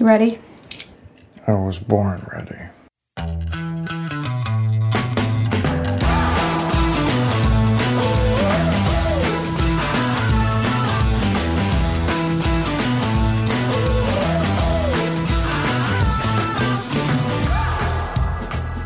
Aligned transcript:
You 0.00 0.06
ready? 0.06 0.38
I 1.46 1.52
was 1.52 1.78
born 1.78 2.26
ready. 2.32 2.56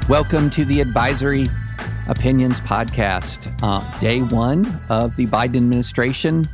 Welcome 0.08 0.50
to 0.50 0.64
the 0.64 0.80
Advisory 0.80 1.48
Opinions 2.08 2.58
Podcast, 2.58 3.56
uh, 3.62 4.00
day 4.00 4.20
one 4.20 4.66
of 4.88 5.14
the 5.14 5.28
Biden 5.28 5.58
administration 5.58 6.48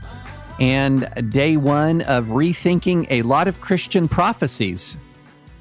and 0.61 1.09
day 1.33 1.57
one 1.57 2.03
of 2.03 2.27
rethinking 2.27 3.07
a 3.11 3.23
lot 3.23 3.49
of 3.49 3.61
Christian 3.61 4.07
prophecies. 4.07 4.99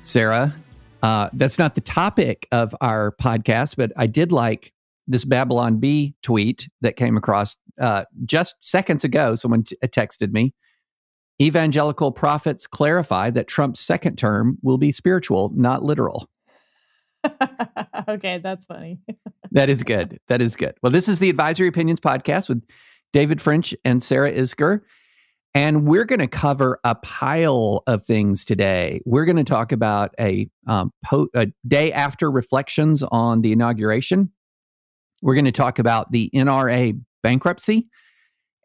Sarah, 0.01 0.53
uh, 1.01 1.29
that's 1.33 1.57
not 1.57 1.75
the 1.75 1.81
topic 1.81 2.47
of 2.51 2.75
our 2.81 3.13
podcast, 3.13 3.77
but 3.77 3.91
I 3.95 4.07
did 4.07 4.31
like 4.31 4.73
this 5.07 5.25
Babylon 5.25 5.79
Bee 5.79 6.15
tweet 6.21 6.69
that 6.81 6.97
came 6.97 7.15
across 7.17 7.57
uh, 7.79 8.03
just 8.25 8.57
seconds 8.61 9.03
ago. 9.03 9.35
Someone 9.35 9.63
t- 9.63 9.77
texted 9.83 10.31
me. 10.31 10.53
Evangelical 11.41 12.11
prophets 12.11 12.67
clarify 12.67 13.29
that 13.29 13.47
Trump's 13.47 13.79
second 13.79 14.17
term 14.17 14.57
will 14.61 14.77
be 14.77 14.91
spiritual, 14.91 15.51
not 15.55 15.83
literal. 15.83 16.29
okay, 18.09 18.39
that's 18.43 18.65
funny. 18.65 18.99
that 19.51 19.69
is 19.69 19.83
good. 19.83 20.19
That 20.27 20.41
is 20.41 20.57
good. 20.57 20.75
Well, 20.83 20.91
this 20.91 21.07
is 21.07 21.19
the 21.19 21.29
Advisory 21.29 21.69
Opinions 21.69 22.01
podcast 22.01 22.49
with 22.49 22.61
David 23.13 23.41
French 23.41 23.75
and 23.83 24.01
Sarah 24.01 24.31
Isgur. 24.31 24.81
And 25.55 25.87
we're 25.87 26.05
going 26.05 26.19
to 26.19 26.27
cover 26.27 26.79
a 26.83 26.93
pile 26.95 27.81
of 27.87 28.05
things 28.05 28.45
today. 28.45 29.01
We're 29.05 29.25
going 29.25 29.37
to 29.37 29.43
talk 29.43 29.71
about 29.71 30.13
a, 30.19 30.47
um, 30.67 30.91
po- 31.03 31.29
a 31.33 31.47
day 31.67 31.91
after 31.91 32.29
reflections 32.29 33.01
on 33.03 33.41
the 33.41 33.51
inauguration. 33.51 34.31
We're 35.23 35.33
going 35.33 35.45
to 35.45 35.51
talk 35.51 35.79
about 35.79 36.11
the 36.11 36.29
NRA 36.35 37.01
bankruptcy. 37.23 37.87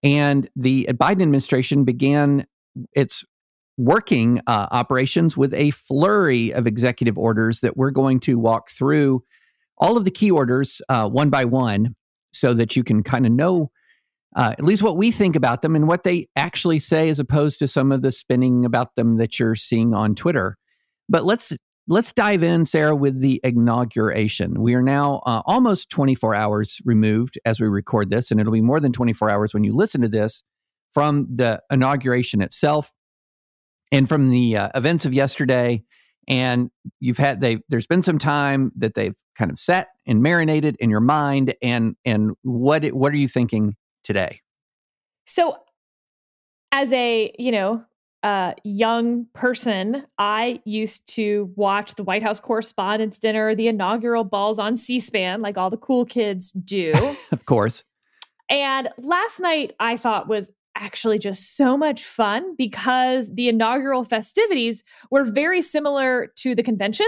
And 0.02 0.48
the 0.54 0.86
Biden 0.92 1.22
administration 1.22 1.84
began 1.84 2.46
its 2.92 3.24
working 3.76 4.40
uh, 4.46 4.68
operations 4.70 5.36
with 5.36 5.54
a 5.54 5.70
flurry 5.70 6.52
of 6.52 6.66
executive 6.66 7.18
orders 7.18 7.60
that 7.60 7.76
we're 7.76 7.90
going 7.90 8.20
to 8.20 8.38
walk 8.38 8.70
through 8.70 9.24
all 9.78 9.96
of 9.96 10.04
the 10.04 10.10
key 10.10 10.30
orders 10.30 10.80
uh, 10.88 11.08
one 11.08 11.30
by 11.30 11.44
one 11.44 11.96
so 12.32 12.54
that 12.54 12.76
you 12.76 12.84
can 12.84 13.02
kind 13.02 13.26
of 13.26 13.32
know 13.32 13.70
uh, 14.34 14.54
at 14.58 14.64
least 14.64 14.82
what 14.82 14.96
we 14.96 15.10
think 15.10 15.36
about 15.36 15.62
them 15.62 15.76
and 15.76 15.86
what 15.86 16.02
they 16.02 16.28
actually 16.36 16.78
say 16.78 17.08
as 17.08 17.18
opposed 17.18 17.58
to 17.60 17.68
some 17.68 17.92
of 17.92 18.02
the 18.02 18.10
spinning 18.10 18.64
about 18.64 18.94
them 18.96 19.18
that 19.18 19.38
you're 19.38 19.54
seeing 19.54 19.94
on 19.94 20.14
Twitter. 20.14 20.56
But 21.08 21.24
let's 21.24 21.52
let's 21.86 22.12
dive 22.12 22.42
in, 22.42 22.64
Sarah, 22.66 22.96
with 22.96 23.20
the 23.20 23.40
inauguration. 23.44 24.60
We 24.60 24.74
are 24.74 24.82
now 24.82 25.22
uh, 25.26 25.42
almost 25.46 25.90
24 25.90 26.34
hours 26.34 26.80
removed 26.84 27.38
as 27.44 27.60
we 27.60 27.68
record 27.68 28.10
this, 28.10 28.30
and 28.30 28.40
it'll 28.40 28.52
be 28.52 28.62
more 28.62 28.80
than 28.80 28.92
24 28.92 29.30
hours 29.30 29.54
when 29.54 29.64
you 29.64 29.74
listen 29.74 30.00
to 30.00 30.08
this 30.08 30.42
from 30.92 31.26
the 31.34 31.60
inauguration 31.70 32.40
itself 32.40 32.92
and 33.92 34.08
from 34.08 34.30
the 34.30 34.56
uh, 34.56 34.68
events 34.74 35.04
of 35.04 35.12
yesterday 35.12 35.82
and 36.26 36.70
you've 37.00 37.18
had 37.18 37.40
they 37.40 37.58
there's 37.68 37.86
been 37.86 38.02
some 38.02 38.18
time 38.18 38.72
that 38.76 38.94
they've 38.94 39.16
kind 39.36 39.50
of 39.50 39.58
set 39.58 39.88
and 40.06 40.22
marinated 40.22 40.76
in 40.78 40.90
your 40.90 41.00
mind 41.00 41.54
and 41.62 41.96
and 42.04 42.32
what 42.42 42.84
what 42.88 43.12
are 43.12 43.16
you 43.16 43.28
thinking 43.28 43.76
today. 44.04 44.40
So 45.26 45.58
as 46.74 46.92
a 46.92 47.34
you 47.38 47.52
know 47.52 47.84
uh, 48.22 48.52
young 48.64 49.26
person 49.34 50.04
i 50.18 50.60
used 50.64 51.06
to 51.06 51.52
watch 51.56 51.94
the 51.94 52.02
white 52.02 52.22
house 52.22 52.40
correspondents 52.40 53.18
dinner 53.18 53.54
the 53.54 53.68
inaugural 53.68 54.24
balls 54.24 54.58
on 54.58 54.76
c-span 54.76 55.42
like 55.42 55.58
all 55.58 55.70
the 55.70 55.76
cool 55.76 56.04
kids 56.04 56.50
do. 56.52 56.92
Of 57.32 57.46
course. 57.46 57.84
And 58.48 58.88
last 58.98 59.40
night 59.40 59.74
i 59.78 59.96
thought 59.96 60.28
was 60.28 60.50
actually 60.76 61.18
just 61.18 61.56
so 61.56 61.76
much 61.76 62.04
fun 62.04 62.56
because 62.56 63.32
the 63.34 63.48
inaugural 63.48 64.02
festivities 64.04 64.82
were 65.10 65.24
very 65.24 65.62
similar 65.62 66.32
to 66.36 66.54
the 66.54 66.62
convention 66.62 67.06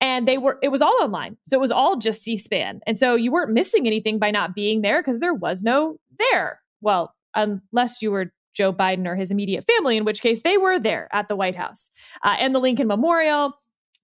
and 0.00 0.26
they 0.28 0.38
were 0.38 0.58
it 0.62 0.68
was 0.68 0.82
all 0.82 0.96
online. 1.00 1.36
So 1.44 1.56
it 1.56 1.60
was 1.60 1.72
all 1.72 1.96
just 1.96 2.22
c-span. 2.22 2.80
And 2.86 2.98
so 2.98 3.14
you 3.14 3.32
weren't 3.32 3.52
missing 3.52 3.86
anything 3.86 4.18
by 4.18 4.30
not 4.30 4.54
being 4.54 4.82
there 4.82 5.02
because 5.02 5.20
there 5.20 5.34
was 5.34 5.62
no 5.62 5.98
there. 6.18 6.60
Well 6.80 7.14
unless 7.34 8.00
you 8.00 8.10
were 8.10 8.32
joe 8.54 8.72
biden 8.72 9.06
or 9.06 9.14
his 9.14 9.30
immediate 9.30 9.62
family 9.66 9.98
in 9.98 10.06
which 10.06 10.22
case 10.22 10.40
they 10.40 10.56
were 10.56 10.78
there 10.78 11.08
at 11.12 11.28
the 11.28 11.36
white 11.36 11.54
house 11.54 11.90
uh, 12.22 12.34
and 12.38 12.54
the 12.54 12.58
lincoln 12.58 12.86
memorial. 12.86 13.52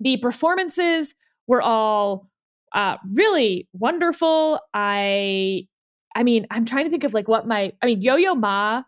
The 0.00 0.18
performances 0.18 1.14
were 1.46 1.62
all 1.62 2.28
uh, 2.74 2.96
really 3.10 3.68
wonderful. 3.72 4.60
I 4.74 5.68
I 6.14 6.22
mean, 6.22 6.46
I'm 6.50 6.64
trying 6.64 6.84
to 6.84 6.90
think 6.90 7.04
of 7.04 7.14
like 7.14 7.28
what 7.28 7.46
my, 7.46 7.72
I 7.82 7.86
mean, 7.86 8.02
Yo 8.02 8.16
Yo 8.16 8.34
Ma 8.34 8.82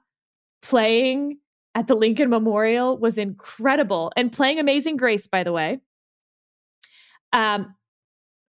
playing 0.62 1.38
at 1.74 1.88
the 1.88 1.94
Lincoln 1.94 2.30
Memorial 2.30 2.96
was 2.98 3.18
incredible 3.18 4.12
and 4.16 4.32
playing 4.32 4.58
Amazing 4.58 4.96
Grace, 4.96 5.26
by 5.26 5.42
the 5.42 5.52
way. 5.52 5.80
Um, 7.34 7.74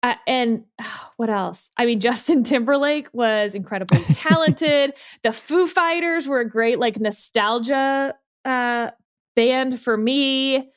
uh, 0.03 0.15
and 0.27 0.65
oh, 0.81 1.09
what 1.17 1.29
else? 1.29 1.69
I 1.77 1.85
mean, 1.85 1.99
Justin 2.01 2.43
Timberlake 2.43 3.07
was 3.13 3.55
incredibly 3.55 3.99
talented. 4.13 4.93
the 5.23 5.31
Foo 5.31 5.67
Fighters 5.67 6.27
were 6.27 6.41
a 6.41 6.49
great, 6.49 6.79
like, 6.79 6.99
nostalgia 6.99 8.15
uh, 8.43 8.91
band 9.35 9.79
for 9.79 9.95
me. 9.95 10.69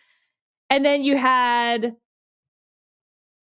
And 0.70 0.84
then 0.84 1.02
you 1.02 1.16
had, 1.16 1.96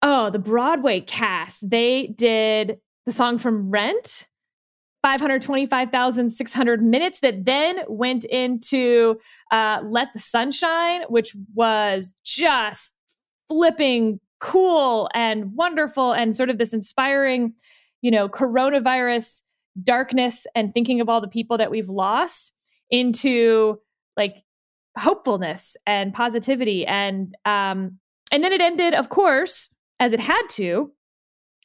oh, 0.02 0.30
the 0.30 0.40
Broadway 0.40 1.02
cast. 1.02 1.70
They 1.70 2.08
did 2.08 2.80
the 3.06 3.12
song 3.12 3.38
from 3.38 3.70
Rent 3.70 4.28
525,600 5.04 6.84
minutes 6.84 7.22
that 7.22 7.46
then 7.46 7.80
went 7.88 8.26
into 8.26 9.20
uh, 9.52 9.80
Let 9.84 10.10
the 10.14 10.20
Sun 10.20 10.52
Shine, 10.52 11.04
which 11.08 11.36
was 11.54 12.14
just 12.24 12.94
flipping 13.48 14.20
cool 14.40 15.10
and 15.14 15.54
wonderful 15.54 16.14
and 16.14 16.36
sort 16.36 16.50
of 16.50 16.58
this 16.58 16.74
inspiring, 16.74 17.54
you 18.02 18.12
know, 18.12 18.30
coronavirus 18.30 19.42
darkness 19.82 20.46
and 20.56 20.74
thinking 20.74 21.02
of 21.02 21.10
all 21.10 21.22
the 21.22 21.28
people 21.28 21.58
that 21.58 21.72
we've 21.72 21.90
lost 21.90 22.54
into 22.90 23.80
like 24.18 24.44
hopefulness 24.98 25.78
and 25.86 26.14
positivity 26.14 26.86
and 26.86 27.36
um 27.46 27.98
and 28.32 28.44
then 28.44 28.52
it 28.52 28.60
ended 28.60 28.94
of 28.94 29.10
course 29.10 29.70
as 30.00 30.12
it 30.12 30.20
had 30.20 30.42
to 30.50 30.92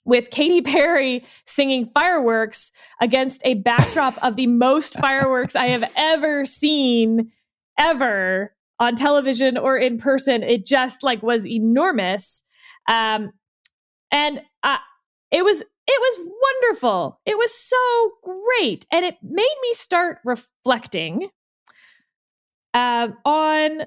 with 0.05 0.31
Katy 0.31 0.63
Perry 0.63 1.25
singing 1.47 1.87
fireworks 1.87 2.73
against 3.01 3.41
a 3.45 3.55
backdrop 3.55 4.15
of 4.23 4.37
the 4.37 4.47
most 4.47 4.95
fireworks 5.01 5.57
I 5.57 5.67
have 5.67 5.91
ever 5.97 6.45
seen 6.45 7.33
ever 7.79 8.55
on 8.79 8.97
television 8.97 9.57
or 9.57 9.77
in 9.77 9.99
person. 9.99 10.43
It 10.43 10.67
just 10.67 11.03
like 11.03 11.23
was 11.23 11.47
enormous. 11.47 12.43
Um, 12.91 13.33
and 14.13 14.43
uh, 14.63 14.77
it 15.31 15.45
was 15.45 15.63
it 15.87 16.01
was 16.01 16.31
wonderful. 16.63 17.21
It 17.27 17.37
was 17.37 17.53
so 17.53 18.11
great. 18.23 18.87
And 18.91 19.05
it 19.05 19.17
made 19.23 19.55
me 19.63 19.73
start 19.73 20.19
reflecting 20.25 21.29
uh, 22.73 23.09
on 23.25 23.85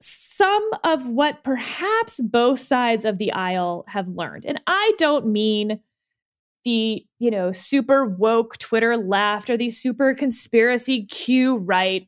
some 0.00 0.70
of 0.84 1.08
what 1.08 1.42
perhaps 1.42 2.20
both 2.20 2.60
sides 2.60 3.04
of 3.04 3.18
the 3.18 3.32
aisle 3.32 3.84
have 3.88 4.06
learned. 4.08 4.44
And 4.44 4.60
I 4.68 4.92
don't 4.96 5.26
mean 5.26 5.80
the, 6.64 7.04
you 7.18 7.30
know, 7.30 7.50
super 7.50 8.04
woke 8.04 8.58
Twitter 8.58 8.96
left 8.96 9.50
or 9.50 9.56
the 9.56 9.70
super 9.70 10.14
conspiracy 10.14 11.04
Q 11.06 11.56
right. 11.56 12.06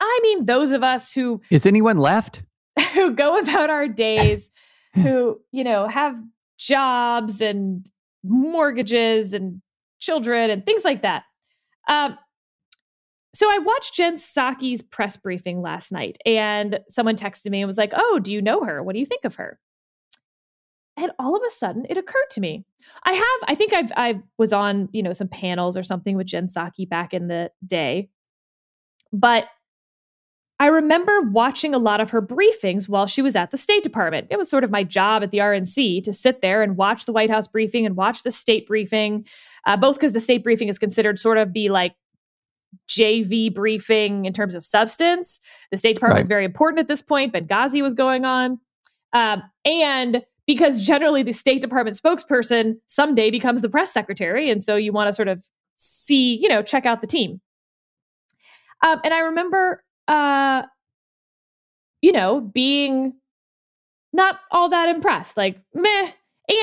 I 0.00 0.20
mean 0.22 0.44
those 0.44 0.72
of 0.72 0.82
us 0.82 1.12
who 1.12 1.40
Is 1.50 1.64
anyone 1.64 1.96
left? 1.96 2.42
who 2.92 3.12
go 3.12 3.38
about 3.38 3.70
our 3.70 3.88
days 3.88 4.50
who, 5.02 5.40
you 5.52 5.64
know, 5.64 5.88
have 5.88 6.16
jobs 6.58 7.40
and 7.40 7.86
mortgages 8.22 9.34
and 9.34 9.60
children 10.00 10.50
and 10.50 10.64
things 10.64 10.84
like 10.84 11.02
that. 11.02 11.24
Um, 11.88 12.16
so 13.34 13.48
I 13.50 13.58
watched 13.58 13.94
Jen 13.94 14.14
Psaki's 14.14 14.80
press 14.80 15.16
briefing 15.16 15.60
last 15.60 15.90
night, 15.90 16.16
and 16.24 16.78
someone 16.88 17.16
texted 17.16 17.50
me 17.50 17.60
and 17.60 17.66
was 17.66 17.78
like, 17.78 17.92
"Oh, 17.94 18.20
do 18.22 18.32
you 18.32 18.40
know 18.40 18.62
her? 18.64 18.82
What 18.82 18.92
do 18.92 19.00
you 19.00 19.06
think 19.06 19.24
of 19.24 19.34
her?" 19.34 19.58
And 20.96 21.10
all 21.18 21.34
of 21.34 21.42
a 21.44 21.50
sudden, 21.50 21.84
it 21.90 21.98
occurred 21.98 22.30
to 22.30 22.40
me. 22.40 22.64
I 23.04 23.12
have, 23.12 23.48
I 23.48 23.56
think 23.56 23.72
I've, 23.74 23.90
I 23.96 24.20
was 24.38 24.52
on, 24.52 24.88
you 24.92 25.02
know, 25.02 25.12
some 25.12 25.26
panels 25.26 25.76
or 25.76 25.82
something 25.82 26.16
with 26.16 26.28
Jen 26.28 26.48
Saki 26.48 26.86
back 26.86 27.12
in 27.12 27.26
the 27.26 27.50
day, 27.66 28.10
but 29.12 29.48
I 30.60 30.66
remember 30.66 31.20
watching 31.20 31.74
a 31.74 31.78
lot 31.78 32.00
of 32.00 32.10
her 32.10 32.22
briefings 32.22 32.88
while 32.88 33.06
she 33.06 33.22
was 33.22 33.34
at 33.34 33.50
the 33.50 33.56
State 33.56 33.82
Department. 33.82 34.28
It 34.30 34.38
was 34.38 34.48
sort 34.48 34.62
of 34.62 34.70
my 34.70 34.84
job 34.84 35.22
at 35.22 35.32
the 35.32 35.38
RNC 35.38 36.04
to 36.04 36.12
sit 36.12 36.42
there 36.42 36.62
and 36.62 36.76
watch 36.76 37.06
the 37.06 37.12
White 37.12 37.30
House 37.30 37.48
briefing 37.48 37.84
and 37.84 37.96
watch 37.96 38.22
the 38.22 38.30
state 38.30 38.66
briefing, 38.66 39.26
uh, 39.66 39.76
both 39.76 39.96
because 39.96 40.12
the 40.12 40.20
state 40.20 40.44
briefing 40.44 40.68
is 40.68 40.78
considered 40.78 41.18
sort 41.18 41.38
of 41.38 41.52
the 41.54 41.70
like 41.70 41.96
JV 42.88 43.52
briefing 43.52 44.24
in 44.26 44.32
terms 44.32 44.54
of 44.54 44.64
substance. 44.64 45.40
The 45.70 45.76
State 45.76 45.94
Department 45.94 46.16
right. 46.16 46.20
was 46.20 46.28
very 46.28 46.44
important 46.44 46.80
at 46.80 46.88
this 46.88 47.02
point. 47.02 47.32
Benghazi 47.32 47.82
was 47.82 47.94
going 47.94 48.24
on. 48.24 48.60
Um, 49.12 49.42
and 49.64 50.22
because 50.46 50.84
generally 50.84 51.22
the 51.22 51.32
State 51.32 51.62
Department 51.62 51.98
spokesperson 52.00 52.74
someday 52.86 53.30
becomes 53.30 53.62
the 53.62 53.68
press 53.68 53.92
secretary. 53.92 54.50
And 54.50 54.62
so 54.62 54.76
you 54.76 54.92
want 54.92 55.08
to 55.08 55.12
sort 55.12 55.28
of 55.28 55.42
see, 55.76 56.36
you 56.36 56.48
know, 56.48 56.62
check 56.62 56.86
out 56.86 57.00
the 57.00 57.06
team. 57.06 57.40
Um, 58.84 59.00
and 59.04 59.14
I 59.14 59.20
remember, 59.20 59.82
uh, 60.08 60.62
you 62.02 62.12
know, 62.12 62.40
being 62.40 63.14
not 64.12 64.40
all 64.50 64.68
that 64.70 64.88
impressed, 64.88 65.36
like 65.36 65.60
meh. 65.74 66.10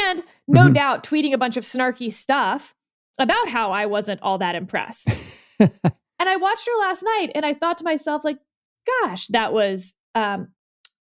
And 0.03 0.23
no 0.47 0.65
mm-hmm. 0.65 0.73
doubt 0.73 1.03
tweeting 1.03 1.33
a 1.33 1.39
bunch 1.39 1.57
of 1.57 1.63
snarky 1.63 2.13
stuff 2.13 2.75
about 3.17 3.49
how 3.49 3.71
I 3.71 3.87
wasn't 3.87 4.21
all 4.21 4.37
that 4.37 4.55
impressed. 4.55 5.09
and 5.59 5.71
I 6.19 6.35
watched 6.35 6.67
her 6.67 6.79
last 6.79 7.03
night 7.03 7.31
and 7.33 7.45
I 7.45 7.55
thought 7.55 7.79
to 7.79 7.83
myself, 7.83 8.23
like, 8.23 8.37
gosh, 8.85 9.27
that 9.29 9.53
was 9.53 9.95
um, 10.13 10.49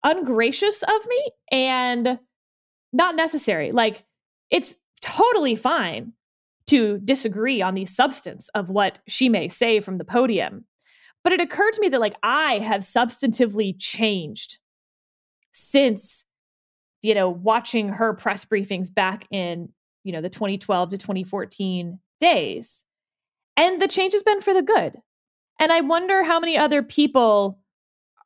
ungracious 0.04 0.82
of 0.84 1.06
me 1.08 1.30
and 1.50 2.18
not 2.92 3.16
necessary. 3.16 3.72
Like, 3.72 4.04
it's 4.50 4.76
totally 5.00 5.56
fine 5.56 6.12
to 6.68 6.98
disagree 7.04 7.62
on 7.62 7.74
the 7.74 7.84
substance 7.84 8.48
of 8.54 8.68
what 8.68 8.98
she 9.08 9.28
may 9.28 9.48
say 9.48 9.80
from 9.80 9.98
the 9.98 10.04
podium. 10.04 10.66
But 11.24 11.32
it 11.32 11.40
occurred 11.40 11.72
to 11.72 11.80
me 11.80 11.88
that, 11.88 12.00
like, 12.00 12.16
I 12.22 12.58
have 12.58 12.80
substantively 12.80 13.74
changed 13.78 14.58
since, 15.52 16.24
you 17.02 17.14
know, 17.14 17.28
watching 17.28 17.88
her 17.90 18.14
press 18.14 18.44
briefings 18.44 18.92
back 18.92 19.26
in, 19.30 19.70
you 20.04 20.12
know, 20.12 20.20
the 20.20 20.30
2012 20.30 20.90
to 20.90 20.98
2014 20.98 21.98
days. 22.20 22.84
And 23.56 23.80
the 23.80 23.88
change 23.88 24.12
has 24.12 24.22
been 24.22 24.40
for 24.40 24.54
the 24.54 24.62
good. 24.62 24.96
And 25.58 25.72
I 25.72 25.80
wonder 25.80 26.22
how 26.22 26.38
many 26.38 26.56
other 26.56 26.82
people 26.82 27.58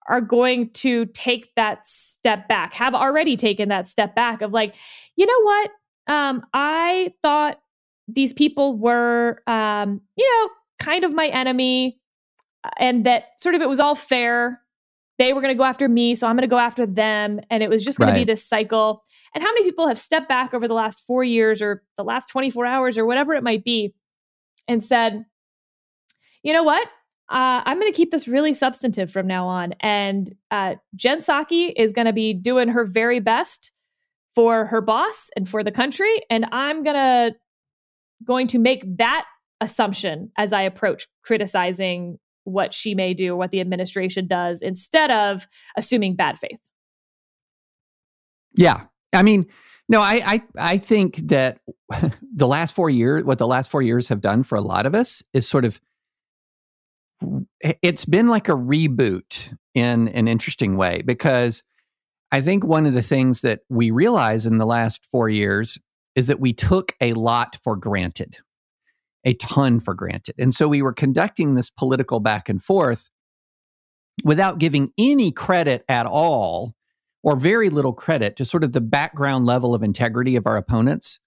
are 0.08 0.20
going 0.20 0.70
to 0.70 1.06
take 1.06 1.54
that 1.54 1.86
step 1.86 2.48
back, 2.48 2.74
have 2.74 2.94
already 2.94 3.36
taken 3.36 3.68
that 3.68 3.86
step 3.86 4.14
back 4.14 4.42
of 4.42 4.52
like, 4.52 4.74
you 5.16 5.26
know 5.26 5.40
what? 5.42 5.70
Um, 6.08 6.44
I 6.52 7.12
thought 7.22 7.60
these 8.08 8.32
people 8.32 8.76
were, 8.76 9.42
um, 9.46 10.00
you 10.16 10.28
know, 10.28 10.50
kind 10.78 11.04
of 11.04 11.14
my 11.14 11.28
enemy, 11.28 12.00
and 12.78 13.06
that 13.06 13.24
sort 13.38 13.54
of 13.54 13.62
it 13.62 13.68
was 13.68 13.80
all 13.80 13.94
fair. 13.94 14.60
They 15.18 15.32
were 15.32 15.40
going 15.40 15.54
to 15.54 15.58
go 15.58 15.64
after 15.64 15.88
me, 15.88 16.14
so 16.14 16.26
I'm 16.26 16.36
going 16.36 16.48
to 16.48 16.48
go 16.48 16.58
after 16.58 16.86
them. 16.86 17.40
And 17.50 17.62
it 17.62 17.68
was 17.68 17.84
just 17.84 17.98
going 17.98 18.08
right. 18.08 18.14
to 18.14 18.20
be 18.20 18.24
this 18.24 18.46
cycle. 18.46 19.04
And 19.34 19.42
how 19.42 19.50
many 19.50 19.64
people 19.64 19.86
have 19.86 19.98
stepped 19.98 20.28
back 20.28 20.54
over 20.54 20.66
the 20.66 20.74
last 20.74 21.02
four 21.06 21.22
years 21.22 21.62
or 21.62 21.82
the 21.96 22.04
last 22.04 22.28
24 22.28 22.66
hours 22.66 22.98
or 22.98 23.06
whatever 23.06 23.34
it 23.34 23.42
might 23.42 23.64
be 23.64 23.94
and 24.68 24.82
said, 24.82 25.24
you 26.42 26.52
know 26.52 26.62
what? 26.62 26.88
uh, 27.32 27.62
I'm 27.64 27.80
going 27.80 27.90
to 27.90 27.96
keep 27.96 28.10
this 28.10 28.28
really 28.28 28.52
substantive 28.52 29.10
from 29.10 29.26
now 29.26 29.46
on. 29.48 29.72
And 29.80 30.34
uh, 30.50 30.74
Jen 30.94 31.18
Psaki 31.18 31.72
is 31.74 31.94
going 31.94 32.06
to 32.06 32.12
be 32.12 32.34
doing 32.34 32.68
her 32.68 32.84
very 32.84 33.20
best 33.20 33.72
for 34.34 34.66
her 34.66 34.82
boss 34.82 35.30
and 35.34 35.48
for 35.48 35.64
the 35.64 35.72
country. 35.72 36.22
And 36.28 36.44
I'm 36.52 36.84
going 36.84 36.96
to 36.96 37.34
going 38.24 38.48
to 38.48 38.58
make 38.58 38.84
that 38.98 39.24
assumption 39.62 40.30
as 40.36 40.52
I 40.52 40.62
approach 40.62 41.06
criticizing 41.24 42.18
what 42.44 42.74
she 42.74 42.94
may 42.94 43.14
do, 43.14 43.36
what 43.36 43.50
the 43.50 43.60
administration 43.60 44.26
does, 44.26 44.62
instead 44.62 45.10
of 45.10 45.46
assuming 45.76 46.16
bad 46.16 46.38
faith. 46.38 46.60
Yeah, 48.54 48.84
I 49.12 49.22
mean, 49.22 49.46
no, 49.88 50.00
I 50.00 50.22
I, 50.24 50.42
I 50.58 50.78
think 50.78 51.16
that 51.28 51.58
the 52.34 52.46
last 52.46 52.74
four 52.74 52.90
years, 52.90 53.24
what 53.24 53.38
the 53.38 53.46
last 53.46 53.70
four 53.70 53.82
years 53.82 54.08
have 54.08 54.20
done 54.20 54.42
for 54.42 54.56
a 54.56 54.62
lot 54.62 54.86
of 54.86 54.94
us 54.94 55.22
is 55.32 55.48
sort 55.48 55.64
of 55.64 55.80
it's 57.60 58.04
been 58.04 58.28
like 58.28 58.48
a 58.48 58.52
reboot 58.52 59.56
in 59.74 60.08
an 60.08 60.28
interesting 60.28 60.76
way 60.76 61.02
because 61.02 61.62
I 62.32 62.40
think 62.40 62.64
one 62.64 62.86
of 62.86 62.94
the 62.94 63.02
things 63.02 63.42
that 63.42 63.60
we 63.68 63.90
realize 63.90 64.46
in 64.46 64.58
the 64.58 64.66
last 64.66 65.04
four 65.06 65.28
years 65.28 65.78
is 66.14 66.26
that 66.26 66.40
we 66.40 66.52
took 66.52 66.92
a 67.00 67.12
lot 67.14 67.58
for 67.62 67.76
granted, 67.76 68.38
a 69.24 69.34
ton 69.34 69.80
for 69.80 69.94
granted. 69.94 70.34
And 70.38 70.54
so 70.54 70.68
we 70.68 70.82
were 70.82 70.92
conducting 70.92 71.54
this 71.54 71.70
political 71.70 72.20
back 72.20 72.48
and 72.48 72.62
forth 72.62 73.08
without 74.24 74.58
giving 74.58 74.92
any 74.98 75.32
credit 75.32 75.84
at 75.88 76.06
all 76.06 76.74
or 77.22 77.36
very 77.36 77.70
little 77.70 77.92
credit 77.92 78.36
to 78.36 78.44
sort 78.44 78.64
of 78.64 78.72
the 78.72 78.80
background 78.80 79.46
level 79.46 79.74
of 79.74 79.82
integrity 79.82 80.36
of 80.36 80.46
our 80.46 80.56
opponents 80.56 81.20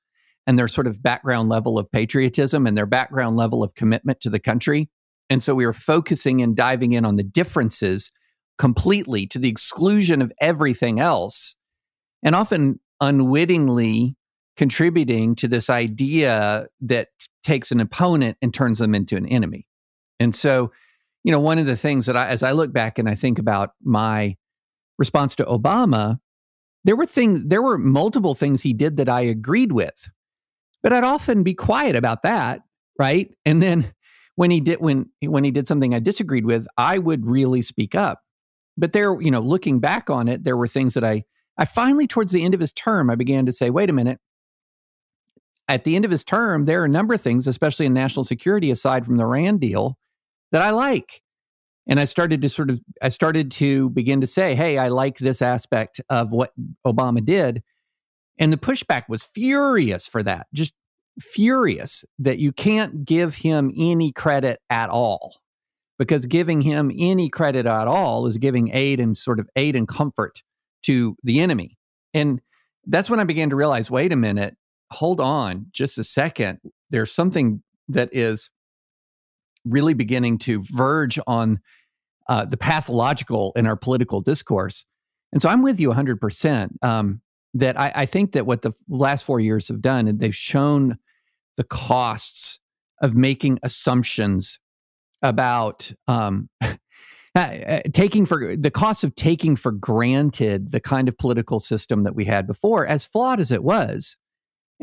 and 0.46 0.60
their 0.60 0.68
sort 0.68 0.88
of 0.88 1.02
background 1.02 1.50
level 1.50 1.80
of 1.80 1.92
patriotism 1.92 2.68
and 2.68 2.78
their 2.78 2.86
background 2.86 3.36
level 3.36 3.64
of 3.64 3.76
commitment 3.76 4.20
to 4.20 4.30
the 4.30 4.40
country. 4.40 4.90
And 5.30 5.42
so 5.42 5.56
we 5.56 5.66
were 5.66 5.74
focusing 5.74 6.42
and 6.42 6.56
diving 6.56 6.92
in 6.92 7.06
on 7.06 7.16
the 7.16 7.24
differences 7.24 8.12
completely 8.60 9.26
to 9.28 9.40
the 9.40 9.50
exclusion 9.50 10.22
of 10.22 10.32
everything 10.40 11.00
else, 11.00 11.56
and 12.24 12.36
often 12.36 12.80
unwittingly 13.02 14.16
contributing 14.57 15.36
to 15.36 15.48
this 15.48 15.69
idea 15.69 16.68
that 16.81 17.10
takes 17.44 17.72
an 17.72 17.80
opponent 17.80 18.38
and 18.42 18.54
turns 18.54 18.80
them 18.80 18.96
into 18.96 19.16
an 19.16 19.25
enemy. 19.28 19.68
And 20.19 20.36
so, 20.36 20.72
you 21.24 21.31
know, 21.31 21.40
one 21.40 21.60
of 21.60 21.66
the 21.66 21.75
things 21.75 22.06
that 22.06 22.16
I, 22.16 22.28
as 22.30 22.44
I 22.44 22.52
look 22.52 22.72
back 22.72 22.98
and 22.98 23.10
I 23.10 23.16
think 23.16 23.40
about 23.40 23.72
my 23.84 24.38
response 24.98 25.36
to 25.38 25.46
Obama, 25.46 26.19
there 26.84 26.96
were 26.96 27.06
things, 27.06 27.46
there 27.46 27.62
were 27.62 27.78
multiple 27.78 28.36
things 28.36 28.62
he 28.62 28.74
did 28.74 28.98
that 28.98 29.10
I 29.10 29.22
agreed 29.22 29.72
with, 29.72 30.10
but 30.84 30.94
I'd 30.94 31.04
often 31.04 31.44
be 31.44 31.54
quiet 31.54 31.96
about 31.96 32.24
that. 32.24 32.62
Right. 32.98 33.36
And 33.46 33.62
then 33.62 33.94
when 34.36 34.51
he 34.51 34.60
did 34.60 34.80
when 34.80 35.10
when 35.22 35.44
he 35.44 35.51
did 35.51 35.68
something 35.68 35.94
I 35.94 36.00
disagreed 36.00 36.46
with, 36.46 36.68
I 36.78 36.98
would 36.98 37.25
really 37.25 37.62
speak 37.62 37.96
up. 37.96 38.22
But 38.78 38.94
there, 38.94 39.19
you 39.22 39.31
know, 39.31 39.40
looking 39.40 39.80
back 39.80 40.10
on 40.10 40.28
it, 40.28 40.44
there 40.44 40.58
were 40.58 40.68
things 40.68 40.94
that 40.94 41.03
I 41.03 41.24
I 41.58 41.65
finally 41.65 42.08
towards 42.08 42.32
the 42.32 42.44
end 42.44 42.53
of 42.53 42.60
his 42.60 42.74
term, 42.74 43.10
I 43.10 43.15
began 43.15 43.46
to 43.46 43.51
say, 43.51 43.70
wait 43.70 43.89
a 43.89 43.94
minute. 43.94 44.20
At 45.67 45.84
the 45.84 45.95
end 45.95 46.05
of 46.05 46.12
his 46.12 46.24
term, 46.24 46.65
there 46.65 46.81
are 46.81 46.86
a 46.86 46.89
number 46.89 47.13
of 47.13 47.22
things, 47.22 47.48
especially 47.48 47.86
in 47.86 47.93
national 47.93 48.24
security, 48.24 48.69
aside 48.69 49.05
from 49.05 49.17
the 49.17 49.24
Iran 49.24 49.57
deal, 49.57 49.98
that 50.51 50.62
I 50.62 50.69
like. 50.69 51.22
And 51.88 52.00
I 52.00 52.05
started 52.05 52.41
to 52.41 52.50
sort 52.50 52.69
of 52.69 52.79
I 53.01 53.10
started 53.10 53.51
to 53.51 53.89
begin 53.91 54.22
to 54.22 54.27
say, 54.27 54.55
hey, 54.55 54.77
I 54.77 54.89
like 54.89 55.17
this 55.17 55.41
aspect 55.41 56.01
of 56.10 56.31
what 56.31 56.51
Obama 56.86 57.24
did. 57.24 57.63
And 58.38 58.51
the 58.51 58.57
pushback 58.57 59.03
was 59.07 59.24
furious 59.24 60.07
for 60.07 60.22
that. 60.24 60.48
Just 60.53 60.74
furious 61.19 62.03
that 62.19 62.39
you 62.39 62.51
can't 62.51 63.05
give 63.05 63.36
him 63.36 63.72
any 63.77 64.12
credit 64.12 64.60
at 64.69 64.89
all 64.89 65.36
because 65.98 66.25
giving 66.25 66.62
him 66.62 66.91
any 66.98 67.29
credit 67.29 67.65
at 67.65 67.88
all 67.88 68.25
is 68.25 68.38
giving 68.38 68.69
aid 68.74 69.00
and 69.00 69.15
sort 69.15 69.39
of 69.39 69.50
aid 69.55 69.75
and 69.75 69.88
comfort 69.88 70.43
to 70.84 71.15
the 71.24 71.39
enemy. 71.39 71.77
And 72.13 72.41
that's 72.86 73.10
when 73.10 73.19
I 73.19 73.24
began 73.24 73.50
to 73.50 73.55
realize 73.55 73.89
wait 73.89 74.12
a 74.12 74.17
minute, 74.17 74.57
hold 74.92 75.20
on 75.20 75.68
just 75.72 75.98
a 75.98 76.04
second. 76.04 76.60
There's 76.89 77.12
something 77.12 77.62
that 77.89 78.10
is 78.12 78.50
really 79.65 79.94
beginning 79.94 80.38
to 80.38 80.63
verge 80.63 81.20
on 81.27 81.60
uh, 82.27 82.46
the 82.46 82.58
pathological 82.58 83.51
in 83.56 83.68
our 83.68 83.75
political 83.75 84.22
discourse. 84.22 84.86
And 85.32 85.42
so 85.42 85.50
I'm 85.50 85.62
with 85.62 85.80
you 85.80 85.89
100%. 85.89 86.84
Um, 86.84 87.22
that 87.56 87.80
I, 87.80 87.92
I, 87.96 88.06
think 88.06 88.34
that 88.34 88.46
what 88.46 88.63
the 88.63 88.74
last 88.89 89.24
four 89.24 89.39
years 89.39 89.70
have 89.70 89.82
done, 89.82 90.10
and 90.10 90.20
they've 90.20 90.36
shown 90.36 90.98
the 91.56 91.63
costs 91.63 92.60
of 93.01 93.15
making 93.15 93.60
assumptions 93.63 94.60
about 95.22 95.92
um, 96.08 96.50
uh, 97.34 97.80
taking 97.94 98.25
for 98.25 98.58
the 98.58 98.72
cost 98.72 99.06
of 99.06 99.15
taking 99.15 99.56
for 99.56 99.72
granted 99.72 100.72
the 100.72 100.82
kind 100.82 101.08
of 101.08 101.18
political 101.18 101.62
system 101.62 102.04
that 102.04 102.13
we 102.13 102.25
had 102.25 102.46
before, 102.46 102.86
as 102.86 103.06
flawed 103.06 103.39
as 103.39 103.51
it 103.51 103.63
was, 103.63 104.18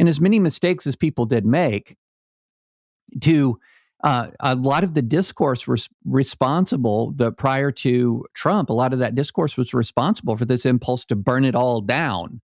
and 0.03 0.09
as 0.09 0.21
many 0.21 0.41
mistakes 0.41 0.85
as 0.89 0.97
people 0.97 1.27
did 1.27 1.47
make, 1.47 1.97
to 3.21 3.57
uh, 4.03 4.31
a 4.41 4.57
lot 4.57 4.83
of 4.83 4.95
the 4.95 5.01
discourse 5.01 5.69
was 5.69 5.89
responsible 6.05 7.13
the 7.13 7.31
prior 7.31 7.71
to 7.71 8.25
Trump. 8.35 8.69
A 8.69 8.73
lot 8.73 8.93
of 8.93 8.99
that 8.99 9.15
discourse 9.15 9.57
was 9.57 9.73
responsible 9.73 10.37
for 10.37 10.45
this 10.45 10.67
impulse 10.67 11.05
to 11.05 11.15
burn 11.15 11.45
it 11.45 11.55
all 11.55 11.81
down. 11.81 12.41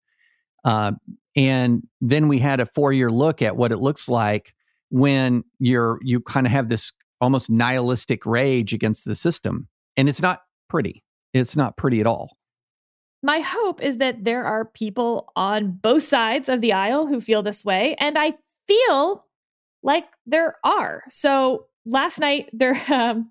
Uh, 0.66 0.92
and 1.34 1.82
then 2.02 2.28
we 2.28 2.40
had 2.40 2.60
a 2.60 2.66
four 2.66 2.92
year 2.92 3.10
look 3.10 3.40
at 3.40 3.56
what 3.56 3.72
it 3.72 3.78
looks 3.78 4.06
like 4.06 4.52
when 4.90 5.42
you're 5.58 5.98
you 6.02 6.20
kind 6.20 6.46
of 6.46 6.52
have 6.52 6.68
this 6.68 6.92
almost 7.22 7.48
nihilistic 7.48 8.26
rage 8.26 8.74
against 8.74 9.06
the 9.06 9.14
system. 9.14 9.66
And 9.96 10.10
it's 10.10 10.20
not 10.20 10.40
pretty. 10.68 11.02
It's 11.32 11.56
not 11.56 11.78
pretty 11.78 12.00
at 12.00 12.06
all. 12.06 12.35
My 13.22 13.40
hope 13.40 13.82
is 13.82 13.98
that 13.98 14.24
there 14.24 14.44
are 14.44 14.64
people 14.64 15.32
on 15.36 15.72
both 15.72 16.02
sides 16.02 16.48
of 16.48 16.60
the 16.60 16.72
aisle 16.72 17.06
who 17.06 17.20
feel 17.20 17.42
this 17.42 17.64
way. 17.64 17.96
And 17.98 18.18
I 18.18 18.34
feel 18.68 19.24
like 19.82 20.04
there 20.26 20.56
are. 20.64 21.02
So 21.10 21.66
last 21.84 22.18
night, 22.18 22.50
there, 22.52 22.80
um, 22.92 23.30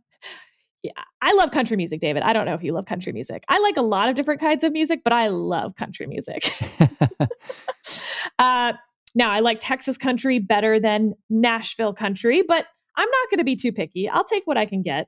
yeah, 0.84 0.92
I 1.22 1.34
love 1.34 1.52
country 1.52 1.78
music, 1.78 2.00
David. 2.00 2.24
I 2.24 2.34
don't 2.34 2.46
know 2.46 2.54
if 2.54 2.64
you 2.64 2.74
love 2.74 2.86
country 2.86 3.12
music. 3.12 3.44
I 3.50 3.60
like 3.60 3.78
a 3.78 3.82
lot 3.82 4.10
of 4.10 4.16
different 4.16 4.40
kinds 4.40 4.64
of 4.64 4.72
music, 4.72 5.02
but 5.04 5.14
I 5.14 5.28
love 5.28 5.76
country 5.76 6.08
music. 6.08 6.52
uh, 8.40 8.74
now, 9.16 9.32
I 9.32 9.40
like 9.40 9.60
Texas 9.62 9.98
country 9.98 10.40
better 10.40 10.80
than 10.80 11.14
Nashville 11.30 11.94
country, 11.94 12.44
but 12.46 12.68
I'm 12.98 13.10
not 13.10 13.30
going 13.30 13.40
to 13.40 13.46
be 13.46 13.56
too 13.56 13.72
picky. 13.72 14.10
I'll 14.10 14.26
take 14.26 14.46
what 14.46 14.58
I 14.58 14.66
can 14.66 14.84
get. 14.84 15.08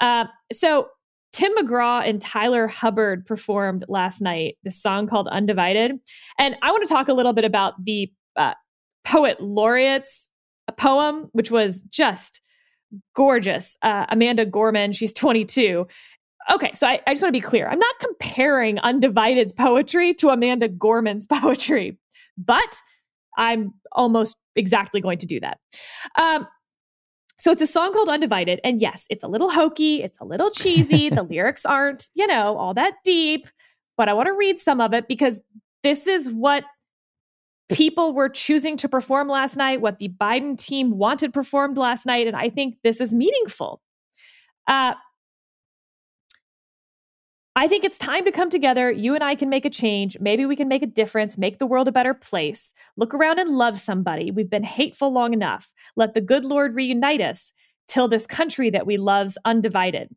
Uh, 0.00 0.26
so, 0.52 0.88
Tim 1.32 1.54
McGraw 1.56 2.08
and 2.08 2.20
Tyler 2.20 2.66
Hubbard 2.66 3.26
performed 3.26 3.84
last 3.88 4.20
night 4.20 4.56
this 4.62 4.80
song 4.80 5.06
called 5.06 5.28
Undivided. 5.28 5.92
And 6.38 6.56
I 6.62 6.70
want 6.70 6.86
to 6.86 6.92
talk 6.92 7.08
a 7.08 7.12
little 7.12 7.32
bit 7.32 7.44
about 7.44 7.74
the 7.84 8.10
uh, 8.36 8.54
poet 9.04 9.40
laureate's 9.40 10.28
poem, 10.78 11.28
which 11.32 11.50
was 11.50 11.82
just 11.82 12.40
gorgeous. 13.14 13.76
Uh, 13.82 14.06
Amanda 14.08 14.46
Gorman, 14.46 14.92
she's 14.92 15.12
22. 15.12 15.86
Okay, 16.50 16.70
so 16.74 16.86
I, 16.86 17.00
I 17.06 17.12
just 17.12 17.22
want 17.22 17.34
to 17.34 17.40
be 17.40 17.40
clear. 17.40 17.68
I'm 17.68 17.78
not 17.78 17.94
comparing 18.00 18.78
Undivided's 18.78 19.52
poetry 19.52 20.14
to 20.14 20.28
Amanda 20.28 20.68
Gorman's 20.68 21.26
poetry, 21.30 21.98
but 22.38 22.80
I'm 23.36 23.74
almost 23.92 24.36
exactly 24.54 25.00
going 25.00 25.18
to 25.18 25.26
do 25.26 25.40
that. 25.40 25.58
Um, 26.18 26.46
so 27.38 27.50
it's 27.50 27.62
a 27.62 27.66
song 27.66 27.92
called 27.92 28.08
Undivided. 28.08 28.60
And 28.64 28.80
yes, 28.80 29.06
it's 29.10 29.24
a 29.24 29.28
little 29.28 29.50
hokey, 29.50 30.02
it's 30.02 30.18
a 30.20 30.24
little 30.24 30.50
cheesy. 30.50 31.10
the 31.10 31.22
lyrics 31.30 31.66
aren't, 31.66 32.08
you 32.14 32.26
know, 32.26 32.56
all 32.56 32.74
that 32.74 32.94
deep, 33.04 33.46
but 33.96 34.08
I 34.08 34.14
want 34.14 34.26
to 34.26 34.32
read 34.32 34.58
some 34.58 34.80
of 34.80 34.94
it 34.94 35.08
because 35.08 35.40
this 35.82 36.06
is 36.06 36.30
what 36.30 36.64
people 37.68 38.12
were 38.12 38.28
choosing 38.28 38.76
to 38.78 38.88
perform 38.88 39.28
last 39.28 39.56
night, 39.56 39.80
what 39.80 39.98
the 39.98 40.08
Biden 40.08 40.56
team 40.56 40.96
wanted 40.98 41.32
performed 41.32 41.76
last 41.76 42.06
night. 42.06 42.26
And 42.26 42.36
I 42.36 42.48
think 42.48 42.76
this 42.82 43.00
is 43.00 43.12
meaningful. 43.12 43.80
Uh, 44.66 44.94
I 47.58 47.68
think 47.68 47.84
it's 47.84 47.96
time 47.96 48.26
to 48.26 48.30
come 48.30 48.50
together. 48.50 48.90
You 48.90 49.14
and 49.14 49.24
I 49.24 49.34
can 49.34 49.48
make 49.48 49.64
a 49.64 49.70
change. 49.70 50.18
Maybe 50.20 50.44
we 50.44 50.56
can 50.56 50.68
make 50.68 50.82
a 50.82 50.86
difference, 50.86 51.38
make 51.38 51.58
the 51.58 51.66
world 51.66 51.88
a 51.88 51.92
better 51.92 52.12
place. 52.12 52.74
Look 52.98 53.14
around 53.14 53.38
and 53.38 53.48
love 53.48 53.78
somebody. 53.78 54.30
We've 54.30 54.50
been 54.50 54.62
hateful 54.62 55.10
long 55.10 55.32
enough. 55.32 55.72
Let 55.96 56.12
the 56.12 56.20
good 56.20 56.44
Lord 56.44 56.74
reunite 56.74 57.22
us 57.22 57.54
till 57.88 58.08
this 58.08 58.26
country 58.26 58.68
that 58.70 58.86
we 58.86 58.98
love's 58.98 59.38
undivided. 59.46 60.14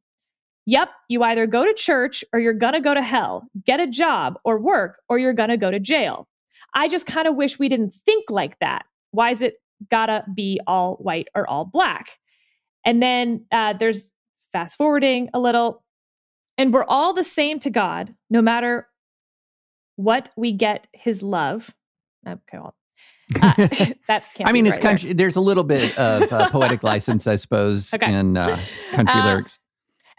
Yep, 0.66 0.90
you 1.08 1.24
either 1.24 1.48
go 1.48 1.64
to 1.64 1.74
church 1.74 2.26
or 2.34 2.42
you're 2.42 2.54
gonna 2.54 2.82
go 2.82 2.94
to 2.94 3.02
hell, 3.02 3.48
get 3.66 3.80
a 3.80 3.88
job 3.88 4.38
or 4.44 4.60
work, 4.60 5.00
or 5.08 5.18
you're 5.18 5.32
gonna 5.32 5.56
go 5.56 5.72
to 5.72 5.80
jail. 5.80 6.28
I 6.74 6.90
just 6.90 7.06
kind 7.06 7.26
of 7.26 7.36
wish 7.36 7.58
we 7.58 7.70
didn't 7.70 7.94
think 7.94 8.30
like 8.30 8.60
that. 8.60 8.86
Why 9.12 9.32
is 9.32 9.42
it 9.42 9.62
gotta 9.90 10.26
be 10.36 10.60
all 10.68 10.96
white 10.96 11.30
or 11.34 11.50
all 11.50 11.64
black? 11.64 12.20
And 12.86 13.02
then 13.02 13.46
uh, 13.50 13.74
there's 13.74 14.12
fast 14.52 14.76
forwarding 14.76 15.30
a 15.34 15.40
little 15.40 15.84
and 16.60 16.74
we're 16.74 16.84
all 16.84 17.14
the 17.14 17.24
same 17.24 17.58
to 17.60 17.70
God, 17.70 18.14
no 18.30 18.42
matter 18.42 18.90
what 19.96 20.30
we 20.36 20.52
get 20.52 20.88
his 20.92 21.24
love. 21.24 21.74
Okay, 22.28 22.60
well, 22.60 22.76
uh, 23.42 23.54
that 24.08 24.24
I 24.44 24.52
mean, 24.52 24.68
it's 24.68 24.76
right 24.76 24.84
country. 24.84 25.08
There. 25.08 25.16
There's 25.16 25.38
a 25.38 25.42
little 25.42 25.64
bit 25.64 25.98
of 25.98 26.32
uh, 26.34 26.50
poetic 26.52 26.84
license, 26.84 27.28
I 27.28 27.38
suppose, 27.38 27.94
okay. 27.94 28.14
in 28.14 28.36
uh, 28.36 28.60
country 28.92 29.22
uh, 29.22 29.26
lyrics. 29.26 29.58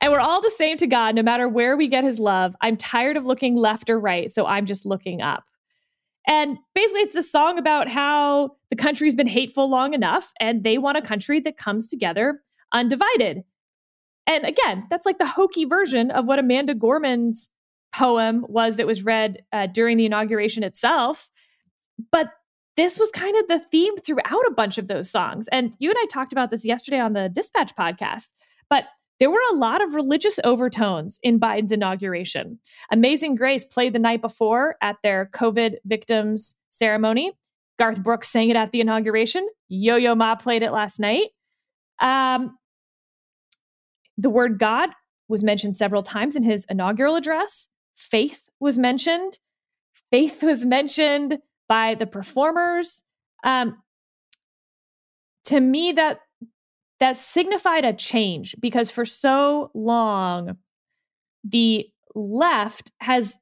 And 0.02 0.10
we're 0.10 0.20
all 0.20 0.40
the 0.40 0.50
same 0.50 0.78
to 0.78 0.86
God, 0.86 1.14
no 1.14 1.22
matter 1.22 1.46
where 1.46 1.76
we 1.76 1.86
get 1.86 2.04
his 2.04 2.18
love. 2.18 2.56
I'm 2.62 2.78
tired 2.78 3.18
of 3.18 3.26
looking 3.26 3.54
left 3.54 3.90
or 3.90 4.00
right, 4.00 4.32
so 4.32 4.46
I'm 4.46 4.64
just 4.64 4.86
looking 4.86 5.20
up. 5.20 5.44
And 6.26 6.56
basically, 6.74 7.02
it's 7.02 7.16
a 7.16 7.22
song 7.22 7.58
about 7.58 7.88
how 7.88 8.56
the 8.70 8.76
country's 8.76 9.14
been 9.14 9.26
hateful 9.26 9.68
long 9.68 9.92
enough, 9.92 10.32
and 10.40 10.64
they 10.64 10.78
want 10.78 10.96
a 10.96 11.02
country 11.02 11.38
that 11.40 11.58
comes 11.58 11.86
together 11.86 12.40
undivided. 12.72 13.42
And 14.26 14.44
again, 14.44 14.86
that's 14.90 15.06
like 15.06 15.18
the 15.18 15.26
hokey 15.26 15.64
version 15.64 16.10
of 16.10 16.26
what 16.26 16.38
Amanda 16.38 16.74
Gorman's 16.74 17.50
poem 17.92 18.44
was 18.48 18.76
that 18.76 18.86
was 18.86 19.02
read 19.02 19.42
uh, 19.52 19.66
during 19.66 19.96
the 19.96 20.06
inauguration 20.06 20.62
itself. 20.62 21.30
But 22.12 22.32
this 22.76 22.98
was 22.98 23.10
kind 23.10 23.36
of 23.36 23.48
the 23.48 23.58
theme 23.70 23.96
throughout 23.98 24.46
a 24.46 24.54
bunch 24.56 24.78
of 24.78 24.88
those 24.88 25.10
songs. 25.10 25.48
And 25.48 25.74
you 25.78 25.90
and 25.90 25.98
I 26.00 26.06
talked 26.06 26.32
about 26.32 26.50
this 26.50 26.64
yesterday 26.64 27.00
on 27.00 27.12
the 27.12 27.28
Dispatch 27.28 27.74
podcast. 27.76 28.32
But 28.68 28.84
there 29.18 29.30
were 29.30 29.42
a 29.50 29.56
lot 29.56 29.82
of 29.82 29.94
religious 29.94 30.40
overtones 30.44 31.20
in 31.22 31.38
Biden's 31.38 31.72
inauguration. 31.72 32.58
Amazing 32.90 33.34
Grace 33.34 33.64
played 33.64 33.92
the 33.92 33.98
night 33.98 34.22
before 34.22 34.76
at 34.80 34.96
their 35.02 35.28
COVID 35.34 35.74
victims 35.84 36.54
ceremony. 36.70 37.32
Garth 37.78 38.02
Brooks 38.02 38.28
sang 38.28 38.48
it 38.48 38.56
at 38.56 38.72
the 38.72 38.80
inauguration. 38.80 39.46
Yo 39.68 39.96
Yo 39.96 40.14
Ma 40.14 40.36
played 40.36 40.62
it 40.62 40.70
last 40.70 41.00
night. 41.00 41.28
Um, 42.00 42.56
the 44.20 44.30
word 44.30 44.58
God 44.58 44.90
was 45.28 45.42
mentioned 45.42 45.76
several 45.76 46.02
times 46.02 46.36
in 46.36 46.42
his 46.42 46.66
inaugural 46.68 47.16
address. 47.16 47.68
Faith 47.96 48.48
was 48.60 48.76
mentioned. 48.76 49.38
Faith 50.10 50.42
was 50.42 50.64
mentioned 50.64 51.38
by 51.68 51.94
the 51.94 52.06
performers. 52.06 53.04
Um, 53.44 53.82
to 55.46 55.60
me, 55.60 55.92
that 55.92 56.20
that 56.98 57.16
signified 57.16 57.84
a 57.86 57.94
change 57.94 58.54
because 58.60 58.90
for 58.90 59.06
so 59.06 59.70
long, 59.72 60.58
the 61.42 61.86
left 62.14 62.92
has 63.00 63.38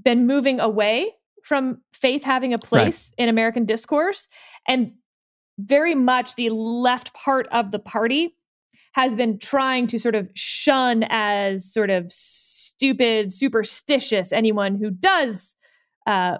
been 0.00 0.28
moving 0.28 0.60
away 0.60 1.10
from 1.42 1.78
faith 1.92 2.22
having 2.22 2.54
a 2.54 2.58
place 2.58 3.12
right. 3.18 3.24
in 3.24 3.28
American 3.28 3.64
discourse, 3.64 4.28
and 4.68 4.92
very 5.58 5.94
much 5.94 6.36
the 6.36 6.50
left 6.50 7.12
part 7.14 7.48
of 7.50 7.72
the 7.72 7.80
party 7.80 8.36
has 8.94 9.14
been 9.16 9.38
trying 9.38 9.86
to 9.88 9.98
sort 9.98 10.14
of 10.14 10.28
shun 10.34 11.04
as 11.10 11.70
sort 11.72 11.90
of 11.90 12.12
stupid, 12.12 13.32
superstitious 13.32 14.32
anyone 14.32 14.76
who 14.76 14.90
does 14.90 15.56
uh, 16.06 16.38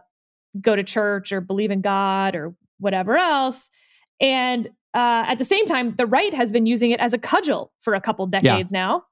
go 0.61 0.77
to 0.77 0.85
church 0.85 1.33
or 1.33 1.41
believe 1.41 1.71
in 1.71 1.81
God 1.81 2.35
or 2.35 2.55
whatever 2.79 3.17
else. 3.17 3.71
And 4.21 4.69
uh, 4.95 5.25
at 5.27 5.39
the 5.39 5.45
same 5.45 5.67
time, 5.67 5.97
the 5.97 6.07
right 6.07 6.33
has 6.33 6.53
been 6.53 6.67
using 6.67 6.93
it 6.93 7.01
as 7.01 7.13
a 7.13 7.19
cudgel 7.19 7.73
for 7.81 7.95
a 7.95 8.01
couple 8.01 8.27
decades 8.27 8.71
yeah. 8.73 8.79
now. 8.79 9.05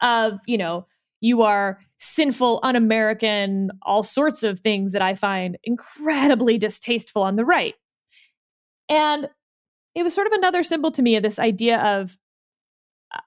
Of 0.00 0.40
you 0.46 0.58
know, 0.58 0.86
you 1.20 1.42
are 1.42 1.78
sinful, 1.98 2.58
un-American, 2.64 3.70
all 3.82 4.02
sorts 4.02 4.42
of 4.42 4.58
things 4.58 4.90
that 4.92 5.02
I 5.02 5.14
find 5.14 5.56
incredibly 5.62 6.58
distasteful 6.58 7.22
on 7.22 7.36
the 7.36 7.44
right. 7.44 7.74
And 8.88 9.28
it 9.94 10.02
was 10.02 10.12
sort 10.12 10.26
of 10.26 10.32
another 10.32 10.64
symbol 10.64 10.90
to 10.90 11.02
me 11.02 11.14
of 11.14 11.22
this 11.22 11.38
idea 11.38 11.78
of 11.78 12.18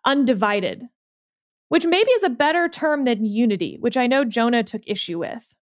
undivided, 0.05 0.83
which 1.69 1.85
maybe 1.85 2.09
is 2.11 2.23
a 2.23 2.29
better 2.29 2.67
term 2.67 3.05
than 3.05 3.25
unity, 3.25 3.77
which 3.79 3.97
I 3.97 4.07
know 4.07 4.23
Jonah 4.25 4.63
took 4.63 4.81
issue 4.85 5.19
with. 5.19 5.55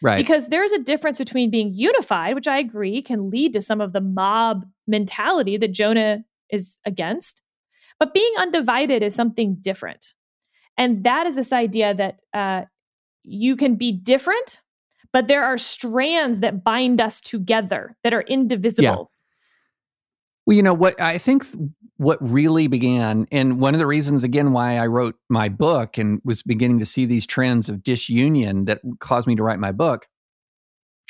Right. 0.00 0.16
Because 0.16 0.48
there's 0.48 0.72
a 0.72 0.78
difference 0.78 1.18
between 1.18 1.50
being 1.50 1.72
unified, 1.74 2.34
which 2.34 2.46
I 2.46 2.58
agree 2.58 3.02
can 3.02 3.30
lead 3.30 3.52
to 3.54 3.62
some 3.62 3.80
of 3.80 3.92
the 3.92 4.00
mob 4.00 4.64
mentality 4.86 5.56
that 5.56 5.72
Jonah 5.72 6.24
is 6.50 6.78
against, 6.84 7.42
but 7.98 8.14
being 8.14 8.32
undivided 8.38 9.02
is 9.02 9.14
something 9.14 9.56
different. 9.60 10.14
And 10.76 11.02
that 11.02 11.26
is 11.26 11.34
this 11.34 11.52
idea 11.52 11.94
that 11.94 12.20
uh, 12.32 12.66
you 13.24 13.56
can 13.56 13.74
be 13.74 13.90
different, 13.90 14.62
but 15.12 15.26
there 15.26 15.44
are 15.44 15.58
strands 15.58 16.40
that 16.40 16.62
bind 16.62 17.00
us 17.00 17.20
together 17.20 17.96
that 18.04 18.14
are 18.14 18.22
indivisible. 18.22 18.84
Yeah. 18.84 19.04
Well, 20.46 20.56
you 20.56 20.62
know 20.62 20.74
what 20.74 20.98
I 21.00 21.18
think 21.18 21.44
what 21.98 22.18
really 22.20 22.68
began, 22.68 23.26
and 23.30 23.60
one 23.60 23.74
of 23.74 23.78
the 23.78 23.86
reasons 23.86 24.24
again 24.24 24.52
why 24.52 24.76
I 24.76 24.86
wrote 24.86 25.16
my 25.28 25.48
book 25.48 25.98
and 25.98 26.20
was 26.24 26.42
beginning 26.42 26.78
to 26.78 26.86
see 26.86 27.04
these 27.04 27.26
trends 27.26 27.68
of 27.68 27.82
disunion 27.82 28.64
that 28.64 28.80
caused 29.00 29.26
me 29.26 29.36
to 29.36 29.42
write 29.42 29.58
my 29.58 29.72
book, 29.72 30.06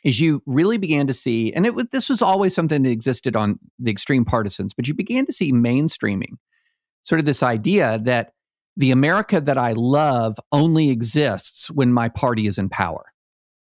is 0.03 0.21
you 0.21 0.43
really 0.47 0.79
began 0.79 1.07
to 1.07 1.15
see, 1.15 1.53
and 1.53 1.67
it 1.67 1.91
this 1.93 2.09
was 2.09 2.23
always 2.23 2.55
something 2.55 2.83
that 2.83 2.91
existed 2.91 3.37
on 3.37 3.59
the 3.79 3.91
extreme 3.91 4.25
partisans, 4.25 4.73
but 4.75 4.89
you 4.89 4.95
began 4.95 5.27
to 5.27 5.33
see 5.33 5.53
mainstreaming, 5.53 6.39
sort 7.03 7.19
of 7.19 7.27
this 7.27 7.43
idea 7.43 8.01
that 8.05 8.33
the 8.77 8.91
America 8.91 9.41
that 9.41 9.59
I 9.59 9.73
love 9.73 10.39
only 10.53 10.91
exists 10.91 11.71
when 11.71 11.93
my 11.93 12.09
party 12.09 12.47
is 12.47 12.59
in 12.59 12.69
power. 12.69 13.13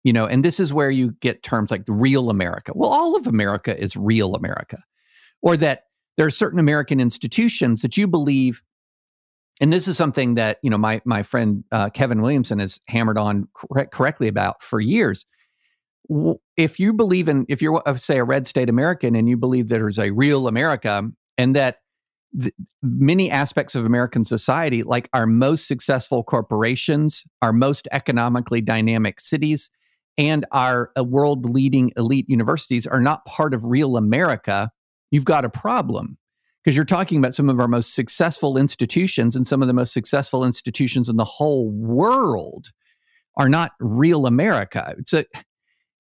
You 0.04 0.14
know, 0.14 0.28
and 0.28 0.46
this 0.46 0.60
is 0.60 0.74
where 0.74 0.92
you 0.92 1.12
get 1.22 1.44
terms 1.44 1.72
like 1.72 1.86
the 1.86 1.94
real 1.94 2.30
America. 2.30 2.74
Well, 2.76 2.92
all 2.92 3.16
of 3.16 3.26
America 3.26 3.76
is 3.76 3.96
real 3.96 4.36
America 4.36 4.84
or 5.42 5.58
that 5.58 5.86
there 6.18 6.26
are 6.26 6.32
certain 6.32 6.60
American 6.60 7.00
institutions 7.00 7.82
that 7.82 7.98
you 7.98 8.08
believe, 8.08 8.62
and 9.62 9.72
this 9.72 9.88
is 9.88 9.98
something 9.98 10.36
that 10.36 10.60
you 10.62 10.70
know 10.70 10.78
my 10.78 11.02
my 11.06 11.24
friend 11.24 11.64
uh, 11.72 11.90
Kevin 11.90 12.22
Williamson 12.22 12.60
has 12.60 12.80
hammered 12.88 13.18
on 13.18 13.48
cor- 13.54 13.88
correctly 13.88 14.28
about 14.28 14.62
for 14.62 14.80
years. 14.80 15.26
If 16.56 16.80
you 16.80 16.94
believe 16.94 17.28
in, 17.28 17.46
if 17.50 17.62
you're 17.62 17.82
uh, 17.86 17.96
say 17.96 18.18
a 18.18 18.24
red 18.24 18.48
state 18.48 18.70
American 18.70 19.16
and 19.16 19.28
you 19.28 19.38
believe 19.38 19.70
that 19.70 19.76
there's 19.76 20.00
a 20.00 20.12
real 20.12 20.48
America 20.48 21.10
and 21.38 21.56
that 21.56 21.78
th- 22.40 22.54
many 22.82 23.32
aspects 23.32 23.76
of 23.76 23.86
American 23.86 24.24
society, 24.24 24.84
like 24.84 25.10
our 25.14 25.26
most 25.26 25.68
successful 25.68 26.24
corporations, 26.24 27.24
our 27.42 27.54
most 27.54 27.88
economically 27.92 28.62
dynamic 28.62 29.20
cities, 29.20 29.70
and 30.18 30.46
our 30.52 30.92
uh, 30.98 31.04
world 31.04 31.50
leading 31.50 31.92
elite 31.98 32.26
universities 32.30 32.88
are 32.88 33.02
not 33.02 33.26
part 33.26 33.54
of 33.54 33.66
real 33.66 33.98
America, 33.98 34.72
you've 35.16 35.26
got 35.26 35.46
a 35.46 35.50
problem. 35.50 36.18
Because 36.62 36.76
you're 36.76 36.86
talking 36.86 37.20
about 37.20 37.34
some 37.34 37.48
of 37.48 37.60
our 37.60 37.68
most 37.68 37.94
successful 37.94 38.58
institutions 38.58 39.36
and 39.36 39.48
some 39.48 39.62
of 39.62 39.68
the 39.68 39.74
most 39.74 39.94
successful 39.94 40.44
institutions 40.44 41.08
in 41.08 41.16
the 41.16 41.24
whole 41.24 41.70
world 41.70 42.72
are 43.38 43.48
not 43.48 43.72
real 43.80 44.26
America. 44.26 44.96
It's 44.98 45.14
a, 45.14 45.26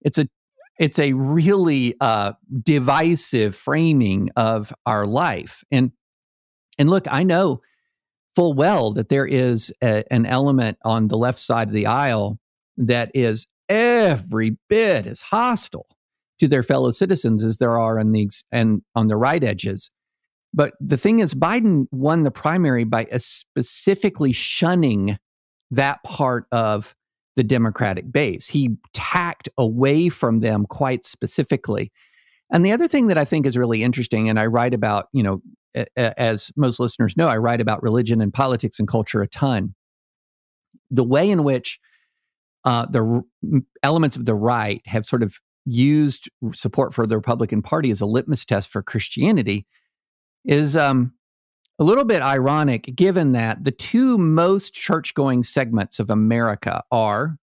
it's 0.01 0.17
a, 0.17 0.27
it's 0.79 0.99
a 0.99 1.13
really 1.13 1.95
uh, 2.01 2.33
divisive 2.63 3.55
framing 3.55 4.31
of 4.35 4.73
our 4.85 5.05
life. 5.05 5.63
And 5.71 5.91
and 6.77 6.89
look, 6.89 7.05
I 7.09 7.23
know 7.23 7.61
full 8.35 8.53
well 8.53 8.91
that 8.93 9.07
there 9.07 9.25
is 9.25 9.71
a, 9.81 10.03
an 10.11 10.25
element 10.25 10.77
on 10.83 11.07
the 11.07 11.17
left 11.17 11.39
side 11.39 11.69
of 11.69 11.73
the 11.73 11.85
aisle 11.85 12.37
that 12.75 13.11
is 13.13 13.47
every 13.69 14.57
bit 14.67 15.07
as 15.07 15.21
hostile 15.21 15.94
to 16.39 16.47
their 16.47 16.63
fellow 16.63 16.91
citizens 16.91 17.43
as 17.43 17.57
there 17.57 17.79
are 17.79 17.99
on 17.99 18.11
the 18.11 18.29
and 18.51 18.81
on 18.95 19.07
the 19.07 19.17
right 19.17 19.43
edges. 19.43 19.91
But 20.53 20.73
the 20.79 20.97
thing 20.97 21.19
is, 21.19 21.33
Biden 21.33 21.87
won 21.91 22.23
the 22.23 22.31
primary 22.31 22.85
by 22.85 23.07
specifically 23.17 24.31
shunning 24.31 25.17
that 25.71 26.01
part 26.03 26.45
of 26.51 26.95
the 27.35 27.43
Democratic 27.43 28.11
base. 28.11 28.47
He 28.47 28.77
tacked 28.93 29.49
away 29.57 30.09
from 30.09 30.39
them 30.39 30.65
quite 30.65 31.05
specifically. 31.05 31.91
And 32.51 32.65
the 32.65 32.71
other 32.71 32.87
thing 32.87 33.07
that 33.07 33.17
I 33.17 33.25
think 33.25 33.45
is 33.45 33.57
really 33.57 33.83
interesting, 33.83 34.29
and 34.29 34.39
I 34.39 34.45
write 34.45 34.73
about, 34.73 35.07
you 35.11 35.23
know, 35.23 35.41
as 35.97 36.51
most 36.55 36.79
listeners 36.79 37.17
know, 37.17 37.27
I 37.27 37.37
write 37.37 37.59
about 37.59 37.83
religion 37.83 38.21
and 38.21 38.33
politics 38.33 38.79
and 38.79 38.87
culture 38.87 39.21
a 39.21 39.27
ton. 39.27 39.75
The 40.89 41.03
way 41.03 41.29
in 41.29 41.43
which 41.43 41.79
uh, 42.63 42.85
the 42.85 43.03
r- 43.03 43.61
elements 43.83 44.15
of 44.15 44.25
the 44.25 44.35
right 44.35 44.81
have 44.85 45.05
sort 45.05 45.23
of 45.23 45.39
used 45.65 46.29
support 46.53 46.93
for 46.93 47.07
the 47.07 47.15
Republican 47.15 47.61
Party 47.61 47.91
as 47.91 48.01
a 48.01 48.05
litmus 48.05 48.45
test 48.45 48.69
for 48.69 48.83
Christianity 48.83 49.65
is 50.45 50.75
um, 50.75 51.13
a 51.79 51.83
little 51.83 52.05
bit 52.05 52.21
ironic, 52.21 52.95
given 52.95 53.31
that 53.33 53.63
the 53.63 53.71
two 53.71 54.17
most 54.17 54.73
church 54.73 55.13
going 55.13 55.43
segments 55.43 55.99
of 55.99 56.09
America 56.09 56.83
are 56.91 57.37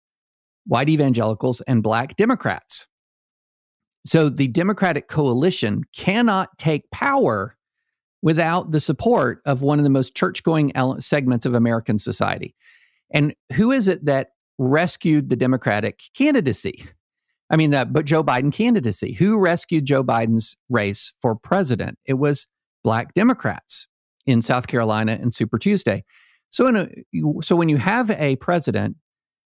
white 0.67 0.89
evangelicals 0.89 1.61
and 1.63 1.83
black 1.83 2.17
Democrats. 2.17 2.87
So 4.07 4.29
the 4.29 4.49
Democratic 4.49 5.09
coalition 5.09 5.83
cannot 5.95 6.59
take 6.59 6.91
power 6.91 7.57
without 8.23 8.71
the 8.71 8.81
support 8.81 9.43
of 9.45 9.63
one 9.63 9.79
of 9.79 9.85
the 9.85 9.91
most 9.91 10.17
church 10.17 10.43
going 10.45 10.73
segments 11.01 11.45
of 11.45 11.55
American 11.55 11.99
society. 11.99 12.55
And 13.13 13.35
who 13.55 13.73
is 13.73 13.89
it 13.89 14.05
that 14.07 14.31
rescued 14.59 15.29
the 15.29 15.37
Democratic 15.37 16.03
candidacy? 16.17 16.87
I 17.51 17.57
mean, 17.57 17.71
the 17.71 17.87
but 17.87 18.07
Joe 18.07 18.25
Biden 18.25 18.53
candidacy. 18.53 19.13
Who 19.15 19.39
rescued 19.39 19.85
Joe 19.85 20.03
Biden's 20.03 20.57
race 20.69 21.13
for 21.21 21.35
president? 21.35 21.99
It 22.07 22.15
was 22.15 22.49
black 22.83 23.15
Democrats 23.15 23.89
in 24.27 24.43
South 24.43 24.67
Carolina 24.67 25.19
and 25.21 25.35
Super 25.35 25.59
Tuesday. 25.59 26.05
So, 26.51 26.67
in 26.67 26.77
a, 26.77 27.43
so 27.43 27.57
when 27.57 27.69
you 27.69 27.79
have 27.79 28.11
a 28.11 28.37
president 28.37 28.97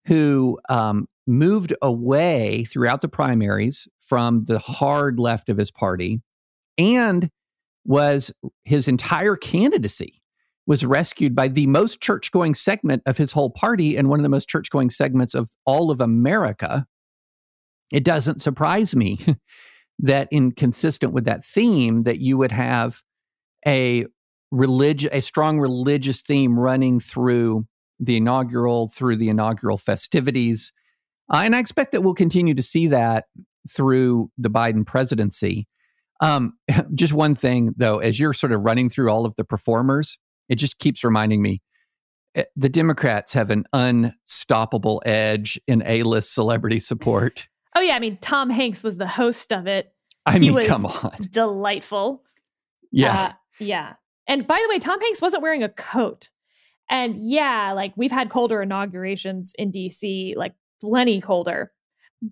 who 0.05 0.60
um, 0.69 1.07
moved 1.27 1.74
away 1.81 2.63
throughout 2.63 3.01
the 3.01 3.10
primaries 3.10 3.88
from 4.00 4.45
the 4.45 4.60
hard 4.60 5.19
left 5.19 5.50
of 5.50 5.57
his 5.57 5.71
party 5.71 6.21
and 6.77 7.29
was 7.86 8.31
his 8.63 8.88
entire 8.88 9.36
candidacy 9.36 10.21
was 10.67 10.86
rescued 10.86 11.36
by 11.36 11.48
the 11.48 11.67
most 11.67 12.01
church 12.01 12.31
going 12.31 12.53
segment 12.53 13.01
of 13.05 13.17
his 13.17 13.31
whole 13.31 13.50
party 13.50 13.98
and 13.98 14.10
one 14.10 14.19
of 14.19 14.24
the 14.24 14.29
most 14.29 14.48
church 14.48 14.69
going 14.69 14.89
segments 14.89 15.33
of 15.33 15.50
all 15.65 15.89
of 15.89 16.00
America. 16.00 16.86
It 17.91 18.04
doesn't 18.04 18.41
surprise 18.41 18.95
me 18.95 19.19
that, 19.99 20.27
inconsistent 20.32 21.13
with 21.13 21.25
that 21.25 21.45
theme, 21.45 22.04
that 22.04 22.19
you 22.19 22.38
would 22.38 22.51
have 22.51 23.01
a 23.67 24.06
religious, 24.51 25.10
a 25.13 25.21
strong 25.21 25.60
religious 25.60 26.21
theme 26.21 26.60
running 26.60 26.99
through 26.99 27.65
the 27.99 28.17
inaugural, 28.17 28.88
through 28.89 29.15
the 29.15 29.30
inaugural 29.30 29.77
festivities. 29.77 30.73
Uh, 31.32 31.41
and 31.43 31.56
I 31.56 31.60
expect 31.60 31.91
that 31.91 32.01
we'll 32.01 32.13
continue 32.13 32.56
to 32.56 32.62
see 32.62 32.88
that 32.88 33.25
through 33.69 34.32
the 34.38 34.49
Biden 34.49 34.86
presidency. 34.86 35.67
Um, 36.19 36.54
just 36.95 37.13
one 37.13 37.36
thing 37.36 37.73
though, 37.77 37.99
as 37.99 38.19
you're 38.19 38.34
sort 38.34 38.51
of 38.51 38.63
running 38.63 38.89
through 38.89 39.10
all 39.10 39.25
of 39.25 39.36
the 39.36 39.45
performers, 39.45 40.17
it 40.49 40.56
just 40.56 40.80
keeps 40.80 41.04
reminding 41.04 41.41
me 41.41 41.62
eh, 42.36 42.43
the 42.56 42.69
Democrats 42.69 43.34
have 43.34 43.51
an 43.51 43.65
unstoppable 43.71 45.01
edge 45.06 45.60
in 45.67 45.84
A-list 45.86 46.34
celebrity 46.34 46.80
support. 46.80 47.47
Oh 47.75 47.81
yeah, 47.81 47.95
I 47.95 47.99
mean 47.99 48.17
Tom 48.21 48.49
Hanks 48.49 48.84
was 48.84 48.97
the 48.97 49.07
host 49.07 49.51
of 49.51 49.67
it. 49.67 49.93
I 50.25 50.38
he 50.38 50.51
mean, 50.51 50.65
come 50.65 50.86
on, 50.86 51.15
delightful. 51.31 52.23
Yeah, 52.91 53.19
uh, 53.19 53.31
yeah. 53.60 53.93
And 54.27 54.45
by 54.45 54.55
the 54.55 54.69
way, 54.69 54.79
Tom 54.79 55.01
Hanks 55.01 55.21
wasn't 55.21 55.43
wearing 55.43 55.63
a 55.63 55.69
coat. 55.69 56.29
And 56.89 57.15
yeah, 57.17 57.71
like 57.73 57.93
we've 57.95 58.12
had 58.12 58.29
colder 58.29 58.62
inaugurations 58.62 59.55
in 59.57 59.71
DC, 59.71 60.36
like 60.36 60.53
plenty 60.81 61.21
colder. 61.21 61.71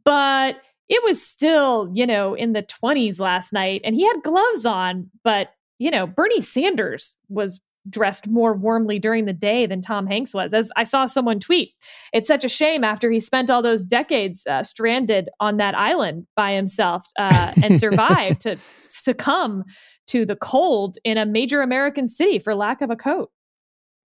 But 0.04 0.58
it 0.90 1.04
was 1.04 1.22
still, 1.22 1.90
you 1.94 2.06
know, 2.06 2.34
in 2.34 2.54
the 2.54 2.64
20s 2.64 3.20
last 3.20 3.54
night 3.54 3.82
and 3.84 3.96
he 3.96 4.06
had 4.06 4.22
gloves 4.24 4.66
on, 4.66 5.10
but 5.24 5.50
you 5.78 5.90
know, 5.90 6.06
Bernie 6.06 6.42
Sanders 6.42 7.16
was 7.30 7.62
dressed 7.90 8.28
more 8.28 8.54
warmly 8.54 9.00
during 9.00 9.26
the 9.26 9.34
day 9.34 9.66
than 9.66 9.82
Tom 9.82 10.08
Hanks 10.08 10.34
was. 10.34 10.54
As 10.54 10.72
I 10.76 10.84
saw 10.84 11.06
someone 11.06 11.40
tweet, 11.40 11.74
it's 12.14 12.28
such 12.28 12.44
a 12.44 12.50
shame 12.50 12.84
after 12.84 13.10
he 13.12 13.20
spent 13.20 13.50
all 13.50 13.62
those 13.62 13.84
decades 13.84 14.46
uh, 14.48 14.64
stranded 14.64 15.30
on 15.40 15.58
that 15.58 15.76
island 15.76 16.28
by 16.36 16.54
himself 16.54 17.06
uh, 17.18 17.54
and 17.62 17.80
survived 17.80 18.42
to 18.42 18.58
succumb 18.80 19.64
to 20.08 20.26
the 20.26 20.36
cold 20.36 20.98
in 21.04 21.18
a 21.18 21.26
major 21.26 21.62
American 21.62 22.08
city 22.08 22.40
for 22.40 22.56
lack 22.56 22.82
of 22.82 22.90
a 22.90 22.96
coat. 22.96 23.32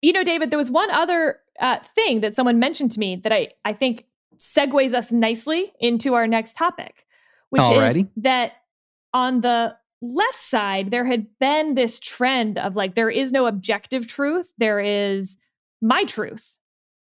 You 0.01 0.13
know, 0.13 0.25
David, 0.25 0.51
there 0.51 0.59
was 0.59 0.71
one 0.71 0.91
other 0.91 1.39
uh, 1.61 1.79
thing 1.95 2.21
that 2.21 2.35
someone 2.35 2.59
mentioned 2.59 2.91
to 2.93 3.01
me 3.01 3.17
that 3.17 3.33
I, 3.33 3.49
I 3.65 3.73
think 3.73 4.07
segues 4.39 4.95
us 4.95 5.13
nicely 5.13 5.73
into 5.79 6.15
our 6.15 6.27
next 6.27 6.55
topic, 6.55 7.07
which 7.51 7.63
Alrighty. 7.63 8.01
is 8.01 8.07
that 8.17 8.53
on 9.15 9.43
the 9.43 9.77
left 10.03 10.35
side, 10.35 10.91
there 10.91 11.07
had 11.07 11.27
been 11.39 11.75
this 11.75 12.01
trend 12.01 12.59
of 12.59 12.77
like, 12.77 12.95
there 12.95 13.11
is 13.11 13.33
no 13.33 13.47
objective 13.47 14.07
truth, 14.07 14.53
there 14.59 14.81
is 14.81 15.39
my 15.81 16.05
truth. 16.05 16.59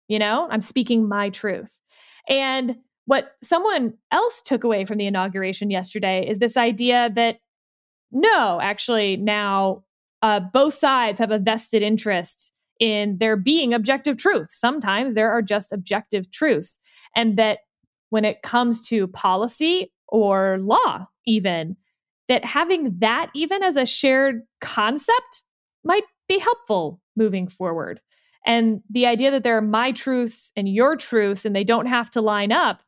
You 0.08 0.18
know, 0.18 0.48
I'm 0.50 0.62
speaking 0.62 1.08
my 1.08 1.30
truth. 1.30 1.80
And 2.28 2.76
what 3.06 3.32
someone 3.42 3.94
else 4.12 4.42
took 4.42 4.64
away 4.64 4.84
from 4.84 4.98
the 4.98 5.06
inauguration 5.06 5.70
yesterday 5.70 6.28
is 6.28 6.38
this 6.38 6.56
idea 6.56 7.10
that 7.14 7.38
no, 8.12 8.60
actually, 8.60 9.16
now 9.16 9.84
uh, 10.22 10.40
both 10.40 10.74
sides 10.74 11.20
have 11.20 11.30
a 11.30 11.38
vested 11.38 11.82
interest 11.82 12.52
in 12.80 13.18
there 13.18 13.36
being 13.36 13.72
objective 13.72 14.16
truth. 14.16 14.48
Sometimes 14.50 15.14
there 15.14 15.30
are 15.30 15.42
just 15.42 15.72
objective 15.72 16.30
truths. 16.30 16.78
And 17.14 17.36
that 17.36 17.60
when 18.10 18.24
it 18.24 18.42
comes 18.42 18.80
to 18.88 19.06
policy 19.08 19.92
or 20.08 20.58
law, 20.60 21.06
even, 21.26 21.76
that 22.30 22.44
having 22.44 22.94
that 23.00 23.28
even 23.34 23.60
as 23.62 23.76
a 23.76 23.84
shared 23.84 24.42
concept 24.60 25.42
might 25.84 26.04
be 26.28 26.38
helpful 26.38 27.00
moving 27.16 27.48
forward. 27.48 28.00
And 28.46 28.82
the 28.88 29.06
idea 29.06 29.32
that 29.32 29.42
there 29.42 29.56
are 29.56 29.62
my 29.62 29.90
truths 29.90 30.52
and 30.56 30.68
your 30.68 30.96
truths 30.96 31.44
and 31.44 31.54
they 31.56 31.64
don't 31.64 31.86
have 31.86 32.08
to 32.12 32.20
line 32.20 32.52
up 32.52 32.84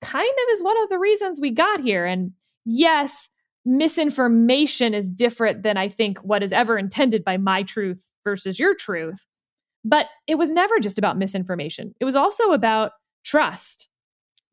kind 0.00 0.30
of 0.30 0.52
is 0.52 0.62
one 0.62 0.82
of 0.82 0.88
the 0.88 0.98
reasons 0.98 1.42
we 1.42 1.50
got 1.50 1.80
here. 1.80 2.06
And 2.06 2.32
yes, 2.64 3.28
misinformation 3.66 4.94
is 4.94 5.10
different 5.10 5.62
than 5.62 5.76
I 5.76 5.90
think 5.90 6.16
what 6.20 6.42
is 6.42 6.50
ever 6.50 6.78
intended 6.78 7.22
by 7.22 7.36
my 7.36 7.62
truth 7.62 8.10
versus 8.24 8.58
your 8.58 8.74
truth. 8.74 9.26
But 9.84 10.06
it 10.26 10.36
was 10.36 10.50
never 10.50 10.80
just 10.80 10.98
about 10.98 11.18
misinformation, 11.18 11.94
it 12.00 12.06
was 12.06 12.16
also 12.16 12.52
about 12.52 12.92
trust. 13.24 13.90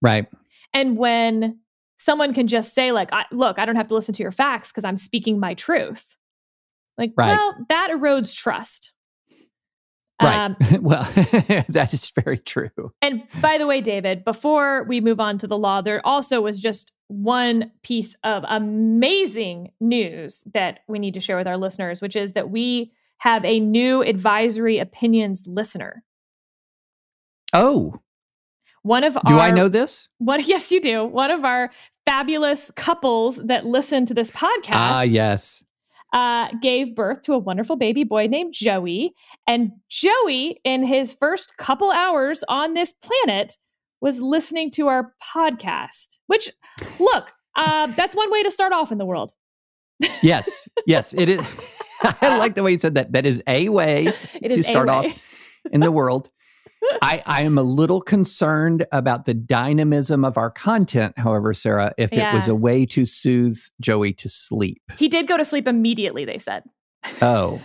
Right. 0.02 0.28
And 0.74 0.98
when 0.98 1.60
someone 1.98 2.34
can 2.34 2.48
just 2.48 2.74
say, 2.74 2.92
like, 2.92 3.12
I, 3.12 3.26
look, 3.32 3.60
I 3.60 3.66
don't 3.66 3.76
have 3.76 3.88
to 3.88 3.96
listen 3.96 4.14
to 4.16 4.24
your 4.24 4.32
facts 4.32 4.72
because 4.72 4.84
I'm 4.84 4.98
speaking 4.98 5.40
my 5.40 5.54
truth. 5.54 6.16
Like, 6.98 7.12
right. 7.18 7.38
well, 7.38 7.56
that 7.70 7.90
erodes 7.92 8.36
trust. 8.36 8.94
Right. 10.22 10.36
Um, 10.36 10.56
well, 10.82 11.04
that 11.70 11.94
is 11.94 12.12
very 12.12 12.40
true. 12.40 12.92
And 13.02 13.24
by 13.40 13.58
the 13.58 13.68
way, 13.68 13.82
David, 13.82 14.26
before 14.26 14.84
we 14.86 15.00
move 15.00 15.20
on 15.20 15.38
to 15.40 15.48
the 15.48 15.58
law, 15.58 15.82
there 15.82 16.06
also 16.06 16.42
was 16.42 16.60
just 16.60 16.92
one 17.08 17.72
piece 17.84 18.16
of 18.24 18.44
amazing 18.48 19.72
news 19.80 20.44
that 20.54 20.80
we 20.88 21.00
need 21.00 21.14
to 21.14 21.20
share 21.20 21.38
with 21.38 21.48
our 21.48 21.58
listeners, 21.58 22.02
which 22.02 22.16
is 22.16 22.34
that 22.34 22.50
we 22.50 22.92
have 23.20 23.46
a 23.46 23.60
new 23.60 24.02
advisory 24.02 24.80
opinions 24.80 25.46
listener. 25.48 26.04
Oh. 27.54 28.00
One 28.88 29.04
of 29.04 29.14
do 29.28 29.36
our, 29.36 29.40
I 29.40 29.52
know 29.52 29.68
this? 29.68 30.08
One, 30.20 30.42
yes, 30.46 30.72
you 30.72 30.80
do. 30.82 31.04
One 31.06 31.30
of 31.32 31.44
our 31.44 31.70
fabulous 32.06 32.72
couples 32.76 33.38
that 33.46 33.66
listen 33.66 34.06
to 34.08 34.14
this 34.14 34.32
podcast. 34.32 34.74
Ah, 34.74 35.02
yes. 35.02 35.64
uh, 36.14 36.48
gave 36.62 36.96
birth 36.96 37.22
to 37.24 37.34
a 37.34 37.38
wonderful 37.38 37.76
baby 37.76 38.04
boy 38.06 38.28
named 38.28 38.54
Joey. 38.54 39.14
And 39.46 39.72
Joey, 39.90 40.60
in 40.64 40.84
his 40.84 41.14
first 41.14 41.58
couple 41.58 41.92
hours 41.92 42.44
on 42.48 42.74
this 42.76 42.94
planet, 42.94 43.58
was 44.00 44.22
listening 44.22 44.72
to 44.72 44.88
our 44.88 45.14
podcast, 45.36 46.20
which, 46.28 46.50
look, 47.00 47.32
uh, 47.56 47.88
that's 47.88 48.16
one 48.16 48.32
way 48.32 48.44
to 48.44 48.52
start 48.52 48.72
off 48.72 48.92
in 48.92 49.00
the 49.00 49.06
world. 49.06 49.34
yes, 50.22 50.68
yes, 50.86 51.14
it 51.14 51.28
is. 51.30 51.46
I 52.22 52.38
like 52.38 52.54
the 52.56 52.62
way 52.64 52.72
you 52.72 52.78
said 52.78 52.96
that. 52.96 53.12
That 53.14 53.26
is 53.26 53.42
a 53.48 53.70
way 53.70 54.06
It 54.42 54.52
to 54.52 54.64
start 54.64 54.88
way. 54.88 54.94
off 54.94 55.24
in 55.72 55.82
the 55.82 55.92
world. 55.92 56.30
I, 57.02 57.24
I 57.26 57.42
am 57.44 57.58
a 57.58 57.64
little 57.64 58.02
concerned 58.02 58.86
about 58.92 59.26
the 59.26 59.34
dynamism 59.34 60.24
of 60.24 60.38
our 60.38 60.50
content, 60.50 61.18
however, 61.18 61.54
Sarah, 61.54 61.94
if 61.98 62.14
it 62.14 62.34
was 62.34 62.48
a 62.48 62.56
way 62.56 62.86
to 62.88 63.06
soothe 63.06 63.58
Joey 63.82 64.14
to 64.14 64.30
sleep. 64.30 64.82
He 64.98 65.08
did 65.08 65.28
go 65.28 65.38
to 65.38 65.46
sleep 65.46 65.68
immediately, 65.68 66.26
they 66.26 66.38
said. 66.38 66.64
Oh, 67.22 67.62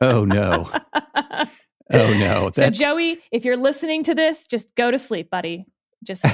oh 0.00 0.24
no. 0.24 0.70
Oh 1.92 2.10
no. 2.18 2.50
so, 2.54 2.70
Joey, 2.70 3.18
if 3.32 3.44
you're 3.44 3.56
listening 3.56 4.02
to 4.04 4.14
this, 4.14 4.46
just 4.46 4.74
go 4.76 4.90
to 4.90 4.98
sleep, 4.98 5.28
buddy. 5.28 5.66
Just 6.04 6.24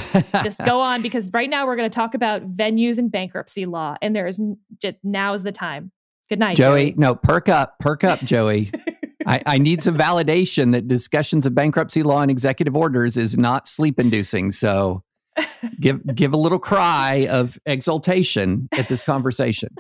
just 0.45 0.65
go 0.65 0.81
on 0.81 1.03
because 1.03 1.31
right 1.33 1.51
now 1.51 1.67
we're 1.67 1.77
going 1.77 1.91
to 1.91 1.95
talk 1.95 2.15
about 2.15 2.55
venues 2.55 2.99
and 2.99 3.11
bankruptcy 3.11 3.67
law, 3.67 3.97
and 4.01 4.15
there 4.15 4.27
is 4.27 4.41
just 4.81 4.97
now 5.03 5.35
is 5.35 5.43
the 5.43 5.53
time. 5.53 5.91
Good 6.29 6.39
night, 6.39 6.57
Joey, 6.57 6.95
no, 6.97 7.15
perk 7.15 7.49
up, 7.49 7.79
perk 7.81 8.05
up, 8.05 8.21
Joey. 8.21 8.71
I, 9.27 9.43
I 9.47 9.59
need 9.59 9.83
some 9.83 9.97
validation 9.97 10.73
that 10.73 10.89
discussions 10.89 11.45
of 11.47 11.55
bankruptcy 11.55 12.03
law 12.03 12.23
and 12.23 12.31
executive 12.31 12.77
orders 12.77 13.17
is 13.17 13.37
not 13.37 13.67
sleep 13.67 13.99
inducing. 13.99 14.53
So 14.53 15.03
give 15.81 16.01
give 16.15 16.33
a 16.33 16.37
little 16.37 16.59
cry 16.59 17.27
of 17.31 17.59
exultation 17.67 18.69
at 18.73 18.89
this 18.89 19.03
conversation. 19.03 19.75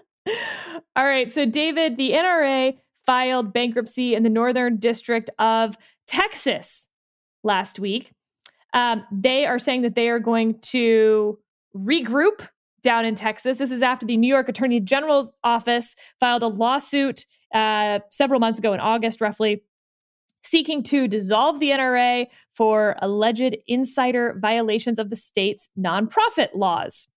All 0.96 1.04
right. 1.04 1.32
So, 1.32 1.46
David, 1.46 1.96
the 1.96 2.12
NRA 2.12 2.76
filed 3.06 3.52
bankruptcy 3.52 4.14
in 4.14 4.22
the 4.22 4.30
Northern 4.30 4.76
District 4.76 5.30
of 5.38 5.76
Texas 6.06 6.88
last 7.44 7.78
week. 7.78 8.12
Um, 8.74 9.04
they 9.12 9.46
are 9.46 9.58
saying 9.58 9.82
that 9.82 9.94
they 9.94 10.08
are 10.08 10.18
going 10.18 10.58
to 10.60 11.38
regroup 11.74 12.48
down 12.82 13.04
in 13.04 13.14
Texas. 13.14 13.58
This 13.58 13.70
is 13.70 13.82
after 13.82 14.06
the 14.06 14.16
New 14.16 14.28
York 14.28 14.48
Attorney 14.48 14.80
General's 14.80 15.30
office 15.44 15.96
filed 16.20 16.42
a 16.42 16.48
lawsuit 16.48 17.26
uh, 17.54 18.00
several 18.10 18.40
months 18.40 18.58
ago 18.58 18.72
in 18.72 18.80
August, 18.80 19.20
roughly. 19.20 19.62
Seeking 20.44 20.82
to 20.84 21.08
dissolve 21.08 21.60
the 21.60 21.70
NRA 21.70 22.26
for 22.52 22.96
alleged 23.02 23.56
insider 23.66 24.38
violations 24.40 24.98
of 24.98 25.10
the 25.10 25.16
state's 25.16 25.68
nonprofit 25.78 26.50
laws. 26.54 27.08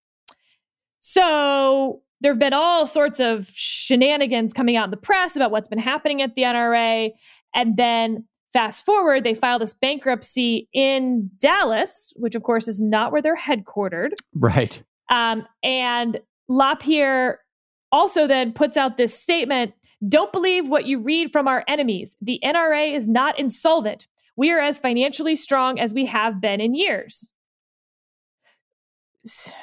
So 0.99 2.01
there 2.21 2.31
have 2.31 2.39
been 2.39 2.53
all 2.53 2.85
sorts 2.85 3.19
of 3.19 3.49
shenanigans 3.51 4.53
coming 4.53 4.75
out 4.75 4.85
in 4.85 4.91
the 4.91 4.97
press 4.97 5.35
about 5.35 5.51
what's 5.51 5.67
been 5.67 5.79
happening 5.79 6.21
at 6.21 6.35
the 6.35 6.43
NRA. 6.43 7.11
And 7.53 7.77
then 7.77 8.25
fast 8.53 8.85
forward, 8.85 9.23
they 9.23 9.33
file 9.33 9.59
this 9.59 9.73
bankruptcy 9.73 10.69
in 10.73 11.29
Dallas, 11.39 12.13
which 12.15 12.35
of 12.35 12.43
course 12.43 12.67
is 12.67 12.79
not 12.79 13.11
where 13.11 13.21
they're 13.21 13.35
headquartered. 13.35 14.11
Right. 14.35 14.83
Um, 15.11 15.45
and 15.61 16.19
LaPierre 16.47 17.39
also 17.91 18.25
then 18.25 18.53
puts 18.53 18.77
out 18.77 18.97
this 18.97 19.17
statement 19.17 19.73
Don't 20.07 20.31
believe 20.31 20.67
what 20.69 20.85
you 20.85 20.99
read 20.99 21.31
from 21.31 21.47
our 21.47 21.63
enemies. 21.67 22.15
The 22.21 22.39
NRA 22.43 22.95
is 22.95 23.07
not 23.07 23.37
insolvent. 23.37 24.07
We 24.35 24.51
are 24.51 24.59
as 24.59 24.79
financially 24.79 25.35
strong 25.35 25.79
as 25.79 25.93
we 25.93 26.05
have 26.05 26.41
been 26.41 26.59
in 26.61 26.73
years. 26.73 27.31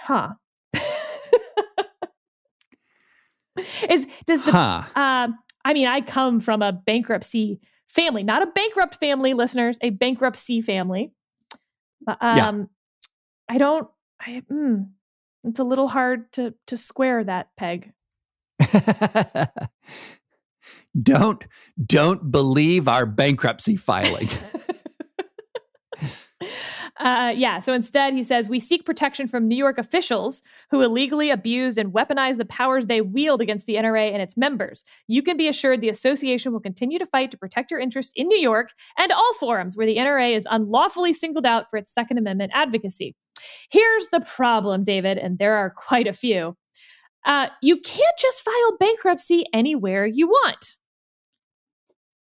Huh. 0.04 0.34
is 3.88 4.06
does 4.26 4.42
the 4.44 4.52
Huh. 4.52 4.84
um, 4.94 5.38
I 5.64 5.74
mean, 5.74 5.88
I 5.88 6.00
come 6.00 6.38
from 6.40 6.62
a 6.62 6.72
bankruptcy 6.72 7.60
family, 7.88 8.22
not 8.22 8.42
a 8.42 8.46
bankrupt 8.46 9.00
family, 9.00 9.34
listeners, 9.34 9.78
a 9.82 9.90
bankruptcy 9.90 10.60
family. 10.60 11.12
But, 12.00 12.18
Yeah. 12.22 12.48
Um, 12.48 12.68
I 13.48 13.58
don't. 13.58 13.88
I, 14.20 14.42
mm, 14.50 14.88
it's 15.44 15.60
a 15.60 15.64
little 15.64 15.88
hard 15.88 16.32
to 16.32 16.54
to 16.66 16.76
square 16.76 17.24
that 17.24 17.48
peg. 17.56 17.92
don't 21.02 21.44
don't 21.84 22.30
believe 22.30 22.88
our 22.88 23.06
bankruptcy 23.06 23.76
filing. 23.76 24.28
Uh, 26.98 27.32
yeah. 27.36 27.60
So 27.60 27.72
instead, 27.72 28.12
he 28.12 28.22
says 28.22 28.48
we 28.48 28.58
seek 28.58 28.84
protection 28.84 29.28
from 29.28 29.46
New 29.46 29.56
York 29.56 29.78
officials 29.78 30.42
who 30.70 30.82
illegally 30.82 31.30
abuse 31.30 31.78
and 31.78 31.92
weaponize 31.92 32.38
the 32.38 32.44
powers 32.44 32.86
they 32.86 33.00
wield 33.00 33.40
against 33.40 33.66
the 33.66 33.76
NRA 33.76 34.12
and 34.12 34.20
its 34.20 34.36
members. 34.36 34.84
You 35.06 35.22
can 35.22 35.36
be 35.36 35.48
assured 35.48 35.80
the 35.80 35.88
association 35.88 36.52
will 36.52 36.60
continue 36.60 36.98
to 36.98 37.06
fight 37.06 37.30
to 37.30 37.38
protect 37.38 37.70
your 37.70 37.78
interest 37.80 38.12
in 38.16 38.26
New 38.26 38.38
York 38.38 38.70
and 38.98 39.12
all 39.12 39.34
forums 39.34 39.76
where 39.76 39.86
the 39.86 39.96
NRA 39.96 40.36
is 40.36 40.46
unlawfully 40.50 41.12
singled 41.12 41.46
out 41.46 41.70
for 41.70 41.76
its 41.76 41.92
Second 41.92 42.18
Amendment 42.18 42.50
advocacy. 42.52 43.14
Here's 43.70 44.08
the 44.08 44.20
problem, 44.20 44.84
David, 44.84 45.18
and 45.18 45.38
there 45.38 45.56
are 45.56 45.70
quite 45.70 46.06
a 46.06 46.12
few. 46.12 46.56
Uh, 47.26 47.48
you 47.62 47.76
can't 47.80 48.16
just 48.18 48.42
file 48.42 48.76
bankruptcy 48.78 49.44
anywhere 49.52 50.06
you 50.06 50.28
want. 50.28 50.76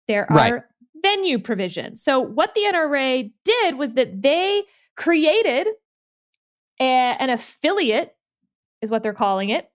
There 0.09 0.31
are 0.31 0.37
Right. 0.37 0.62
venue 1.03 1.38
provisions. 1.38 2.03
So, 2.03 2.20
what 2.20 2.55
the 2.55 2.62
NRA 2.64 3.33
did 3.44 3.79
was 3.79 3.94
that 3.94 4.22
they 4.22 4.64
created 4.96 5.68
a- 6.81 7.16
an 7.18 7.31
affiliate, 7.31 8.16
is 8.81 8.90
what 8.90 9.03
they're 9.03 9.14
calling 9.14 9.48
it, 9.51 9.70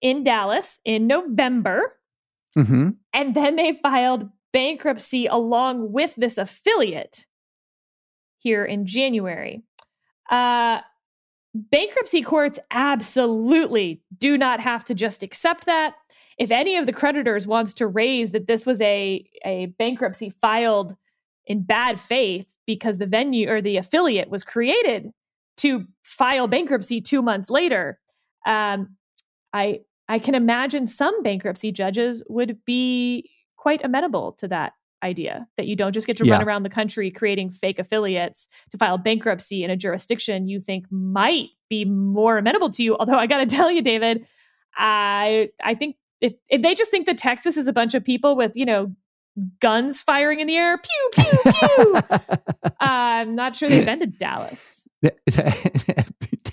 in 0.00 0.22
Dallas 0.24 0.80
in 0.84 1.06
November. 1.06 1.98
hmm 2.54 2.90
And 3.12 3.34
then 3.34 3.56
they 3.56 3.74
filed 3.74 4.30
bankruptcy 4.52 5.26
along 5.26 5.92
with 5.92 6.14
this 6.16 6.38
affiliate 6.38 7.26
here 8.38 8.64
in 8.64 8.86
January. 8.86 9.62
Uh, 10.30 10.80
bankruptcy 11.54 12.22
courts 12.22 12.58
absolutely 12.70 14.02
do 14.18 14.36
not 14.36 14.60
have 14.60 14.84
to 14.84 14.94
just 14.94 15.22
accept 15.22 15.66
that. 15.66 15.94
If 16.38 16.50
any 16.50 16.76
of 16.76 16.86
the 16.86 16.92
creditors 16.92 17.46
wants 17.46 17.72
to 17.74 17.86
raise 17.86 18.32
that 18.32 18.46
this 18.46 18.66
was 18.66 18.80
a, 18.80 19.28
a 19.44 19.66
bankruptcy 19.78 20.30
filed 20.30 20.96
in 21.46 21.62
bad 21.62 21.98
faith 21.98 22.46
because 22.66 22.98
the 22.98 23.06
venue 23.06 23.48
or 23.48 23.62
the 23.62 23.76
affiliate 23.76 24.28
was 24.28 24.44
created 24.44 25.12
to 25.58 25.86
file 26.02 26.46
bankruptcy 26.46 27.00
two 27.00 27.22
months 27.22 27.48
later, 27.48 27.98
um, 28.46 28.96
I 29.52 29.80
I 30.08 30.18
can 30.18 30.34
imagine 30.34 30.86
some 30.86 31.22
bankruptcy 31.22 31.72
judges 31.72 32.22
would 32.28 32.64
be 32.64 33.30
quite 33.56 33.84
amenable 33.84 34.32
to 34.32 34.48
that 34.48 34.74
idea 35.02 35.46
that 35.56 35.66
you 35.66 35.76
don't 35.76 35.92
just 35.92 36.06
get 36.06 36.16
to 36.16 36.24
run 36.24 36.42
around 36.42 36.62
the 36.62 36.70
country 36.70 37.10
creating 37.10 37.50
fake 37.50 37.78
affiliates 37.78 38.48
to 38.70 38.78
file 38.78 38.98
bankruptcy 38.98 39.62
in 39.62 39.70
a 39.70 39.76
jurisdiction 39.76 40.48
you 40.48 40.60
think 40.60 40.86
might 40.90 41.48
be 41.68 41.84
more 41.84 42.38
amenable 42.38 42.70
to 42.70 42.82
you. 42.82 42.96
Although 42.96 43.18
I 43.18 43.26
got 43.26 43.38
to 43.38 43.46
tell 43.56 43.70
you, 43.70 43.82
David, 43.82 44.26
I 44.76 45.50
I 45.62 45.74
think 45.74 45.96
if 46.20 46.34
if 46.48 46.62
they 46.62 46.74
just 46.74 46.90
think 46.90 47.06
that 47.06 47.18
Texas 47.18 47.56
is 47.56 47.68
a 47.68 47.72
bunch 47.72 47.94
of 47.94 48.04
people 48.04 48.36
with 48.36 48.52
you 48.56 48.64
know 48.64 48.94
guns 49.60 50.00
firing 50.00 50.40
in 50.40 50.46
the 50.46 50.56
air, 50.56 50.78
pew 50.78 51.10
pew 51.14 51.52
pew, 51.52 52.00
I'm 52.80 53.34
not 53.34 53.56
sure 53.56 53.68
they've 53.68 53.84
been 53.84 54.00
to 54.00 54.06
Dallas. 54.06 54.86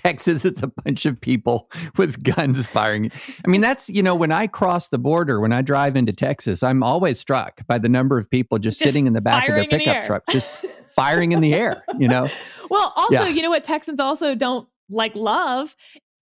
Texas 0.04 0.44
it's 0.44 0.62
a 0.62 0.66
bunch 0.66 1.06
of 1.06 1.20
people 1.20 1.70
with 1.96 2.22
guns 2.22 2.66
firing. 2.66 3.10
I 3.44 3.48
mean, 3.50 3.62
that's, 3.62 3.88
you 3.88 4.02
know, 4.02 4.14
when 4.14 4.32
I 4.32 4.46
cross 4.46 4.88
the 4.88 4.98
border, 4.98 5.40
when 5.40 5.52
I 5.52 5.62
drive 5.62 5.96
into 5.96 6.12
Texas, 6.12 6.62
I'm 6.62 6.82
always 6.82 7.18
struck 7.18 7.66
by 7.66 7.78
the 7.78 7.88
number 7.88 8.18
of 8.18 8.30
people 8.30 8.58
just, 8.58 8.78
Just 8.80 8.92
sitting 8.92 9.06
in 9.06 9.14
the 9.14 9.20
back 9.22 9.48
of 9.48 9.54
their 9.54 9.64
in 9.64 9.70
the 9.70 9.78
pickup 9.78 10.04
truck, 10.04 10.22
just 10.30 10.48
firing 10.94 11.32
in 11.32 11.40
the 11.40 11.54
air, 11.54 11.82
you 11.98 12.08
know? 12.08 12.28
Well, 12.70 12.92
also, 12.96 13.24
Yeah. 13.24 13.28
you 13.28 13.42
know 13.42 13.50
what 13.50 13.62
Texans 13.64 14.00
also 14.00 14.34
don't 14.34 14.68
like 14.90 15.14
love 15.14 15.74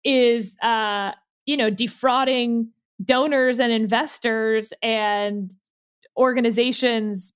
is 0.03 0.57
uh, 0.61 1.11
you 1.45 1.57
know, 1.57 1.69
defrauding 1.69 2.69
donors 3.03 3.59
and 3.59 3.71
investors 3.71 4.73
and 4.81 5.53
organizations 6.17 7.33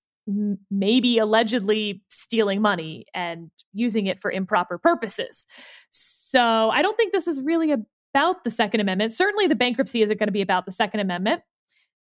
maybe 0.71 1.17
allegedly 1.17 2.01
stealing 2.09 2.61
money 2.61 3.05
and 3.13 3.51
using 3.73 4.07
it 4.07 4.21
for 4.21 4.31
improper 4.31 4.77
purposes. 4.77 5.45
So, 5.91 6.69
I 6.71 6.81
don't 6.81 6.95
think 6.95 7.11
this 7.11 7.27
is 7.27 7.41
really 7.41 7.71
about 7.71 8.43
the 8.43 8.49
second 8.49 8.79
amendment. 8.79 9.11
Certainly 9.11 9.47
the 9.47 9.55
bankruptcy 9.55 10.01
isn't 10.01 10.19
going 10.19 10.27
to 10.27 10.33
be 10.33 10.41
about 10.41 10.65
the 10.65 10.71
second 10.71 10.99
amendment. 10.99 11.41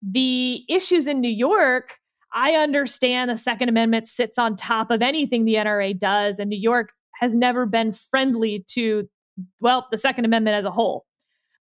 The 0.03 0.65
issues 0.69 1.07
in 1.07 1.21
New 1.21 1.31
York 1.31 1.99
I 2.33 2.55
understand 2.55 3.31
the 3.31 3.37
Second 3.37 3.69
Amendment 3.69 4.07
sits 4.07 4.39
on 4.39 4.57
top 4.57 4.91
of 4.91 5.03
anything 5.03 5.45
the 5.45 5.55
NRA 5.55 5.99
does, 5.99 6.39
and 6.39 6.49
New 6.51 6.59
York 6.59 6.93
has 7.17 7.35
never 7.35 7.67
been 7.67 7.93
friendly 7.93 8.65
to, 8.69 9.09
well, 9.61 9.87
the 9.91 9.99
Second 9.99 10.25
Amendment 10.25 10.57
as 10.57 10.65
a 10.65 10.71
whole. 10.71 11.07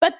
But 0.01 0.15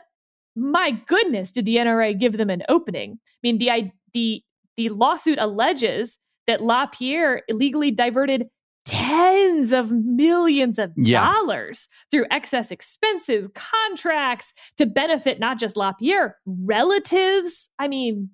my 0.56 0.92
goodness, 1.08 1.52
did 1.52 1.66
the 1.66 1.78
NRA 1.78 2.18
give 2.18 2.38
them 2.38 2.50
an 2.50 2.64
opening? 2.70 3.14
I 3.14 3.38
mean, 3.44 3.58
the 3.58 3.92
the 4.14 4.44
the 4.78 4.90
lawsuit 4.90 5.40
alleges 5.40 6.20
that 6.48 6.62
LaPierre 6.62 7.42
illegally 7.48 7.92
diverted 7.92 8.48
tens 8.86 9.74
of 9.74 9.92
millions 9.92 10.78
of 10.78 10.92
Yeah. 10.96 11.34
dollars 11.34 11.90
through 12.12 12.26
excess 12.30 12.70
expenses, 12.72 13.50
contracts 13.56 14.54
to 14.78 14.86
benefit 14.86 15.40
not 15.40 15.58
just 15.58 15.76
LaPierre, 15.76 16.36
relatives. 16.46 17.72
I 17.80 17.88
mean, 17.88 18.30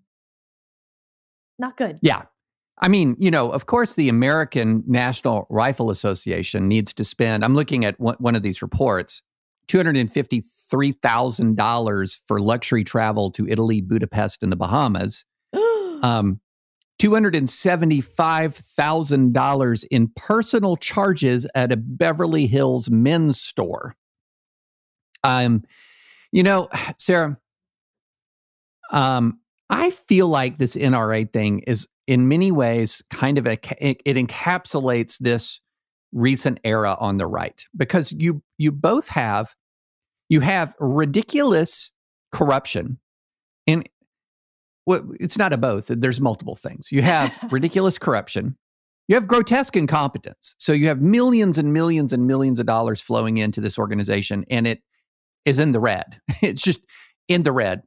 not 1.58 1.78
good. 1.78 2.00
Yeah. 2.02 2.24
I 2.82 2.90
mean, 2.90 3.16
you 3.20 3.32
know, 3.32 3.50
of 3.52 3.68
course, 3.68 3.94
the 3.94 4.10
American 4.10 4.84
National 4.88 5.46
Rifle 5.50 5.90
Association 5.92 6.68
needs 6.68 6.94
to 6.96 7.06
spend, 7.06 7.46
I'm 7.46 7.56
looking 7.56 7.86
at 7.86 7.98
one 8.00 8.16
one 8.20 8.36
of 8.36 8.44
these 8.44 8.62
reports, 8.62 9.22
$253,000 9.68 12.20
for 12.28 12.40
luxury 12.40 12.84
travel 12.84 13.32
to 13.32 13.48
Italy, 13.48 13.80
Budapest, 13.82 14.44
and 14.44 14.52
the 14.52 14.58
Bahamas. 14.58 15.24
Um, 16.04 16.42
$275,000 17.02 19.86
in 19.90 20.12
personal 20.16 20.78
charges 20.78 21.48
at 21.56 21.72
a 21.72 21.78
Beverly 21.78 22.46
Hills 22.46 22.92
men's 22.92 23.42
store. 23.42 23.96
Um, 25.24 25.64
you 26.32 26.44
know, 26.44 26.70
Sarah, 27.00 27.40
um, 28.92 29.40
I 29.70 29.90
feel 29.90 30.28
like 30.28 30.60
this 30.60 30.76
NRA 30.76 31.32
thing 31.32 31.60
is 31.60 31.88
in 32.08 32.28
many 32.28 32.52
ways 32.52 33.02
kind 33.10 33.38
of 33.40 33.48
a, 33.48 33.58
it, 33.80 34.04
encapsulates 34.06 35.18
this 35.18 35.60
recent 36.12 36.60
era 36.64 36.96
on 37.00 37.18
the 37.18 37.26
right 37.26 37.66
because 37.76 38.12
you 38.12 38.44
you 38.58 38.70
both 38.70 39.08
have 39.08 39.56
you 40.28 40.42
have 40.42 40.76
ridiculous 40.78 41.90
corruption 42.34 43.00
and 43.66 43.88
well, 44.86 45.08
it's 45.20 45.38
not 45.38 45.54
a 45.54 45.58
both 45.58 45.88
there's 45.88 46.22
multiple 46.22 46.56
things. 46.56 46.92
You 46.92 47.02
have 47.02 47.38
ridiculous 47.52 47.98
corruption 47.98 48.58
you 49.12 49.16
have 49.16 49.28
grotesque 49.28 49.76
incompetence. 49.76 50.56
So 50.58 50.72
you 50.72 50.88
have 50.88 51.02
millions 51.02 51.58
and 51.58 51.74
millions 51.74 52.14
and 52.14 52.28
millions 52.28 52.62
of 52.62 52.66
dollars 52.66 53.02
flowing 53.02 53.38
into 53.38 53.60
this 53.60 53.78
organization 53.78 54.46
and 54.50 54.66
it 54.66 54.82
is 55.44 55.60
in 55.60 55.74
the 55.74 55.82
red. 55.82 56.22
It's 56.42 56.62
just 56.62 56.86
in 57.28 57.44
the 57.44 57.52
red. 57.52 57.82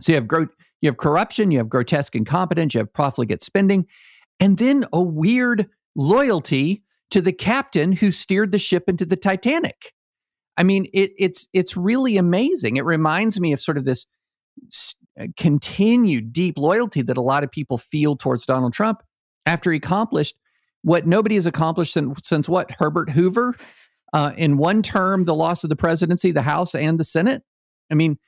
So 0.00 0.10
you 0.10 0.16
have 0.16 0.26
gro- 0.26 0.48
you 0.80 0.88
have 0.88 0.96
corruption 0.96 1.52
you 1.52 1.58
have 1.58 1.68
grotesque 1.68 2.16
incompetence 2.16 2.74
you 2.74 2.78
have 2.78 2.92
profligate 2.92 3.40
spending 3.40 3.86
and 4.40 4.58
then 4.58 4.84
a 4.92 5.00
weird 5.00 5.68
loyalty 5.94 6.82
to 7.12 7.22
the 7.22 7.32
captain 7.32 7.92
who 7.92 8.10
steered 8.10 8.50
the 8.50 8.58
ship 8.58 8.88
into 8.88 9.06
the 9.06 9.16
titanic. 9.16 9.92
I 10.56 10.64
mean 10.64 10.86
it, 10.92 11.12
it's 11.18 11.46
it's 11.52 11.76
really 11.76 12.16
amazing. 12.16 12.78
It 12.78 12.84
reminds 12.84 13.38
me 13.38 13.52
of 13.52 13.60
sort 13.60 13.78
of 13.78 13.84
this 13.84 14.06
uh, 14.60 15.01
continued 15.36 16.32
deep 16.32 16.58
loyalty 16.58 17.02
that 17.02 17.16
a 17.16 17.22
lot 17.22 17.44
of 17.44 17.50
people 17.50 17.78
feel 17.78 18.16
towards 18.16 18.46
Donald 18.46 18.72
Trump 18.72 19.02
after 19.46 19.70
he 19.70 19.76
accomplished 19.76 20.36
what 20.82 21.06
nobody 21.06 21.36
has 21.36 21.46
accomplished 21.46 21.92
since, 21.92 22.20
since 22.24 22.48
what 22.48 22.72
Herbert 22.72 23.10
Hoover 23.10 23.54
uh, 24.12 24.32
in 24.36 24.56
one 24.56 24.82
term 24.82 25.24
the 25.24 25.34
loss 25.34 25.64
of 25.64 25.70
the 25.70 25.76
presidency, 25.76 26.32
the 26.32 26.42
House 26.42 26.74
and 26.74 26.98
the 26.98 27.04
Senate. 27.04 27.42
I 27.90 27.94
mean, 27.94 28.18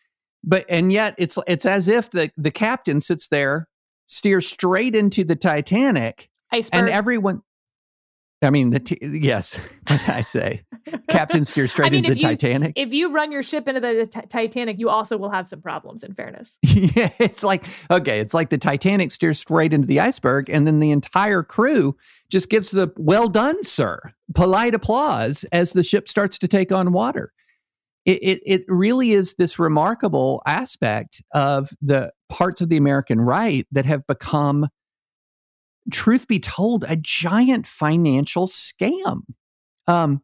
but 0.42 0.64
and 0.68 0.92
yet 0.92 1.14
it's 1.18 1.38
it's 1.46 1.66
as 1.66 1.88
if 1.88 2.10
the 2.10 2.30
the 2.36 2.50
captain 2.50 3.00
sits 3.00 3.28
there, 3.28 3.68
steers 4.06 4.46
straight 4.46 4.94
into 4.94 5.24
the 5.24 5.36
Titanic, 5.36 6.28
Iceberg. 6.52 6.80
and 6.80 6.88
everyone. 6.90 7.42
I 8.44 8.50
mean, 8.50 8.70
the 8.70 8.80
t- 8.80 8.98
yes, 9.02 9.56
what 9.88 10.00
did 10.00 10.08
I 10.10 10.20
say? 10.20 10.62
Captain 11.08 11.44
steer 11.44 11.66
straight 11.66 11.86
I 11.88 11.90
mean, 11.90 12.04
into 12.04 12.14
the 12.14 12.20
you- 12.20 12.26
Titanic. 12.28 12.72
if 12.76 12.92
you 12.92 13.10
run 13.12 13.32
your 13.32 13.42
ship 13.42 13.66
into 13.66 13.80
the 13.80 14.06
t- 14.06 14.20
Titanic, 14.28 14.78
you 14.78 14.88
also 14.90 15.16
will 15.16 15.30
have 15.30 15.48
some 15.48 15.60
problems. 15.60 16.02
In 16.04 16.14
fairness, 16.14 16.58
yeah, 16.62 17.10
it's 17.18 17.42
like 17.42 17.64
okay, 17.90 18.20
it's 18.20 18.34
like 18.34 18.50
the 18.50 18.58
Titanic 18.58 19.10
steers 19.10 19.40
straight 19.40 19.72
into 19.72 19.86
the 19.86 20.00
iceberg, 20.00 20.48
and 20.50 20.66
then 20.66 20.78
the 20.80 20.90
entire 20.90 21.42
crew 21.42 21.96
just 22.30 22.50
gives 22.50 22.70
the 22.70 22.92
"well 22.96 23.28
done, 23.28 23.62
sir" 23.64 24.00
polite 24.34 24.74
applause 24.74 25.44
as 25.52 25.72
the 25.72 25.82
ship 25.82 26.08
starts 26.08 26.38
to 26.38 26.48
take 26.48 26.70
on 26.72 26.92
water. 26.92 27.32
It, 28.04 28.18
it 28.22 28.40
it 28.44 28.64
really 28.68 29.12
is 29.12 29.34
this 29.38 29.58
remarkable 29.58 30.42
aspect 30.46 31.22
of 31.32 31.70
the 31.80 32.12
parts 32.28 32.60
of 32.60 32.68
the 32.68 32.76
American 32.76 33.18
right 33.20 33.66
that 33.72 33.86
have 33.86 34.06
become, 34.06 34.68
truth 35.92 36.26
be 36.28 36.38
told, 36.38 36.84
a 36.88 36.96
giant 36.96 37.66
financial 37.66 38.46
scam. 38.46 39.22
Um, 39.86 40.22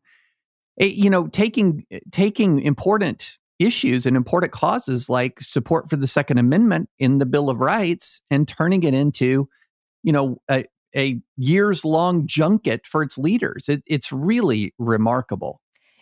it- 0.77 0.95
you 0.95 1.11
know, 1.11 1.27
taking 1.29 1.85
taking 2.11 2.61
important 2.61 3.39
issues 3.59 4.07
and 4.07 4.17
important 4.17 4.53
causes 4.53 5.11
like 5.11 5.39
support 5.41 5.91
for 5.91 5.97
the 5.97 6.07
Second 6.07 6.39
Amendment 6.39 6.89
in 6.99 7.19
the 7.19 7.27
Bill 7.27 7.51
of 7.51 7.61
Rights 7.61 8.23
and 8.31 8.49
turning 8.49 8.83
it 8.85 8.95
into, 8.95 9.49
you 10.03 10.13
know, 10.13 10.39
a, 10.51 10.65
a 10.97 11.21
years 11.37 11.85
long 11.85 12.27
junket 12.27 12.87
for 12.87 13.03
its 13.03 13.19
leaders. 13.19 13.69
It, 13.69 13.83
it's 13.87 14.11
really 14.11 14.73
remarkable. 14.79 15.61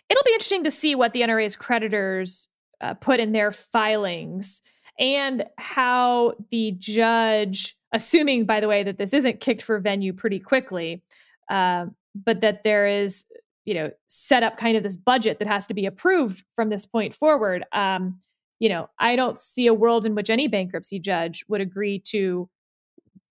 it'll 0.09 0.23
be 0.23 0.31
interesting 0.31 0.63
to 0.63 0.71
see 0.71 0.95
what 0.95 1.11
the 1.11 1.21
NRA's 1.21 1.57
creditors 1.57 2.47
uh, 2.79 2.93
put 2.93 3.19
in 3.19 3.33
their 3.33 3.51
filings 3.51 4.61
and 4.99 5.45
how 5.57 6.33
the 6.51 6.71
judge, 6.77 7.77
assuming, 7.93 8.45
by 8.45 8.59
the 8.59 8.67
way, 8.67 8.83
that 8.83 8.97
this 8.97 9.13
isn't 9.13 9.39
kicked 9.39 9.61
for 9.61 9.79
venue 9.79 10.13
pretty 10.13 10.39
quickly, 10.39 11.01
uh, 11.49 11.85
but 12.13 12.41
that 12.41 12.63
there 12.63 12.85
is, 12.85 13.25
you 13.65 13.73
know, 13.73 13.91
set 14.07 14.43
up 14.43 14.57
kind 14.57 14.75
of 14.75 14.83
this 14.83 14.97
budget 14.97 15.39
that 15.39 15.47
has 15.47 15.65
to 15.67 15.73
be 15.73 15.85
approved 15.85 16.43
from 16.55 16.69
this 16.69 16.85
point 16.85 17.15
forward. 17.15 17.63
Um, 17.71 18.19
you 18.59 18.67
know, 18.67 18.89
I 18.99 19.15
don't 19.15 19.39
see 19.39 19.67
a 19.67 19.73
world 19.73 20.05
in 20.05 20.15
which 20.15 20.29
any 20.29 20.47
bankruptcy 20.47 20.99
judge 20.99 21.45
would 21.47 21.61
agree 21.61 21.99
to 22.07 22.49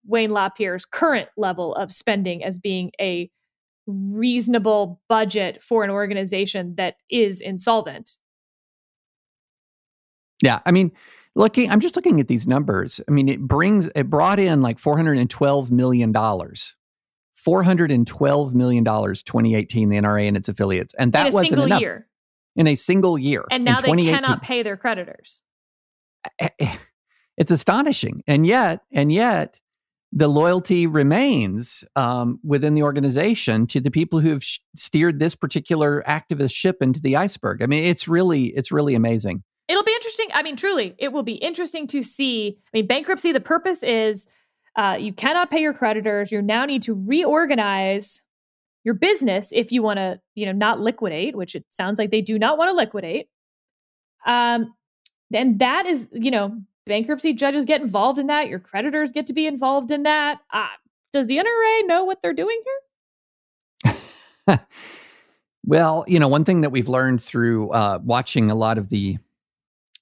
Wayne 0.06 0.30
LaPierre's 0.30 0.86
current 0.86 1.28
level 1.36 1.74
of 1.74 1.92
spending 1.92 2.42
as 2.42 2.58
being 2.58 2.92
a 2.98 3.30
reasonable 3.86 5.00
budget 5.08 5.62
for 5.62 5.84
an 5.84 5.90
organization 5.90 6.74
that 6.76 6.96
is 7.10 7.42
insolvent. 7.42 8.12
Yeah, 10.42 10.60
I 10.64 10.70
mean, 10.70 10.92
looking, 11.38 11.70
I'm 11.70 11.80
just 11.80 11.96
looking 11.96 12.20
at 12.20 12.28
these 12.28 12.46
numbers. 12.46 13.00
I 13.08 13.10
mean, 13.10 13.28
it 13.28 13.40
brings 13.40 13.88
it 13.94 14.10
brought 14.10 14.38
in 14.38 14.60
like 14.60 14.78
412 14.78 15.70
million 15.70 16.12
dollars. 16.12 16.74
412 17.36 18.54
million 18.54 18.84
dollars 18.84 19.22
2018 19.22 19.88
the 19.88 19.96
NRA 19.96 20.26
and 20.26 20.36
its 20.36 20.48
affiliates 20.48 20.92
and 20.94 21.12
that 21.12 21.28
in 21.28 21.32
a 21.32 21.34
wasn't 21.34 21.50
single 21.50 21.66
enough 21.66 21.80
year. 21.80 22.06
in 22.56 22.66
a 22.66 22.74
single 22.74 23.16
year 23.16 23.44
And 23.50 23.64
now 23.64 23.80
they 23.80 23.92
cannot 23.92 24.42
pay 24.42 24.62
their 24.64 24.76
creditors. 24.76 25.40
Eh, 26.24 26.28
eh, 26.40 26.48
eh, 26.58 26.76
it's 27.36 27.52
astonishing 27.52 28.22
and 28.26 28.44
yet 28.44 28.80
and 28.92 29.12
yet 29.12 29.60
the 30.10 30.26
loyalty 30.26 30.86
remains 30.88 31.84
um, 31.94 32.40
within 32.42 32.74
the 32.74 32.82
organization 32.82 33.66
to 33.68 33.80
the 33.80 33.90
people 33.90 34.18
who 34.18 34.30
have 34.30 34.42
sh- 34.42 34.58
steered 34.76 35.20
this 35.20 35.36
particular 35.36 36.02
activist 36.08 36.54
ship 36.54 36.82
into 36.82 37.00
the 37.00 37.16
iceberg 37.16 37.62
i 37.62 37.66
mean 37.66 37.84
it's 37.84 38.08
really 38.08 38.46
it's 38.46 38.72
really 38.72 38.96
amazing 38.96 39.44
It'll 39.68 39.84
be 39.84 39.92
interesting. 39.92 40.28
I 40.32 40.42
mean, 40.42 40.56
truly, 40.56 40.94
it 40.98 41.12
will 41.12 41.22
be 41.22 41.34
interesting 41.34 41.86
to 41.88 42.02
see. 42.02 42.58
I 42.72 42.78
mean, 42.78 42.86
bankruptcy, 42.86 43.32
the 43.32 43.40
purpose 43.40 43.82
is 43.82 44.26
uh, 44.76 44.96
you 44.98 45.12
cannot 45.12 45.50
pay 45.50 45.60
your 45.60 45.74
creditors. 45.74 46.32
You 46.32 46.40
now 46.40 46.64
need 46.64 46.82
to 46.84 46.94
reorganize 46.94 48.22
your 48.84 48.94
business 48.94 49.52
if 49.54 49.70
you 49.70 49.82
want 49.82 49.98
to, 49.98 50.20
you 50.34 50.46
know, 50.46 50.52
not 50.52 50.80
liquidate, 50.80 51.36
which 51.36 51.54
it 51.54 51.66
sounds 51.68 51.98
like 51.98 52.10
they 52.10 52.22
do 52.22 52.38
not 52.38 52.56
want 52.56 52.70
to 52.70 52.74
liquidate. 52.74 53.28
Um, 54.26 54.74
and 55.32 55.58
that 55.58 55.84
is, 55.84 56.08
you 56.12 56.30
know, 56.30 56.58
bankruptcy 56.86 57.34
judges 57.34 57.66
get 57.66 57.82
involved 57.82 58.18
in 58.18 58.28
that. 58.28 58.48
Your 58.48 58.58
creditors 58.58 59.12
get 59.12 59.26
to 59.26 59.34
be 59.34 59.46
involved 59.46 59.90
in 59.90 60.04
that. 60.04 60.38
Uh, 60.52 60.66
does 61.12 61.26
the 61.26 61.36
NRA 61.36 61.86
know 61.86 62.04
what 62.04 62.22
they're 62.22 62.32
doing 62.32 62.60
here? 62.64 63.98
well 65.64 66.04
you 66.08 66.18
know 66.18 66.28
one 66.28 66.44
thing 66.44 66.62
that 66.62 66.70
we've 66.70 66.88
learned 66.88 67.22
through 67.22 67.70
uh, 67.70 67.98
watching 68.02 68.50
a 68.50 68.54
lot 68.54 68.78
of 68.78 68.88
the 68.88 69.18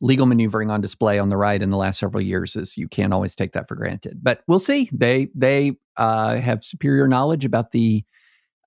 legal 0.01 0.27
maneuvering 0.27 0.71
on 0.71 0.81
display 0.81 1.19
on 1.19 1.29
the 1.31 1.37
right 1.37 1.63
in 1.63 1.71
the 1.71 1.77
last 1.77 1.99
several 1.99 2.21
years 2.21 2.57
is 2.57 2.77
you 2.77 2.89
can't 2.89 3.13
always 3.13 3.35
take 3.35 3.53
that 3.53 3.69
for 3.69 3.75
granted. 3.75 4.21
But 4.23 4.43
we'll 4.47 4.59
see. 4.59 4.91
They 4.93 5.29
they 5.35 5.73
uh, 5.97 6.37
have 6.37 6.63
superior 6.63 7.09
knowledge 7.09 7.45
about 7.45 7.73
the 7.73 8.05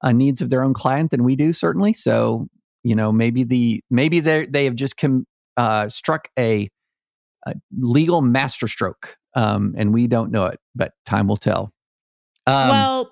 uh, 0.02 0.12
needs 0.12 0.42
of 0.42 0.50
their 0.50 0.64
own 0.64 0.74
client 0.74 1.12
than 1.12 1.24
we 1.24 1.36
do 1.36 1.54
certainly. 1.54 1.94
So 1.94 2.48
you 2.84 2.96
know 2.96 3.12
maybe 3.12 3.44
the 3.44 3.84
maybe 3.90 4.20
they 4.20 4.46
they 4.48 4.66
have 4.66 4.76
just 4.76 4.98
com- 4.98 5.28
uh, 5.58 5.90
struck 5.90 6.30
a, 6.38 6.70
a 7.46 7.54
legal 7.78 8.22
masterstroke 8.22 9.16
um, 9.36 9.76
and 9.78 9.94
we 9.94 10.08
don't 10.08 10.32
know 10.32 10.46
it 10.46 10.60
but 10.76 10.94
time 11.06 11.28
will 11.28 11.38
tell. 11.38 11.72
Um, 12.48 12.70
well, 12.70 13.12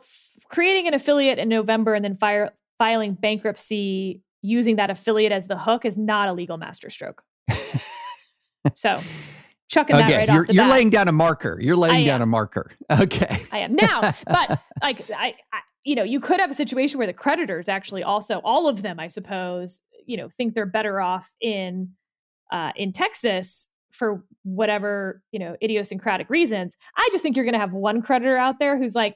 creating 0.49 0.87
an 0.87 0.93
affiliate 0.93 1.37
in 1.37 1.49
November 1.49 1.93
and 1.93 2.03
then 2.03 2.15
fire, 2.15 2.51
filing 2.79 3.13
bankruptcy 3.13 4.21
using 4.41 4.77
that 4.77 4.89
affiliate 4.89 5.31
as 5.31 5.47
the 5.47 5.57
hook 5.57 5.85
is 5.85 5.97
not 5.97 6.29
a 6.29 6.33
legal 6.33 6.57
masterstroke. 6.57 7.21
so, 8.75 8.99
chucking 9.69 9.95
that 9.95 10.09
right 10.09 10.27
you're, 10.27 10.41
off 10.41 10.47
the 10.47 10.53
you're 10.53 10.63
bat. 10.63 10.71
laying 10.71 10.89
down 10.89 11.07
a 11.09 11.11
marker 11.11 11.59
you're 11.61 11.75
laying 11.75 12.05
down 12.05 12.21
a 12.21 12.25
marker 12.25 12.71
okay 13.01 13.43
I 13.51 13.59
am 13.59 13.75
now, 13.75 14.13
but 14.25 14.61
like 14.81 15.09
I, 15.11 15.35
I, 15.51 15.59
you 15.87 15.95
know, 15.95 16.03
you 16.03 16.19
could 16.19 16.41
have 16.41 16.51
a 16.51 16.53
situation 16.53 16.97
where 16.97 17.07
the 17.07 17.13
creditors 17.13 17.69
actually 17.69 18.03
also, 18.03 18.41
all 18.43 18.67
of 18.67 18.81
them, 18.81 18.99
I 18.99 19.07
suppose, 19.07 19.79
you 20.05 20.17
know, 20.17 20.27
think 20.27 20.53
they're 20.53 20.65
better 20.65 20.99
off 20.99 21.33
in 21.39 21.93
uh, 22.51 22.73
in 22.75 22.91
Texas 22.91 23.69
for 23.93 24.21
whatever 24.43 25.21
you 25.31 25.39
know 25.39 25.55
idiosyncratic 25.63 26.29
reasons. 26.29 26.75
I 26.97 27.07
just 27.13 27.23
think 27.23 27.37
you're 27.37 27.45
going 27.45 27.53
to 27.53 27.59
have 27.59 27.71
one 27.71 28.01
creditor 28.01 28.37
out 28.37 28.59
there 28.59 28.77
who's 28.77 28.95
like, 28.95 29.15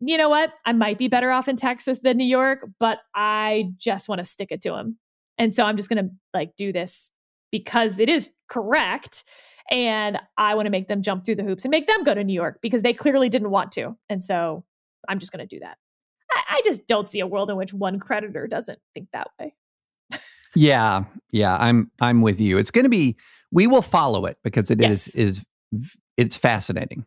you 0.00 0.18
know 0.18 0.28
what? 0.28 0.52
I 0.66 0.72
might 0.72 0.98
be 0.98 1.06
better 1.06 1.30
off 1.30 1.46
in 1.46 1.54
Texas 1.54 2.00
than 2.02 2.16
New 2.16 2.24
York, 2.24 2.68
but 2.80 2.98
I 3.14 3.70
just 3.78 4.08
want 4.08 4.18
to 4.18 4.24
stick 4.24 4.48
it 4.50 4.60
to 4.62 4.74
him. 4.74 4.98
And 5.38 5.54
so 5.54 5.64
I'm 5.64 5.76
just 5.76 5.88
going 5.88 6.04
to 6.04 6.10
like 6.34 6.56
do 6.56 6.72
this 6.72 7.10
because 7.50 7.98
it 7.98 8.08
is 8.08 8.30
correct. 8.48 9.24
And 9.70 10.18
I 10.36 10.54
want 10.54 10.66
to 10.66 10.70
make 10.70 10.88
them 10.88 11.02
jump 11.02 11.24
through 11.24 11.36
the 11.36 11.44
hoops 11.44 11.64
and 11.64 11.70
make 11.70 11.86
them 11.86 12.04
go 12.04 12.14
to 12.14 12.24
New 12.24 12.32
York 12.32 12.58
because 12.62 12.82
they 12.82 12.94
clearly 12.94 13.28
didn't 13.28 13.50
want 13.50 13.72
to. 13.72 13.96
And 14.08 14.22
so 14.22 14.64
I'm 15.08 15.18
just 15.18 15.32
going 15.32 15.46
to 15.46 15.56
do 15.56 15.60
that. 15.60 15.76
I, 16.30 16.56
I 16.56 16.62
just 16.64 16.86
don't 16.86 17.08
see 17.08 17.20
a 17.20 17.26
world 17.26 17.50
in 17.50 17.56
which 17.56 17.74
one 17.74 17.98
creditor 17.98 18.46
doesn't 18.46 18.78
think 18.94 19.08
that 19.12 19.28
way. 19.38 19.54
yeah. 20.56 21.04
Yeah. 21.30 21.56
I'm, 21.56 21.90
I'm 22.00 22.22
with 22.22 22.40
you. 22.40 22.56
It's 22.58 22.70
going 22.70 22.84
to 22.84 22.90
be, 22.90 23.16
we 23.50 23.66
will 23.66 23.82
follow 23.82 24.26
it 24.26 24.38
because 24.42 24.70
it 24.70 24.80
yes. 24.80 25.08
is 25.08 25.14
is 25.14 25.46
it's 26.16 26.36
fascinating. 26.36 27.06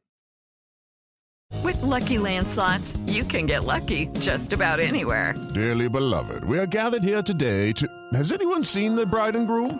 With 1.63 1.82
lucky 1.82 2.17
landslots, 2.17 2.97
you 3.12 3.23
can 3.23 3.45
get 3.45 3.65
lucky 3.65 4.08
just 4.19 4.54
about 4.54 4.80
anywhere. 4.80 5.36
Dearly 5.54 5.89
beloved, 5.89 6.45
we 6.45 6.58
are 6.58 6.65
gathered 6.65 7.04
here 7.04 7.21
today 7.21 7.73
to. 7.73 7.88
Has 8.13 8.32
anyone 8.32 8.63
seen 8.63 8.95
the 8.95 9.06
bride 9.06 9.36
and 9.36 9.47
groom? 9.47 9.80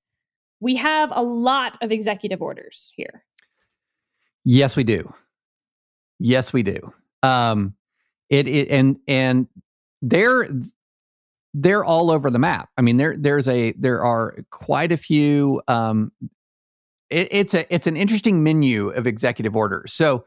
we 0.61 0.75
have 0.75 1.11
a 1.13 1.21
lot 1.21 1.77
of 1.81 1.91
executive 1.91 2.41
orders 2.41 2.93
here. 2.95 3.25
Yes, 4.45 4.77
we 4.77 4.83
do. 4.83 5.13
Yes, 6.19 6.53
we 6.53 6.63
do. 6.63 6.93
Um, 7.23 7.75
it, 8.29 8.47
it 8.47 8.69
and 8.69 8.97
and 9.07 9.47
they're 10.01 10.47
they're 11.53 11.83
all 11.83 12.11
over 12.11 12.29
the 12.29 12.39
map. 12.39 12.69
I 12.77 12.81
mean, 12.81 12.97
there 12.97 13.17
there's 13.17 13.47
a 13.47 13.73
there 13.73 14.03
are 14.03 14.37
quite 14.51 14.91
a 14.91 14.97
few. 14.97 15.61
Um, 15.67 16.11
it, 17.09 17.27
it's 17.31 17.53
a 17.53 17.73
it's 17.73 17.87
an 17.87 17.97
interesting 17.97 18.43
menu 18.43 18.89
of 18.89 19.07
executive 19.07 19.55
orders. 19.55 19.93
So, 19.93 20.25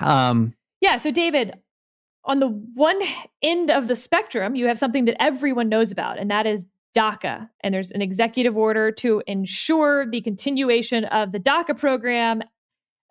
um, 0.00 0.54
yeah. 0.80 0.96
So, 0.96 1.10
David, 1.10 1.54
on 2.24 2.40
the 2.40 2.48
one 2.48 3.00
end 3.42 3.70
of 3.70 3.88
the 3.88 3.96
spectrum, 3.96 4.54
you 4.54 4.68
have 4.68 4.78
something 4.78 5.04
that 5.04 5.20
everyone 5.20 5.68
knows 5.68 5.92
about, 5.92 6.18
and 6.18 6.30
that 6.30 6.46
is 6.46 6.66
DACA. 6.96 7.48
And 7.62 7.74
there's 7.74 7.90
an 7.90 8.02
executive 8.02 8.56
order 8.56 8.90
to 8.92 9.22
ensure 9.26 10.08
the 10.08 10.20
continuation 10.20 11.04
of 11.06 11.32
the 11.32 11.40
DACA 11.40 11.78
program, 11.78 12.42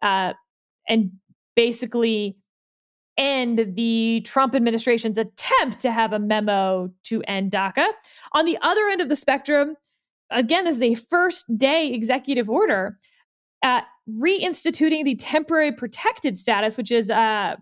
uh, 0.02 0.34
and 0.88 1.12
basically 1.56 2.38
end 3.18 3.76
the 3.76 4.22
Trump 4.26 4.56
administration's 4.56 5.18
attempt 5.18 5.80
to 5.80 5.92
have 5.92 6.14
a 6.14 6.20
memo 6.20 6.90
to 7.04 7.22
end 7.24 7.52
DACA. 7.52 7.88
On 8.34 8.46
the 8.46 8.58
other 8.62 8.88
end 8.88 9.02
of 9.02 9.10
the 9.10 9.16
spectrum, 9.16 9.76
again, 10.32 10.66
this 10.66 10.78
is 10.78 10.82
a 10.82 10.96
first 10.96 11.58
day 11.58 11.94
executive 11.94 12.50
order 12.50 12.98
uh, 13.64 13.82
reinstituting 14.10 15.06
the 15.06 15.16
temporary 15.16 15.72
protected 15.72 16.38
status, 16.38 16.76
which 16.78 16.92
is 16.92 17.10
uh, 17.10 17.56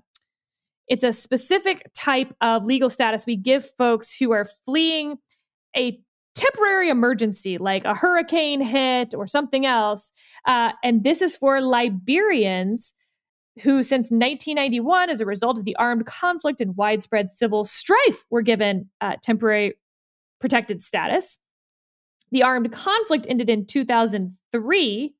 it's 0.87 1.03
a 1.03 1.11
specific 1.13 1.89
type 1.93 2.35
of 2.41 2.65
legal 2.65 2.89
status 2.89 3.25
we 3.25 3.35
give 3.35 3.65
folks 3.77 4.17
who 4.17 4.31
are 4.31 4.45
fleeing 4.65 5.17
a 5.77 5.99
temporary 6.35 6.89
emergency 6.89 7.57
like 7.57 7.83
a 7.85 7.93
hurricane 7.93 8.61
hit 8.61 9.13
or 9.13 9.27
something 9.27 9.65
else. 9.65 10.11
Uh, 10.45 10.71
and 10.83 11.03
this 11.03 11.21
is 11.21 11.35
for 11.35 11.59
Liberians 11.59 12.93
who, 13.63 13.83
since 13.83 14.09
1991, 14.11 15.09
as 15.09 15.19
a 15.19 15.25
result 15.25 15.59
of 15.59 15.65
the 15.65 15.75
armed 15.75 16.05
conflict 16.05 16.61
and 16.61 16.75
widespread 16.77 17.29
civil 17.29 17.63
strife, 17.63 18.25
were 18.29 18.41
given 18.41 18.89
uh, 19.01 19.15
temporary 19.21 19.75
protected 20.39 20.81
status. 20.81 21.37
The 22.31 22.43
armed 22.43 22.71
conflict 22.71 23.27
ended 23.29 23.49
in 23.49 23.65
2003, 23.65 25.13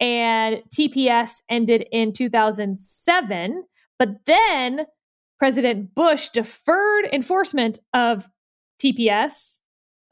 and 0.00 0.62
TPS 0.68 1.42
ended 1.48 1.86
in 1.90 2.12
2007. 2.12 3.64
But 3.98 4.08
then 4.26 4.86
President 5.38 5.94
Bush 5.94 6.28
deferred 6.28 7.06
enforcement 7.12 7.78
of 7.94 8.28
TPS, 8.82 9.60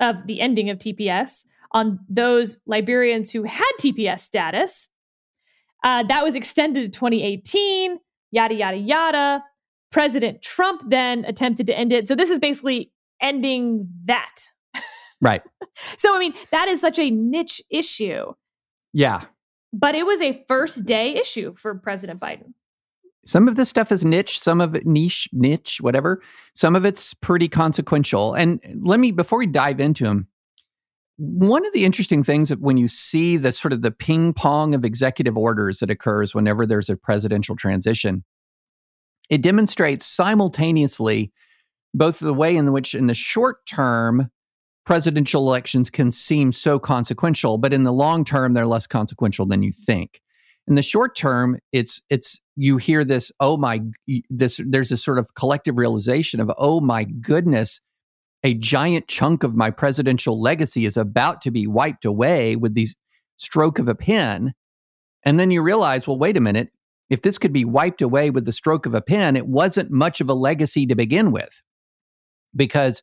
of 0.00 0.26
the 0.26 0.40
ending 0.40 0.70
of 0.70 0.78
TPS, 0.78 1.44
on 1.72 1.98
those 2.08 2.58
Liberians 2.66 3.32
who 3.32 3.42
had 3.42 3.70
TPS 3.80 4.20
status 4.20 4.88
uh, 5.84 6.02
that 6.04 6.24
was 6.24 6.34
extended 6.34 6.82
to 6.82 6.88
2018, 6.88 7.98
yada, 8.30 8.54
yada, 8.54 8.76
yada. 8.78 9.44
President 9.92 10.42
Trump 10.42 10.82
then 10.88 11.24
attempted 11.26 11.66
to 11.68 11.78
end 11.78 11.92
it. 11.92 12.08
So 12.08 12.16
this 12.16 12.30
is 12.30 12.40
basically 12.40 12.90
ending 13.20 13.88
that. 14.06 14.34
Right. 15.20 15.42
so, 15.96 16.14
I 16.14 16.18
mean, 16.18 16.34
that 16.50 16.68
is 16.68 16.82
such 16.82 16.98
a 16.98 17.10
niche 17.10 17.62
issue. 17.70 18.34
Yeah. 18.92 19.22
But 19.72 19.94
it 19.94 20.04
was 20.04 20.20
a 20.20 20.44
first 20.46 20.84
day 20.84 21.14
issue 21.14 21.54
for 21.56 21.74
President 21.76 22.20
Biden. 22.20 22.52
Some 23.26 23.48
of 23.48 23.56
this 23.56 23.68
stuff 23.68 23.90
is 23.90 24.04
niche, 24.04 24.40
some 24.40 24.60
of 24.60 24.74
it 24.74 24.86
niche, 24.86 25.28
niche, 25.32 25.80
whatever. 25.80 26.22
Some 26.54 26.76
of 26.76 26.84
it's 26.84 27.14
pretty 27.14 27.48
consequential. 27.48 28.34
And 28.34 28.60
let 28.82 29.00
me, 29.00 29.12
before 29.12 29.38
we 29.38 29.46
dive 29.46 29.80
into 29.80 30.04
them, 30.04 30.28
one 31.16 31.64
of 31.64 31.72
the 31.72 31.84
interesting 31.84 32.22
things 32.22 32.48
that 32.48 32.60
when 32.60 32.76
you 32.76 32.88
see 32.88 33.36
the 33.36 33.52
sort 33.52 33.72
of 33.72 33.82
the 33.82 33.92
ping 33.92 34.32
pong 34.32 34.74
of 34.74 34.84
executive 34.84 35.38
orders 35.38 35.78
that 35.78 35.90
occurs 35.90 36.34
whenever 36.34 36.66
there's 36.66 36.90
a 36.90 36.96
presidential 36.96 37.56
transition, 37.56 38.24
it 39.30 39.40
demonstrates 39.40 40.06
simultaneously 40.06 41.32
both 41.94 42.18
the 42.18 42.34
way 42.34 42.56
in 42.56 42.72
which, 42.72 42.94
in 42.94 43.06
the 43.06 43.14
short 43.14 43.64
term, 43.66 44.28
presidential 44.84 45.46
elections 45.46 45.88
can 45.88 46.10
seem 46.10 46.52
so 46.52 46.78
consequential, 46.78 47.56
but 47.56 47.72
in 47.72 47.84
the 47.84 47.92
long 47.92 48.24
term, 48.24 48.52
they're 48.52 48.66
less 48.66 48.86
consequential 48.86 49.46
than 49.46 49.62
you 49.62 49.72
think. 49.72 50.20
In 50.66 50.74
the 50.74 50.82
short 50.82 51.14
term, 51.14 51.58
it's 51.72 52.02
it's 52.10 52.40
you 52.56 52.76
hear 52.76 53.04
this, 53.04 53.32
oh 53.40 53.56
my, 53.56 53.80
this 54.30 54.60
there's 54.64 54.88
this 54.88 55.02
sort 55.02 55.18
of 55.18 55.34
collective 55.34 55.76
realization 55.76 56.40
of, 56.40 56.50
oh 56.56 56.80
my 56.80 57.04
goodness, 57.04 57.80
a 58.44 58.54
giant 58.54 59.08
chunk 59.08 59.42
of 59.42 59.56
my 59.56 59.70
presidential 59.70 60.40
legacy 60.40 60.84
is 60.84 60.96
about 60.96 61.40
to 61.42 61.50
be 61.50 61.66
wiped 61.66 62.04
away 62.04 62.56
with 62.56 62.74
these 62.74 62.94
stroke 63.38 63.78
of 63.78 63.88
a 63.88 63.94
pen. 63.94 64.54
And 65.24 65.40
then 65.40 65.50
you 65.50 65.62
realize, 65.62 66.06
well, 66.06 66.18
wait 66.18 66.36
a 66.36 66.40
minute. 66.40 66.70
If 67.10 67.22
this 67.22 67.38
could 67.38 67.52
be 67.52 67.64
wiped 67.64 68.02
away 68.02 68.30
with 68.30 68.44
the 68.44 68.52
stroke 68.52 68.86
of 68.86 68.94
a 68.94 69.00
pen, 69.00 69.36
it 69.36 69.46
wasn't 69.46 69.90
much 69.90 70.20
of 70.20 70.28
a 70.28 70.34
legacy 70.34 70.86
to 70.86 70.94
begin 70.94 71.32
with. 71.32 71.62
Because 72.54 73.02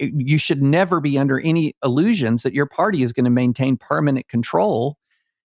eh, 0.00 0.10
you 0.16 0.38
should 0.38 0.62
never 0.62 1.00
be 1.00 1.18
under 1.18 1.40
any 1.40 1.74
illusions 1.84 2.44
that 2.44 2.54
your 2.54 2.66
party 2.66 3.02
is 3.02 3.12
going 3.12 3.24
to 3.24 3.30
maintain 3.30 3.76
permanent 3.76 4.28
control 4.28 4.96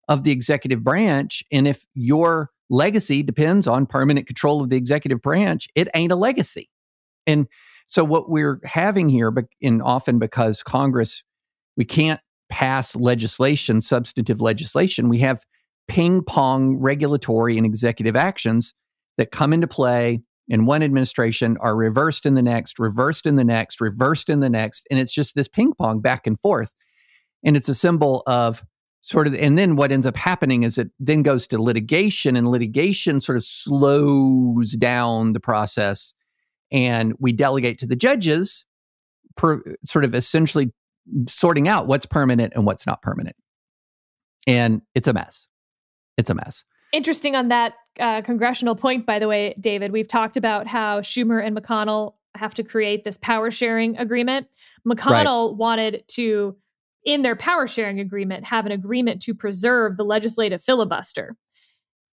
of 0.07 0.23
the 0.23 0.31
executive 0.31 0.83
branch. 0.83 1.43
And 1.51 1.67
if 1.67 1.85
your 1.93 2.49
legacy 2.69 3.23
depends 3.23 3.67
on 3.67 3.85
permanent 3.85 4.27
control 4.27 4.61
of 4.61 4.69
the 4.69 4.77
executive 4.77 5.21
branch, 5.21 5.67
it 5.75 5.87
ain't 5.93 6.11
a 6.11 6.15
legacy. 6.15 6.69
And 7.25 7.47
so 7.85 8.03
what 8.03 8.29
we're 8.29 8.59
having 8.63 9.09
here, 9.09 9.33
and 9.61 9.81
often 9.81 10.19
because 10.19 10.63
Congress, 10.63 11.23
we 11.75 11.85
can't 11.85 12.19
pass 12.49 12.95
legislation, 12.95 13.81
substantive 13.81 14.41
legislation, 14.41 15.09
we 15.09 15.19
have 15.19 15.43
ping 15.87 16.21
pong 16.21 16.77
regulatory 16.77 17.57
and 17.57 17.65
executive 17.65 18.15
actions 18.15 18.73
that 19.17 19.31
come 19.31 19.53
into 19.53 19.67
play 19.67 20.21
in 20.49 20.65
one 20.65 20.83
administration 20.83 21.57
are 21.59 21.75
reversed 21.75 22.25
in 22.25 22.33
the 22.33 22.41
next, 22.41 22.79
reversed 22.79 23.25
in 23.25 23.35
the 23.35 23.43
next, 23.43 23.81
reversed 23.81 24.29
in 24.29 24.39
the 24.39 24.49
next. 24.49 24.87
And 24.89 24.99
it's 24.99 25.13
just 25.13 25.35
this 25.35 25.47
ping 25.47 25.73
pong 25.73 25.99
back 25.99 26.25
and 26.25 26.39
forth. 26.39 26.73
And 27.43 27.57
it's 27.57 27.69
a 27.69 27.73
symbol 27.73 28.23
of 28.27 28.63
sort 29.01 29.27
of, 29.27 29.35
and 29.35 29.57
then 29.57 29.75
what 29.75 29.91
ends 29.91 30.05
up 30.05 30.17
happening 30.17 30.63
is 30.63 30.77
it 30.77 30.89
then 30.99 31.23
goes 31.23 31.47
to 31.47 31.61
litigation, 31.61 32.35
and 32.35 32.49
litigation 32.49 33.21
sort 33.21 33.37
of 33.37 33.43
slows 33.43 34.73
down 34.73 35.33
the 35.33 35.39
process 35.39 36.13
and 36.71 37.13
we 37.19 37.31
delegate 37.31 37.79
to 37.79 37.87
the 37.87 37.95
judges 37.95 38.65
per, 39.35 39.61
sort 39.85 40.03
of 40.03 40.13
essentially 40.13 40.73
sorting 41.29 41.67
out 41.67 41.87
what's 41.87 42.05
permanent 42.05 42.53
and 42.55 42.65
what's 42.65 42.85
not 42.85 43.01
permanent. 43.01 43.35
And 44.45 44.81
it's 44.93 45.07
a 45.07 45.13
mess. 45.13 45.47
It's 46.17 46.29
a 46.29 46.35
mess. 46.35 46.63
Interesting 46.91 47.35
on 47.35 47.49
that 47.49 47.73
uh, 47.99 48.21
congressional 48.21 48.75
point 48.75 49.05
by 49.05 49.19
the 49.19 49.27
way 49.27 49.55
david. 49.59 49.91
We've 49.91 50.07
talked 50.07 50.37
about 50.37 50.67
how 50.67 51.01
schumer 51.01 51.43
and 51.43 51.55
mcconnell 51.57 52.13
have 52.35 52.53
to 52.55 52.63
create 52.63 53.03
this 53.03 53.17
power 53.17 53.49
sharing 53.51 53.97
agreement. 53.97 54.47
Mcconnell 54.87 55.49
right. 55.49 55.57
wanted 55.57 56.03
to 56.09 56.55
in 57.07 57.23
their 57.23 57.35
power 57.35 57.67
sharing 57.67 57.99
agreement 57.99 58.45
have 58.45 58.67
an 58.67 58.71
agreement 58.71 59.21
to 59.23 59.33
preserve 59.33 59.97
the 59.97 60.03
legislative 60.03 60.61
filibuster 60.61 61.35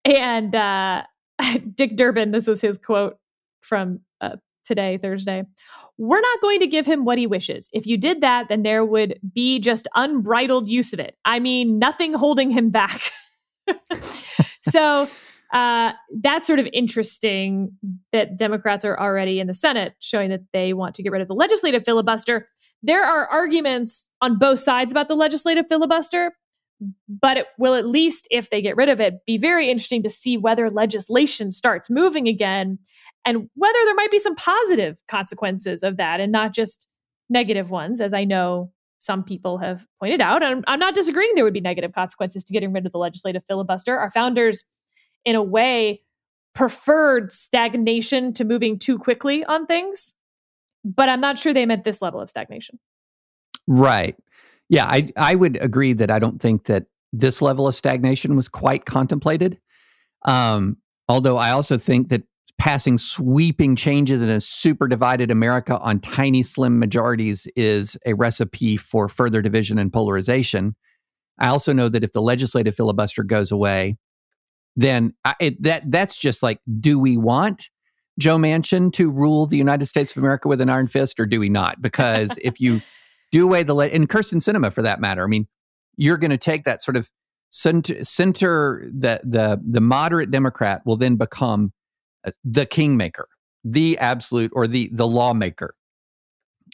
and 0.05 0.57
uh, 0.57 1.03
dick 1.77 1.95
durbin 1.95 2.33
this 2.33 2.49
is 2.49 2.61
his 2.61 2.77
quote 2.77 3.17
from 3.61 4.01
uh, 4.21 4.37
today, 4.69 4.99
Thursday. 4.99 5.43
We're 5.97 6.21
not 6.21 6.41
going 6.41 6.61
to 6.61 6.69
give 6.69 6.87
him 6.87 7.05
what 7.05 7.19
he 7.19 7.27
wishes. 7.27 7.69
If 7.73 7.87
you 7.87 7.97
did 7.97 8.21
that, 8.21 8.49
then 8.49 8.63
there 8.63 8.85
would 8.85 9.19
be 9.35 9.59
just 9.59 9.89
unbridled 9.97 10.69
use 10.69 10.93
of 10.93 11.01
it. 11.01 11.17
I 11.25 11.41
mean, 11.41 11.81
nothing 11.81 12.13
holding 12.13 12.51
him 12.51 12.71
back. 12.71 13.01
so 14.61 15.09
uh, 15.53 15.93
that's 16.21 16.47
sort 16.47 16.61
of 16.61 16.69
interesting 16.73 17.73
that 18.13 18.37
Democrats 18.37 18.85
are 18.85 18.99
already 19.01 19.41
in 19.41 19.49
the 19.49 19.55
Senate 19.55 19.95
showing 19.99 20.31
that 20.31 20.43
they 20.53 20.73
want 20.73 20.95
to 20.97 21.03
get 21.03 21.11
rid 21.11 21.23
of 21.23 21.27
the 21.27 21.35
legislative 21.35 21.85
filibuster. 21.85 22.49
There 22.83 23.05
are 23.05 23.27
arguments 23.27 24.09
on 24.21 24.39
both 24.39 24.59
sides 24.59 24.93
about 24.93 25.09
the 25.09 25.15
legislative 25.15 25.67
filibuster, 25.69 26.33
but 27.09 27.37
it 27.37 27.47
will 27.59 27.75
at 27.75 27.87
least, 27.87 28.29
if 28.31 28.51
they 28.51 28.63
get 28.63 28.77
rid 28.77 28.89
of 28.89 29.01
it, 29.01 29.15
be 29.27 29.37
very 29.37 29.69
interesting 29.69 30.03
to 30.05 30.09
see 30.09 30.37
whether 30.37 30.71
legislation 30.71 31.51
starts 31.51 31.91
moving 31.91 32.29
again 32.29 32.79
and 33.25 33.51
whether 33.55 33.79
there 33.85 33.95
might 33.97 34.13
be 34.13 34.21
some 34.21 34.37
positive 34.37 34.97
consequences 35.09 35.83
of 35.83 35.97
that 35.97 36.21
and 36.21 36.31
not 36.31 36.55
just 36.55 36.87
negative 37.29 37.71
ones, 37.71 38.01
as 38.01 38.15
I 38.15 38.25
know 38.25 38.73
some 39.01 39.23
people 39.25 39.59
have 39.59 39.85
pointed 40.01 40.21
out. 40.21 40.43
And 40.43 40.65
I'm 40.67 40.79
not 40.79 40.95
disagreeing 40.95 41.33
there 41.35 41.45
would 41.45 41.53
be 41.53 41.61
negative 41.61 41.93
consequences 41.93 42.45
to 42.45 42.53
getting 42.53 42.73
rid 42.73 42.87
of 42.87 42.93
the 42.93 42.99
legislative 42.99 43.43
filibuster. 43.49 43.99
Our 43.99 44.11
founders, 44.11 44.65
in 45.25 45.37
a 45.37 45.43
way, 45.43 46.03
preferred 46.55 47.33
stagnation 47.33 48.33
to 48.35 48.45
moving 48.45 48.79
too 48.79 48.99
quickly 48.99 49.45
on 49.45 49.67
things, 49.67 50.15
but 50.85 51.09
I'm 51.09 51.21
not 51.21 51.39
sure 51.39 51.53
they 51.53 51.67
meant 51.67 51.85
this 51.85 52.03
level 52.03 52.21
of 52.21 52.31
stagnation. 52.31 52.79
Right. 53.67 54.17
Yeah, 54.69 54.85
I 54.87 55.11
I 55.17 55.35
would 55.35 55.57
agree 55.61 55.93
that 55.95 56.11
I 56.11 56.19
don't 56.19 56.41
think 56.41 56.65
that 56.65 56.87
this 57.13 57.41
level 57.41 57.67
of 57.67 57.75
stagnation 57.75 58.37
was 58.37 58.49
quite 58.49 58.85
contemplated. 58.85 59.59
Um, 60.25 60.77
although 61.09 61.39
I 61.39 61.51
also 61.51 61.79
think 61.79 62.09
that 62.09 62.23
passing 62.59 62.99
sweeping 62.99 63.77
changes 63.77 64.21
in 64.21 64.29
a 64.29 64.41
super 64.41 64.89
divided 64.89 65.31
America 65.31 65.79
on 65.79 66.01
tiny, 66.01 66.43
slim 66.43 66.79
majorities 66.79 67.47
is 67.57 67.97
a 68.05 68.15
recipe 68.15 68.77
for 68.77 69.09
further 69.09 69.41
division 69.41 69.79
and 69.79 69.93
polarization. 69.93 70.75
I 71.39 71.49
also 71.49 71.73
know 71.73 71.89
that 71.89 72.03
if 72.03 72.13
the 72.13 72.21
legislative 72.21 72.75
filibuster 72.75 73.23
goes 73.23 73.53
away, 73.53 73.97
then 74.75 75.15
I, 75.25 75.35
it, 75.41 75.63
that 75.63 75.91
that's 75.91 76.19
just 76.19 76.43
like, 76.43 76.61
do 76.81 76.99
we 76.99 77.17
want 77.17 77.71
Joe 78.19 78.37
Manchin 78.37 78.93
to 78.95 79.11
rule 79.11 79.47
the 79.47 79.57
United 79.57 79.87
States 79.87 80.13
of 80.13 80.19
America 80.19 80.49
with 80.49 80.61
an 80.61 80.69
iron 80.69 80.89
fist, 80.89 81.19
or 81.21 81.27
do 81.27 81.41
we 81.41 81.49
not? 81.49 81.81
Because 81.81 82.39
if 82.43 82.61
you 82.61 82.83
do 83.33 83.45
away 83.45 83.63
the 83.63 83.75
and 83.77 84.09
Kyrsten 84.09 84.41
Sinema 84.41 84.73
for 84.73 84.83
that 84.83 85.01
matter, 85.01 85.25
I 85.25 85.29
mean, 85.29 85.47
you're 85.97 86.19
going 86.19 86.31
to 86.31 86.39
take 86.39 86.65
that 86.65 86.83
sort 86.83 86.97
of 86.97 87.11
center, 87.51 88.03
center 88.05 88.91
the 88.93 89.21
the 89.25 89.61
the 89.65 89.81
moderate 89.81 90.31
Democrat 90.31 90.83
will 90.85 90.97
then 90.97 91.17
become 91.17 91.73
uh, 92.25 92.33
the 92.45 92.67
kingmaker, 92.67 93.29
the 93.65 93.97
absolute 93.99 94.51
or 94.55 94.67
the 94.67 94.91
the 94.93 95.07
lawmaker. 95.07 95.75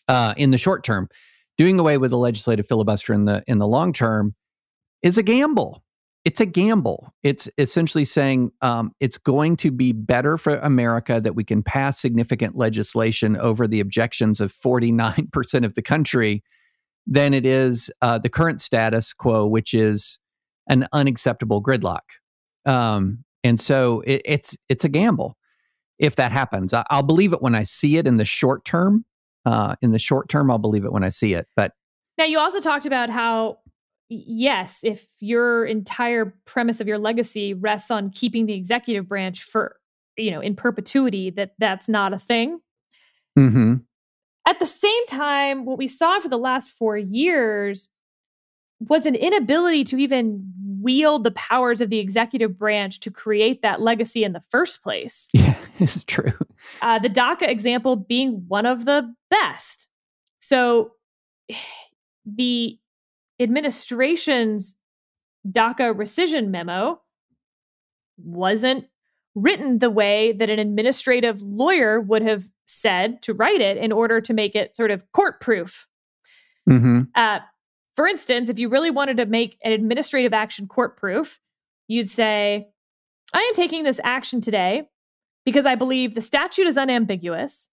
Uh, 0.07 0.35
in 0.37 0.51
the 0.51 0.59
short 0.59 0.85
term, 0.85 1.09
doing 1.57 1.79
away 1.79 1.97
with 1.97 2.11
the 2.11 2.19
legislative 2.19 2.67
filibuster 2.67 3.15
in 3.15 3.25
the 3.27 3.43
in 3.47 3.59
the 3.59 3.67
long 3.67 3.93
term 3.93 4.35
is 5.03 5.19
a 5.19 5.23
gamble. 5.23 5.84
It's 6.25 6.41
a 6.41 6.47
gamble. 6.47 7.13
It's 7.23 7.51
essentially 7.59 8.07
saying 8.07 8.53
um, 8.63 8.93
it's 8.99 9.19
going 9.19 9.57
to 9.57 9.71
be 9.71 9.93
better 9.93 10.39
for 10.39 10.57
America 10.57 11.21
that 11.21 11.35
we 11.35 11.45
can 11.45 11.63
pass 11.63 11.99
significant 11.99 12.57
legislation 12.57 13.37
over 13.37 13.69
the 13.69 13.81
objections 13.81 14.41
of 14.41 14.51
49% 14.51 15.65
of 15.65 15.75
the 15.75 15.83
country 15.83 16.43
than 17.07 17.35
it 17.35 17.45
is 17.45 17.91
uh, 18.01 18.19
the 18.19 18.31
current 18.31 18.63
status 18.63 19.13
quo, 19.13 19.47
which 19.47 19.75
is 19.75 20.19
an 20.69 20.89
unacceptable 20.93 21.63
gridlock. 21.63 22.01
Um, 22.65 23.25
and 23.43 23.61
so 23.61 24.01
it, 24.07 24.23
it's 24.25 24.57
it's 24.71 24.85
a 24.85 24.89
gamble 24.89 25.37
if 25.99 26.17
that 26.17 26.33
happens. 26.33 26.73
I, 26.73 26.85
will 26.91 27.03
believe 27.03 27.33
it 27.33 27.43
when 27.43 27.55
I 27.55 27.63
see 27.63 27.99
it 27.99 28.07
in 28.07 28.17
the 28.17 28.25
short 28.25 28.65
term. 28.65 29.05
Uh, 29.45 29.77
in 29.83 29.91
the 29.91 29.99
short 29.99 30.31
term, 30.31 30.51
I'll 30.51 30.59
believe 30.59 30.87
it 30.87 30.93
when 30.93 31.05
I 31.05 31.11
see 31.11 31.35
it. 31.35 31.47
But 31.55 31.73
now 32.17 32.25
you 32.25 32.39
also 32.39 32.61
talked 32.61 32.87
about 32.87 33.11
how 33.11 33.59
yes, 34.09 34.81
if 34.83 35.07
your 35.21 35.65
entire 35.65 36.35
premise 36.45 36.81
of 36.81 36.89
your 36.89 36.99
legacy 36.99 37.55
rests 37.55 37.91
on 37.91 38.11
keeping 38.11 38.47
the 38.47 38.55
executive 38.55 39.09
branch 39.09 39.43
for 39.43 39.77
you 40.17 40.31
know 40.31 40.41
in 40.41 40.55
perpetuity, 40.57 41.31
that 41.31 41.55
that's 41.59 41.89
not 41.89 42.13
a 42.13 42.19
thing. 42.19 42.61
Mm-hmm. 43.39 43.77
At 44.47 44.59
the 44.61 44.67
same 44.67 45.07
time, 45.07 45.65
what 45.65 45.79
we 45.79 45.87
saw 45.87 46.21
for 46.21 46.29
the 46.29 46.39
last 46.39 46.71
four 46.71 46.99
years 46.99 47.89
was 48.81 49.07
an 49.07 49.15
inability 49.15 49.85
to 49.85 49.97
even 49.97 50.53
wield 50.81 51.25
the 51.25 51.31
powers 51.31 51.81
of 51.81 51.89
the 51.89 51.99
executive 51.99 52.59
branch 52.59 53.01
to 53.01 53.11
create 53.11 53.63
that 53.63 53.81
legacy 53.81 54.25
in 54.25 54.33
the 54.33 54.43
first 54.51 54.83
place. 54.83 55.29
Yeah, 55.33 55.55
it's 55.79 56.05
true. 56.05 56.33
Uh, 56.83 56.99
the 56.99 57.09
DACA 57.09 57.49
example 57.49 57.97
being 57.97 58.45
one 58.49 58.67
of 58.67 58.85
the 58.85 59.15
best. 59.31 59.89
So 60.41 60.93
the 62.27 62.79
administration's 63.41 64.77
DACA 65.49 65.95
rescission 65.95 66.49
memo 66.49 67.01
wasn't 68.17 68.87
written 69.35 69.79
the 69.79 69.91
way 69.91 70.33
that 70.33 70.49
an 70.49 70.59
administrative 70.59 71.43
lawyer 71.43 72.01
would 72.01 72.23
have 72.23 72.49
said 72.67 73.21
to 73.23 73.35
write 73.35 73.61
it 73.61 73.77
in 73.77 73.93
order 73.93 74.21
to 74.21 74.33
make 74.33 74.55
it 74.55 74.77
sort 74.77 74.91
of 74.91 75.11
court 75.13 75.41
proof. 75.41 75.89
Mm-hmm. 76.69 77.03
Uh, 77.15 77.41
for 77.97 78.07
instance, 78.07 78.49
if 78.49 78.59
you 78.59 78.69
really 78.69 78.91
wanted 78.91 79.17
to 79.19 79.27
make 79.27 79.59
an 79.65 79.73
administrative 79.73 80.33
action 80.33 80.67
court 80.67 80.97
proof, 80.97 81.41
you'd 81.89 82.09
say, 82.09 82.69
I 83.33 83.41
am 83.41 83.55
taking 83.55 83.85
this 83.85 84.01
action 84.05 84.41
today 84.41 84.89
because 85.45 85.67
I 85.67 85.75
believe 85.75 86.15
the 86.15 86.21
statute 86.21 86.67
is 86.67 86.79
unambiguous. 86.79 87.69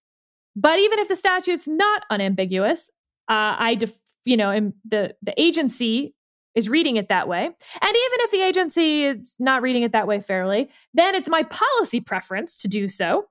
But 0.54 0.78
even 0.78 0.98
if 0.98 1.08
the 1.08 1.16
statute's 1.16 1.66
not 1.66 2.04
unambiguous, 2.10 2.90
uh, 3.28 3.56
I, 3.58 3.76
def- 3.76 3.98
you 4.24 4.36
know, 4.36 4.72
the 4.88 5.14
the 5.22 5.40
agency 5.40 6.14
is 6.54 6.68
reading 6.68 6.96
it 6.96 7.08
that 7.08 7.28
way. 7.28 7.44
And 7.46 7.54
even 7.82 8.20
if 8.20 8.30
the 8.30 8.42
agency 8.42 9.04
is 9.04 9.36
not 9.38 9.62
reading 9.62 9.82
it 9.82 9.92
that 9.92 10.06
way 10.06 10.20
fairly, 10.20 10.68
then 10.92 11.14
it's 11.14 11.28
my 11.28 11.42
policy 11.44 12.00
preference 12.00 12.60
to 12.62 12.68
do 12.68 12.88
so. 12.88 13.26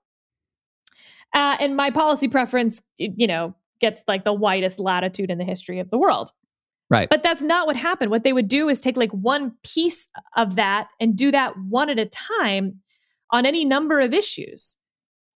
Uh, 1.33 1.55
and 1.59 1.75
my 1.75 1.91
policy 1.91 2.27
preference, 2.27 2.81
you 2.97 3.27
know, 3.27 3.55
gets 3.79 4.03
like 4.07 4.23
the 4.23 4.33
widest 4.33 4.79
latitude 4.79 5.29
in 5.29 5.37
the 5.37 5.43
history 5.43 5.79
of 5.79 5.89
the 5.89 5.97
world. 5.97 6.31
Right. 6.89 7.09
But 7.09 7.23
that's 7.23 7.41
not 7.41 7.67
what 7.67 7.77
happened. 7.77 8.11
What 8.11 8.23
they 8.23 8.33
would 8.33 8.49
do 8.49 8.67
is 8.67 8.81
take 8.81 8.97
like 8.97 9.11
one 9.11 9.53
piece 9.63 10.09
of 10.35 10.55
that 10.55 10.89
and 10.99 11.15
do 11.15 11.31
that 11.31 11.53
one 11.57 11.89
at 11.89 11.99
a 11.99 12.05
time 12.05 12.81
on 13.31 13.45
any 13.45 13.63
number 13.63 14.01
of 14.01 14.13
issues. 14.13 14.75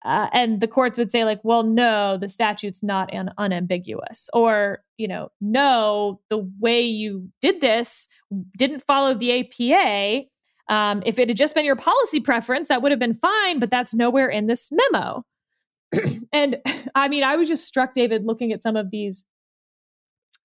Uh, 0.05 0.28
and 0.32 0.61
the 0.61 0.68
courts 0.68 0.98
would 0.98 1.11
say 1.11 1.24
like 1.24 1.40
well 1.44 1.62
no 1.62 2.18
the 2.18 2.28
statute's 2.28 2.82
not 2.82 3.12
an 3.12 3.30
unambiguous. 3.38 4.28
Or 4.32 4.82
you 4.98 5.09
know 5.09 5.30
no 5.40 6.20
the 6.30 6.48
way 6.61 6.82
you 6.82 7.28
did 7.40 7.61
this 7.61 8.09
didn't 8.57 8.82
follow 8.86 9.14
the 9.14 9.40
apa 9.40 10.24
um, 10.68 11.02
if 11.05 11.18
it 11.18 11.28
had 11.28 11.36
just 11.36 11.55
been 11.55 11.64
your 11.64 11.76
policy 11.76 12.20
preference 12.20 12.68
that 12.68 12.82
would 12.82 12.92
have 12.92 12.98
been 12.98 13.14
fine 13.14 13.59
but 13.59 13.70
that's 13.70 13.94
nowhere 13.94 14.28
in 14.28 14.46
this 14.46 14.70
memo. 14.72 15.24
And 16.32 16.57
i 16.94 17.09
mean 17.09 17.22
i 17.22 17.36
was 17.36 17.48
just 17.48 17.64
struck 17.66 17.92
david 17.92 18.24
looking 18.24 18.52
at 18.52 18.62
some 18.62 18.76
of 18.76 18.90
these 18.90 19.24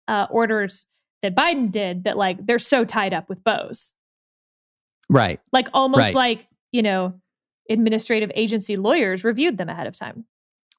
uh, 0.08 0.28
orders 0.30 0.86
that 1.22 1.36
biden 1.36 1.72
did 1.72 2.04
that 2.04 2.18
like 2.18 2.46
they're 2.46 2.60
so 2.60 2.86
tied 2.86 3.14
up 3.14 3.30
with 3.30 3.44
bows. 3.44 3.94
Right. 5.10 5.40
Like 5.52 5.68
almost 5.74 6.00
right. 6.00 6.16
like 6.16 6.48
you 6.72 6.82
know 6.82 7.20
administrative 7.70 8.32
agency 8.36 8.76
lawyers 8.76 9.24
reviewed 9.24 9.58
them 9.58 9.70
ahead 9.70 9.88
of 9.88 9.96
time. 9.96 10.26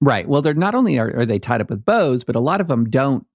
Right. 0.00 0.26
Well, 0.26 0.42
they're 0.42 0.54
not 0.54 0.74
only 0.74 0.98
are, 0.98 1.14
are 1.18 1.26
they 1.26 1.38
tied 1.38 1.60
up 1.60 1.70
with 1.70 1.84
bows, 1.84 2.24
but 2.24 2.36
a 2.36 2.40
lot 2.40 2.60
of 2.60 2.68
them 2.68 2.88
don't 2.88 3.26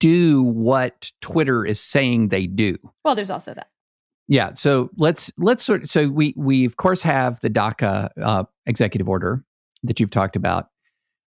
do 0.00 0.42
what 0.42 1.12
Twitter 1.20 1.64
is 1.64 1.80
saying 1.80 2.28
they 2.28 2.46
do. 2.46 2.76
Well, 3.04 3.14
there's 3.14 3.30
also 3.30 3.54
that. 3.54 3.68
Yeah. 4.26 4.54
So 4.54 4.90
let's 4.96 5.32
let's 5.38 5.62
sort. 5.62 5.84
Of, 5.84 5.90
so 5.90 6.08
we 6.08 6.34
we 6.36 6.64
of 6.64 6.76
course 6.76 7.02
have 7.02 7.40
the 7.40 7.50
DACA 7.50 8.10
uh, 8.22 8.44
executive 8.66 9.08
order 9.08 9.44
that 9.82 10.00
you've 10.00 10.10
talked 10.10 10.36
about. 10.36 10.68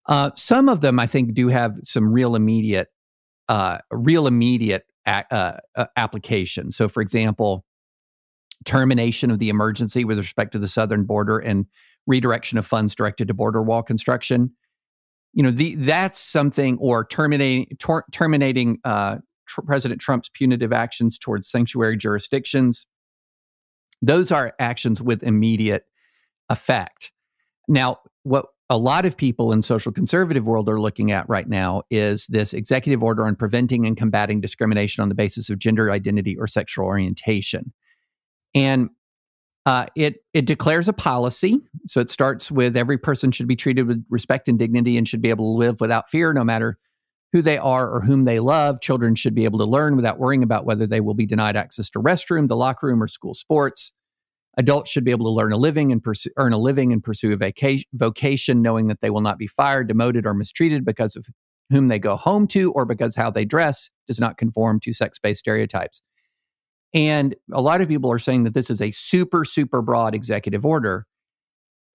Uh, 0.08 0.32
some 0.36 0.68
of 0.68 0.82
them, 0.82 1.00
I 1.00 1.06
think, 1.06 1.34
do 1.34 1.48
have 1.48 1.80
some 1.84 2.12
real 2.12 2.36
immediate, 2.36 2.88
uh, 3.50 3.78
real 3.92 4.28
immediate 4.28 4.86
a- 5.06 5.34
uh, 5.34 5.58
uh, 5.76 5.86
application. 5.96 6.72
So, 6.72 6.88
for 6.88 7.02
example, 7.02 7.66
termination 8.66 9.32
of 9.32 9.40
the 9.40 9.50
emergency 9.50 10.06
with 10.06 10.18
respect 10.18 10.52
to 10.54 10.60
the 10.60 10.68
southern 10.68 11.04
border 11.04 11.38
and 11.38 11.66
redirection 12.08 12.58
of 12.58 12.66
funds 12.66 12.96
directed 12.96 13.28
to 13.28 13.34
border 13.34 13.62
wall 13.62 13.84
construction. 13.84 14.52
You 15.34 15.44
know, 15.44 15.52
the, 15.52 15.76
that's 15.76 16.20
something, 16.20 16.78
or 16.80 17.06
terminating 17.06 17.78
ter- 17.80 18.04
terminating 18.12 18.80
uh, 18.84 19.18
tr- 19.48 19.62
President 19.62 20.02
Trump's 20.02 20.30
punitive 20.30 20.74
actions 20.74 21.18
towards 21.18 21.50
sanctuary 21.50 21.98
jurisdictions. 21.98 22.86
Those 24.02 24.32
are 24.32 24.54
actions 24.60 25.02
with 25.02 25.24
immediate 25.24 25.84
effect. 26.50 27.12
Now, 27.68 28.00
what 28.24 28.48
a 28.70 28.78
lot 28.78 29.06
of 29.06 29.18
people 29.18 29.52
in 29.52 29.62
social 29.62 29.92
conservative 29.92 30.48
world 30.48 30.70
are 30.70 30.80
looking 30.80 31.12
at 31.12 31.28
right 31.28 31.48
now 31.48 31.84
is 31.90 32.26
this 32.28 32.54
executive 32.54 33.04
order 33.04 33.26
on 33.26 33.36
preventing 33.36 33.86
and 33.86 33.98
combating 33.98 34.42
discrimination 34.42 35.02
on 35.02 35.10
the 35.10 35.16
basis 35.16 35.50
of 35.50 35.60
gender 35.60 35.92
identity 35.92 36.38
or 36.38 36.48
sexual 36.48 36.86
orientation. 36.86 37.74
And 38.54 38.90
Uh, 39.68 39.86
it 39.96 40.16
it 40.34 40.48
declares 40.48 40.88
a 40.88 40.94
policy, 40.94 41.60
so 41.86 42.02
it 42.02 42.10
starts 42.10 42.50
with 42.50 42.76
every 42.76 42.98
person 42.98 43.32
should 43.32 43.48
be 43.48 43.56
treated 43.56 43.86
with 43.86 44.04
respect 44.10 44.48
and 44.48 44.58
dignity 44.58 44.98
and 44.98 45.08
should 45.08 45.22
be 45.22 45.30
able 45.30 45.54
to 45.54 45.60
live 45.60 45.80
without 45.80 46.10
fear, 46.10 46.34
no 46.34 46.44
matter 46.44 46.80
who 47.32 47.44
they 47.44 47.60
are 47.60 47.88
or 47.88 48.02
whom 48.02 48.26
they 48.26 48.40
love. 48.40 48.82
Children 48.82 49.14
should 49.14 49.36
be 49.36 49.46
able 49.46 49.60
to 49.60 49.66
learn 49.66 49.96
without 49.96 50.18
worrying 50.18 50.42
about 50.42 50.66
whether 50.66 50.88
they 50.88 51.00
will 51.00 51.14
be 51.14 51.28
denied 51.28 51.56
access 51.56 51.92
to 51.92 52.00
restroom, 52.00 52.48
the 52.48 52.56
locker 52.56 52.88
room, 52.88 53.04
or 53.04 53.08
school 53.08 53.36
sports. 53.36 53.94
Adults 54.58 54.90
should 54.90 55.06
be 55.06 55.12
able 55.12 55.28
to 55.28 55.38
learn 55.38 55.54
a 55.54 55.58
living 55.58 55.92
and 55.92 56.02
pursue, 56.02 56.32
earn 56.38 56.54
a 56.54 56.58
living 56.58 56.92
and 56.92 57.04
pursue 57.04 57.32
a 57.32 57.38
vacation, 57.38 57.88
vocation, 57.94 58.64
knowing 58.64 58.88
that 58.88 59.00
they 59.00 59.12
will 59.12 59.22
not 59.22 59.38
be 59.38 59.48
fired, 59.48 59.88
demoted, 59.88 60.26
or 60.26 60.34
mistreated 60.34 60.84
because 60.84 61.16
of 61.16 61.28
whom 61.70 61.88
they 61.88 62.00
go 62.00 62.16
home 62.16 62.48
to 62.48 62.72
or 62.72 62.86
because 62.86 63.16
how 63.16 63.30
they 63.30 63.46
dress 63.46 63.92
does 64.08 64.20
not 64.20 64.40
conform 64.40 64.80
to 64.80 64.92
sex-based 64.92 65.40
stereotypes. 65.40 66.02
And 66.94 67.36
a 67.52 67.62
lot 67.62 67.82
of 67.82 67.88
people 67.88 68.12
are 68.12 68.20
saying 68.20 68.44
that 68.44 68.54
this 68.54 68.70
is 68.70 68.82
a 68.82 68.92
super, 68.92 69.46
super 69.46 69.82
broad 69.82 70.14
executive 70.14 70.66
order. 70.66 71.06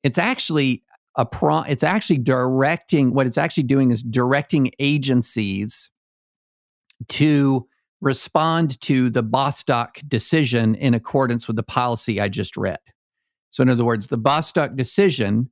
It's 0.03 0.19
actually 0.19 0.85
a 1.17 1.27
pro, 1.27 1.63
it's 1.63 1.83
actually 1.83 2.19
directing 2.19 3.13
what 3.13 3.27
it's 3.27 3.39
actually 3.39 3.65
doing 3.65 3.91
is 3.91 4.03
directing 4.03 4.71
agencies 4.79 5.91
to 7.09 7.67
respond 8.01 8.81
to 8.83 9.11
the 9.11 9.23
Bostock 9.23 9.99
decision 10.07 10.75
in 10.75 10.95
accordance 10.95 11.47
with 11.47 11.57
the 11.57 11.63
policy 11.63 12.21
I 12.21 12.29
just 12.29 12.57
read. 12.57 12.79
So, 13.51 13.63
in 13.63 13.71
other 13.71 13.85
words, 13.85 14.09
the 14.09 14.19
Bostock 14.19 14.77
decision 14.77 15.51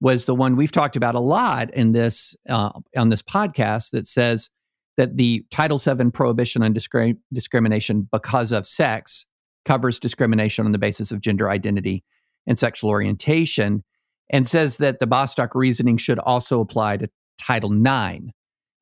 was 0.00 0.26
the 0.26 0.34
one 0.34 0.56
we've 0.56 0.72
talked 0.72 0.96
about 0.96 1.14
a 1.14 1.20
lot 1.20 1.72
in 1.72 1.92
this 1.92 2.36
uh, 2.48 2.70
on 2.96 3.08
this 3.08 3.22
podcast 3.22 3.90
that 3.90 4.06
says 4.06 4.50
that 4.96 5.16
the 5.16 5.44
Title 5.50 5.78
VII 5.78 6.10
prohibition 6.10 6.62
on 6.62 6.72
discri- 6.72 7.18
discrimination 7.32 8.08
because 8.12 8.52
of 8.52 8.66
sex 8.66 9.26
covers 9.64 9.98
discrimination 9.98 10.66
on 10.66 10.72
the 10.72 10.78
basis 10.78 11.10
of 11.10 11.20
gender 11.20 11.50
identity 11.50 12.04
and 12.46 12.58
sexual 12.58 12.90
orientation, 12.90 13.82
and 14.30 14.46
says 14.46 14.76
that 14.76 15.00
the 15.00 15.06
Bostock 15.06 15.54
reasoning 15.54 15.96
should 15.96 16.18
also 16.18 16.60
apply 16.60 16.98
to 16.98 17.08
Title 17.38 17.72
IX 17.72 18.26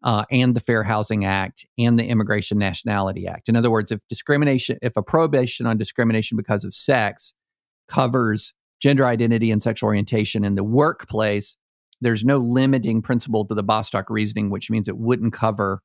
uh, 0.02 0.24
and 0.30 0.54
the 0.54 0.60
Fair 0.60 0.82
Housing 0.82 1.24
Act 1.24 1.66
and 1.78 1.98
the 1.98 2.06
Immigration 2.06 2.58
Nationality 2.58 3.26
Act. 3.26 3.48
In 3.48 3.56
other 3.56 3.70
words, 3.70 3.92
if 3.92 4.00
discrimination, 4.08 4.78
if 4.82 4.96
a 4.96 5.02
prohibition 5.02 5.66
on 5.66 5.78
discrimination 5.78 6.36
because 6.36 6.64
of 6.64 6.74
sex 6.74 7.34
covers 7.88 8.52
gender 8.80 9.06
identity 9.06 9.50
and 9.50 9.62
sexual 9.62 9.86
orientation 9.86 10.44
in 10.44 10.56
the 10.56 10.64
workplace, 10.64 11.56
there's 12.00 12.24
no 12.24 12.38
limiting 12.38 13.00
principle 13.00 13.46
to 13.46 13.54
the 13.54 13.62
Bostock 13.62 14.10
reasoning, 14.10 14.50
which 14.50 14.70
means 14.70 14.88
it 14.88 14.98
wouldn't 14.98 15.32
cover 15.32 15.82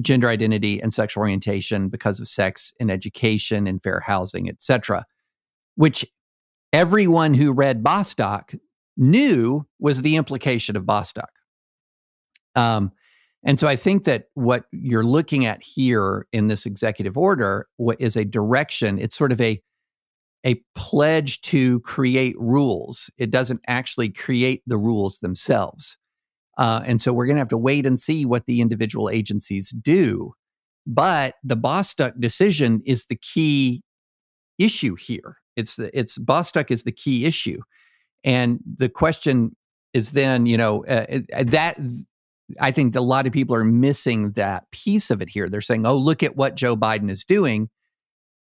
gender 0.00 0.28
identity 0.28 0.80
and 0.80 0.94
sexual 0.94 1.22
orientation 1.22 1.88
because 1.88 2.20
of 2.20 2.28
sex 2.28 2.72
in 2.78 2.90
education 2.90 3.66
and 3.66 3.82
fair 3.82 4.00
housing, 4.00 4.48
etc. 4.48 5.04
Which 5.74 6.06
everyone 6.72 7.34
who 7.34 7.52
read 7.52 7.82
Bostock 7.82 8.52
knew 8.96 9.66
was 9.78 10.02
the 10.02 10.16
implication 10.16 10.76
of 10.76 10.86
Bostock. 10.86 11.30
Um, 12.54 12.92
and 13.44 13.58
so 13.60 13.68
I 13.68 13.76
think 13.76 14.04
that 14.04 14.24
what 14.34 14.64
you're 14.72 15.04
looking 15.04 15.46
at 15.46 15.62
here 15.62 16.26
in 16.32 16.48
this 16.48 16.66
executive 16.66 17.16
order 17.16 17.68
is 17.98 18.16
a 18.16 18.24
direction. 18.24 18.98
It's 18.98 19.16
sort 19.16 19.32
of 19.32 19.40
a 19.40 19.62
a 20.46 20.62
pledge 20.76 21.40
to 21.40 21.80
create 21.80 22.36
rules. 22.38 23.10
It 23.18 23.30
doesn't 23.30 23.60
actually 23.66 24.10
create 24.10 24.62
the 24.66 24.78
rules 24.78 25.18
themselves. 25.18 25.97
Uh, 26.58 26.82
and 26.84 27.00
so 27.00 27.12
we're 27.12 27.26
going 27.26 27.36
to 27.36 27.40
have 27.40 27.48
to 27.48 27.56
wait 27.56 27.86
and 27.86 27.98
see 27.98 28.26
what 28.26 28.46
the 28.46 28.60
individual 28.60 29.08
agencies 29.08 29.70
do. 29.70 30.34
But 30.86 31.36
the 31.44 31.56
Bostock 31.56 32.14
decision 32.18 32.82
is 32.84 33.06
the 33.06 33.16
key 33.16 33.82
issue 34.58 34.96
here. 34.96 35.36
It's 35.56 35.76
the 35.76 35.96
it's 35.96 36.18
Bostock 36.18 36.70
is 36.70 36.84
the 36.84 36.92
key 36.92 37.24
issue, 37.24 37.60
and 38.24 38.60
the 38.76 38.88
question 38.88 39.56
is 39.92 40.12
then 40.12 40.46
you 40.46 40.56
know 40.56 40.84
uh, 40.86 41.20
uh 41.34 41.44
that 41.44 41.78
I 42.60 42.70
think 42.70 42.94
a 42.96 43.00
lot 43.00 43.26
of 43.26 43.32
people 43.32 43.54
are 43.54 43.64
missing 43.64 44.32
that 44.32 44.70
piece 44.70 45.10
of 45.10 45.20
it 45.20 45.28
here. 45.28 45.48
They're 45.48 45.60
saying, 45.60 45.86
"Oh, 45.86 45.96
look 45.96 46.22
at 46.22 46.36
what 46.36 46.54
Joe 46.54 46.76
Biden 46.76 47.10
is 47.10 47.24
doing," 47.24 47.68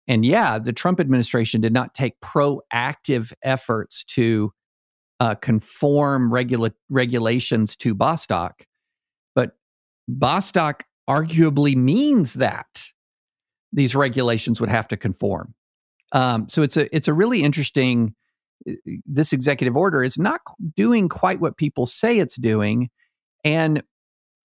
and 0.06 0.24
yeah, 0.24 0.58
the 0.58 0.72
Trump 0.72 1.00
administration 1.00 1.60
did 1.60 1.72
not 1.72 1.94
take 1.94 2.20
proactive 2.20 3.32
efforts 3.42 4.04
to 4.04 4.52
uh, 5.20 5.34
conform 5.36 6.32
regula- 6.32 6.74
regulations 6.88 7.76
to 7.76 7.94
Bostock, 7.94 8.66
but 9.34 9.52
Bostock 10.08 10.84
arguably 11.08 11.76
means 11.76 12.34
that 12.34 12.66
these 13.72 13.94
regulations 13.94 14.60
would 14.60 14.70
have 14.70 14.88
to 14.88 14.96
conform. 14.96 15.54
Um, 16.12 16.48
so 16.48 16.62
it's 16.62 16.76
a 16.76 16.94
it's 16.94 17.08
a 17.08 17.12
really 17.12 17.42
interesting. 17.42 18.14
Uh, 18.68 18.72
this 19.04 19.32
executive 19.32 19.76
order 19.76 20.02
is 20.02 20.16
not 20.16 20.40
doing 20.76 21.08
quite 21.08 21.40
what 21.40 21.56
people 21.56 21.86
say 21.86 22.18
it's 22.18 22.36
doing, 22.36 22.88
and 23.44 23.82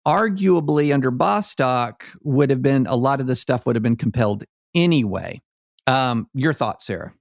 arguably 0.07 0.93
under 0.93 1.11
Bostock 1.11 2.05
would 2.23 2.51
have 2.51 2.63
been 2.63 2.87
a 2.87 2.97
lot 2.97 3.21
of 3.21 3.27
this 3.27 3.41
stuff 3.41 3.67
would 3.67 3.77
have 3.77 3.83
been 3.83 3.97
compelled 3.97 4.45
anyway. 4.75 5.41
Um, 5.87 6.29
your 6.35 6.53
thoughts, 6.53 6.87
Sarah? 6.87 7.15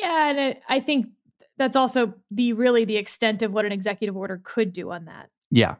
Yeah, 0.00 0.30
and 0.30 0.38
it, 0.38 0.62
I 0.68 0.80
think 0.80 1.06
that's 1.58 1.76
also 1.76 2.14
the 2.30 2.54
really 2.54 2.84
the 2.84 2.96
extent 2.96 3.42
of 3.42 3.52
what 3.52 3.64
an 3.66 3.72
executive 3.72 4.16
order 4.16 4.40
could 4.42 4.72
do 4.72 4.90
on 4.90 5.04
that. 5.04 5.28
Yeah. 5.50 5.76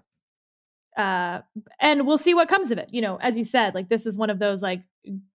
Uh, 0.97 1.41
and 1.81 2.07
we'll 2.07 2.19
see 2.19 2.35
what 2.35 2.49
comes 2.49 2.71
of 2.71 2.79
it. 2.79 2.89
You 2.93 3.01
know, 3.01 3.17
as 3.17 3.37
you 3.37 3.45
said, 3.45 3.75
like 3.75 3.89
this 3.89 4.05
is 4.05 4.19
one 4.19 4.29
of 4.29 4.39
those 4.39 4.63
like 4.63 4.83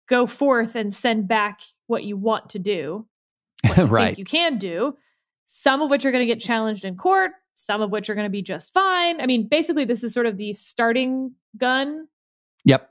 go 0.08 0.26
forth 0.26 0.74
and 0.74 0.92
send 0.92 1.28
back 1.28 1.60
what 1.86 2.04
you 2.04 2.16
want 2.16 2.50
to 2.50 2.58
do, 2.58 3.06
you 3.76 3.84
right? 3.84 4.18
you 4.18 4.24
can 4.24 4.58
do. 4.58 4.96
Some 5.46 5.80
of 5.80 5.90
which 5.90 6.04
are 6.04 6.10
going 6.10 6.26
to 6.26 6.32
get 6.32 6.40
challenged 6.40 6.84
in 6.84 6.96
court. 6.96 7.32
Some 7.54 7.80
of 7.80 7.90
which 7.90 8.10
are 8.10 8.14
going 8.14 8.26
to 8.26 8.30
be 8.30 8.42
just 8.42 8.74
fine. 8.74 9.20
I 9.20 9.26
mean, 9.26 9.46
basically, 9.46 9.84
this 9.84 10.02
is 10.02 10.12
sort 10.12 10.26
of 10.26 10.36
the 10.36 10.52
starting 10.52 11.34
gun. 11.56 12.08
Yep. 12.64 12.90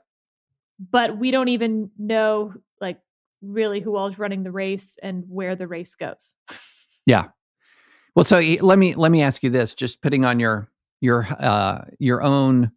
But 0.90 1.18
we 1.18 1.30
don't 1.30 1.48
even 1.48 1.90
know 1.98 2.54
really 3.44 3.80
who 3.80 3.96
all's 3.96 4.18
running 4.18 4.42
the 4.42 4.50
race 4.50 4.98
and 5.02 5.24
where 5.28 5.56
the 5.56 5.66
race 5.66 5.94
goes. 5.94 6.34
yeah. 7.06 7.26
Well, 8.14 8.24
so 8.24 8.38
let 8.38 8.78
me 8.78 8.94
let 8.94 9.10
me 9.10 9.22
ask 9.22 9.42
you 9.42 9.50
this: 9.50 9.74
just 9.74 10.02
putting 10.02 10.24
on 10.24 10.38
your 10.38 10.68
your 11.00 11.26
uh, 11.38 11.84
your 11.98 12.22
own 12.22 12.70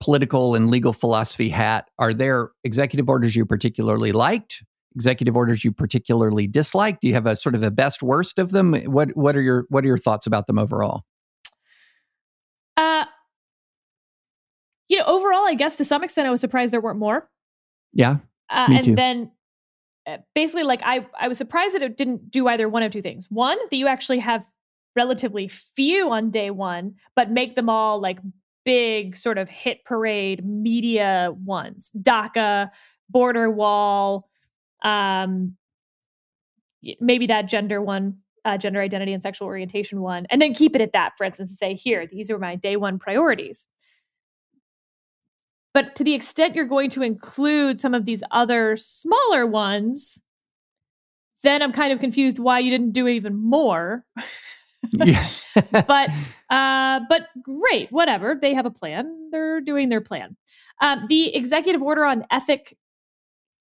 political 0.00 0.54
and 0.54 0.70
legal 0.70 0.92
philosophy 0.92 1.48
hat, 1.48 1.88
are 1.98 2.12
there 2.12 2.50
executive 2.64 3.08
orders 3.08 3.34
you 3.34 3.46
particularly 3.46 4.12
liked? 4.12 4.62
Executive 4.94 5.36
orders 5.36 5.64
you 5.64 5.72
particularly 5.72 6.46
disliked? 6.46 7.02
Do 7.02 7.08
you 7.08 7.14
have 7.14 7.26
a 7.26 7.36
sort 7.36 7.54
of 7.54 7.62
a 7.62 7.70
best 7.70 8.02
worst 8.02 8.38
of 8.38 8.50
them? 8.50 8.74
What 8.84 9.16
what 9.16 9.36
are 9.36 9.42
your 9.42 9.66
what 9.68 9.84
are 9.84 9.86
your 9.86 9.98
thoughts 9.98 10.26
about 10.26 10.46
them 10.46 10.58
overall? 10.58 11.04
Uh, 12.76 13.06
you 14.88 14.98
know, 14.98 15.04
overall, 15.04 15.46
I 15.46 15.54
guess 15.54 15.76
to 15.78 15.84
some 15.84 16.04
extent, 16.04 16.28
I 16.28 16.30
was 16.30 16.40
surprised 16.40 16.72
there 16.72 16.80
weren't 16.80 16.98
more. 16.98 17.28
Yeah, 17.92 18.18
uh, 18.50 18.68
and 18.70 18.84
too. 18.84 18.94
then 18.94 19.30
basically 20.34 20.62
like 20.62 20.82
I 20.84 21.06
I 21.18 21.28
was 21.28 21.38
surprised 21.38 21.74
that 21.74 21.82
it 21.82 21.96
didn't 21.96 22.30
do 22.30 22.48
either 22.48 22.68
one 22.68 22.82
of 22.82 22.92
two 22.92 23.02
things. 23.02 23.26
One, 23.30 23.58
that 23.70 23.76
you 23.76 23.86
actually 23.86 24.18
have 24.20 24.46
relatively 24.94 25.48
few 25.48 26.10
on 26.10 26.30
day 26.30 26.50
1, 26.50 26.94
but 27.14 27.30
make 27.30 27.54
them 27.54 27.68
all 27.68 28.00
like 28.00 28.18
big 28.64 29.16
sort 29.16 29.38
of 29.38 29.48
hit 29.48 29.84
parade 29.84 30.44
media 30.44 31.32
ones. 31.44 31.92
DACA, 32.00 32.70
border 33.10 33.50
wall, 33.50 34.28
um 34.82 35.56
maybe 37.00 37.26
that 37.26 37.48
gender 37.48 37.82
one, 37.82 38.18
uh, 38.44 38.56
gender 38.56 38.80
identity 38.80 39.12
and 39.12 39.22
sexual 39.22 39.48
orientation 39.48 40.00
one, 40.00 40.26
and 40.30 40.40
then 40.40 40.54
keep 40.54 40.76
it 40.76 40.80
at 40.82 40.92
that, 40.92 41.12
for 41.16 41.24
instance, 41.24 41.58
say, 41.58 41.74
here, 41.74 42.06
these 42.06 42.30
are 42.30 42.38
my 42.38 42.54
day 42.54 42.76
one 42.76 42.98
priorities. 42.98 43.66
But 45.76 45.94
to 45.96 46.04
the 46.04 46.14
extent 46.14 46.54
you're 46.54 46.64
going 46.64 46.88
to 46.88 47.02
include 47.02 47.78
some 47.78 47.92
of 47.92 48.06
these 48.06 48.22
other 48.30 48.78
smaller 48.78 49.44
ones, 49.44 50.18
then 51.42 51.60
I'm 51.60 51.70
kind 51.70 51.92
of 51.92 52.00
confused 52.00 52.38
why 52.38 52.60
you 52.60 52.70
didn't 52.70 52.92
do 52.92 53.06
even 53.06 53.36
more. 53.36 54.02
but 54.92 56.08
uh, 56.48 57.00
but 57.10 57.28
great, 57.42 57.92
whatever. 57.92 58.38
They 58.40 58.54
have 58.54 58.64
a 58.64 58.70
plan. 58.70 59.28
They're 59.30 59.60
doing 59.60 59.90
their 59.90 60.00
plan. 60.00 60.38
Um, 60.80 61.04
the 61.10 61.36
executive 61.36 61.82
order 61.82 62.06
on 62.06 62.24
ethic 62.30 62.78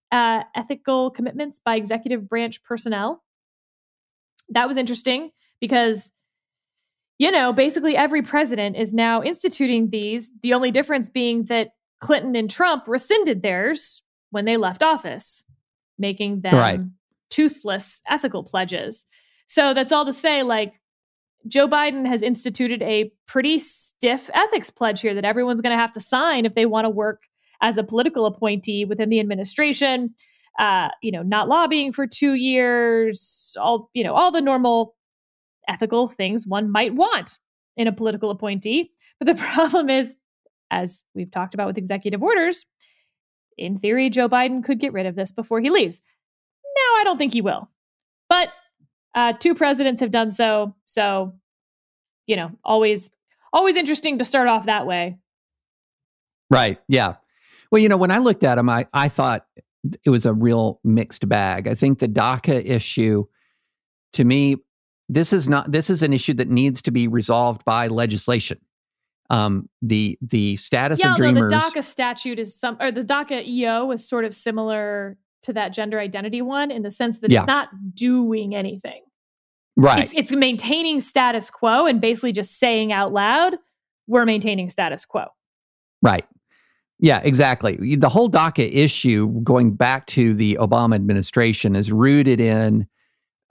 uh, 0.09 0.43
ethical 0.55 1.11
commitments 1.11 1.59
by 1.59 1.76
executive 1.76 2.30
branch 2.30 2.63
personnel. 2.63 3.26
That 4.47 4.70
was 4.70 4.78
interesting 4.78 5.32
because 5.59 6.13
you 7.18 7.32
know, 7.32 7.51
basically 7.51 7.97
every 7.97 8.22
president 8.22 8.78
is 8.78 8.93
now 8.93 9.22
instituting 9.22 9.89
these. 9.89 10.32
The 10.43 10.53
only 10.53 10.72
difference 10.72 11.09
being 11.09 11.45
that 11.45 11.72
Clinton 12.00 12.36
and 12.36 12.50
Trump 12.50 12.88
rescinded 12.88 13.41
theirs 13.41 14.04
when 14.32 14.46
they 14.46 14.58
left 14.58 14.84
office, 14.84 15.43
making 15.98 16.41
them 16.41 16.56
right. 16.56 16.80
toothless 17.30 18.02
ethical 18.10 18.43
pledges. 18.43 19.06
So 19.48 19.74
that's 19.74 19.91
all 19.91 20.06
to 20.06 20.14
say, 20.14 20.43
like, 20.43 20.74
Joe 21.48 21.68
Biden 21.68 22.08
has 22.08 22.24
instituted 22.24 22.82
a 22.82 23.12
pretty 23.28 23.60
stiff 23.60 24.30
ethics 24.34 24.72
pledge 24.72 25.02
here 25.02 25.14
that 25.14 25.26
everyone's 25.26 25.62
going 25.62 25.76
to 25.76 25.82
have 25.82 25.93
to 25.93 26.00
sign 26.00 26.46
if 26.46 26.56
they 26.56 26.66
want 26.66 26.86
to 26.86 26.89
work 26.89 27.24
as 27.62 27.78
a 27.78 27.84
political 27.84 28.26
appointee 28.26 28.84
within 28.84 29.10
the 29.10 29.20
administration. 29.20 30.16
uh, 30.60 30.89
you 31.02 31.12
know, 31.12 31.22
not 31.22 31.48
lobbying 31.48 31.91
for 31.91 32.08
two 32.08 32.34
years, 32.36 33.56
all, 33.60 33.89
you 33.93 34.04
know, 34.04 34.14
all 34.14 34.32
the 34.32 34.41
normal 34.41 34.96
ethical 35.68 36.08
things 36.08 36.48
one 36.48 36.72
might 36.72 36.96
want 36.96 37.38
in 37.76 37.88
a 37.88 37.91
political 37.91 38.30
appointee. 38.30 38.91
But 39.20 39.28
the 39.28 39.36
problem 39.54 39.89
is, 39.89 40.16
as 40.72 41.03
we've 41.13 41.32
talked 41.32 41.53
about 41.53 41.68
with 41.68 41.78
executive 41.78 42.24
orders, 42.24 42.66
in 43.57 43.78
theory, 43.78 44.09
Joe 44.09 44.28
Biden 44.28 44.63
could 44.63 44.80
get 44.80 44.93
rid 44.93 45.05
of 45.05 45.16
this 45.16 45.32
before 45.32 45.61
he 45.61 45.70
leaves. 45.70 46.01
Now, 46.63 47.01
I 47.01 47.03
don't 47.03 47.18
think 47.18 47.34
he 47.34 47.41
will. 47.41 47.70
But 48.30 48.49
uh, 49.13 49.34
two 49.34 49.55
presidents 49.55 50.01
have 50.01 50.11
done 50.11 50.32
so. 50.32 50.76
So, 50.86 51.36
you 52.28 52.36
know, 52.36 52.51
always, 52.63 53.11
always 53.53 53.78
interesting 53.78 54.20
to 54.20 54.26
start 54.26 54.47
off 54.47 54.66
that 54.66 54.86
way. 54.86 55.18
Right. 56.49 56.80
Yeah. 56.88 57.16
Well, 57.72 57.82
you 57.82 57.89
know, 57.89 57.97
when 57.97 58.11
I 58.11 58.18
looked 58.18 58.43
at 58.43 58.57
him, 58.57 58.70
I, 58.70 58.88
I 58.93 59.09
thought 59.09 59.45
it 60.03 60.09
was 60.09 60.26
a 60.26 60.34
real 60.34 60.80
mixed 60.84 61.28
bag. 61.28 61.68
I 61.68 61.76
think 61.76 61.99
the 61.99 62.07
DACA 62.07 62.63
issue, 62.66 63.26
to 64.13 64.24
me, 64.24 64.57
this 65.07 65.34
is 65.34 65.47
not 65.47 65.72
this 65.72 65.89
is 65.89 66.01
an 66.01 66.13
issue 66.13 66.34
that 66.34 66.49
needs 66.49 66.82
to 66.84 66.91
be 66.91 67.07
resolved 67.07 67.63
by 67.63 67.88
legislation. 67.88 68.59
Um, 69.30 69.69
the 69.82 70.17
the 70.21 70.55
status 70.57 70.99
yeah, 70.99 71.11
of 71.11 71.17
dreamers. 71.17 71.51
the 71.51 71.57
DACA 71.57 71.84
statute 71.84 72.38
is 72.38 72.55
some, 72.59 72.78
or 72.80 72.91
the 72.91 73.01
DACA 73.01 73.45
EO 73.47 73.89
is 73.91 74.07
sort 74.07 74.23
of 74.23 74.36
similar 74.36 75.17
to 75.43 75.53
that 75.53 75.73
gender 75.73 75.99
identity 75.99 76.41
one 76.41 76.69
in 76.71 76.84
the 76.84 76.91
sense 76.91 77.19
that 77.19 77.32
Yeah. 77.32 77.39
it's 77.39 77.47
not 77.47 77.69
doing 77.93 78.55
anything. 78.55 79.01
right. 79.76 80.03
It's 80.03 80.13
it's 80.15 80.32
maintaining 80.32 80.99
status 80.99 81.49
quo 81.49 81.86
and 81.86 81.99
basically 81.99 82.32
just 82.34 82.59
saying 82.59 82.91
out 82.93 83.11
loud, 83.13 83.55
"We're 84.07 84.26
maintaining 84.26 84.69
status 84.69 85.05
quo." 85.05 85.26
Right. 86.01 86.26
Yeah, 86.99 87.19
exactly. 87.23 87.95
The 87.97 88.07
whole 88.09 88.30
DACA 88.30 88.69
issue, 88.73 89.28
going 89.41 89.76
back 89.76 90.05
to 90.07 90.34
the 90.34 90.57
Obama 90.61 90.95
administration, 90.95 91.76
is 91.76 91.91
rooted 91.91 92.39
in 92.39 92.88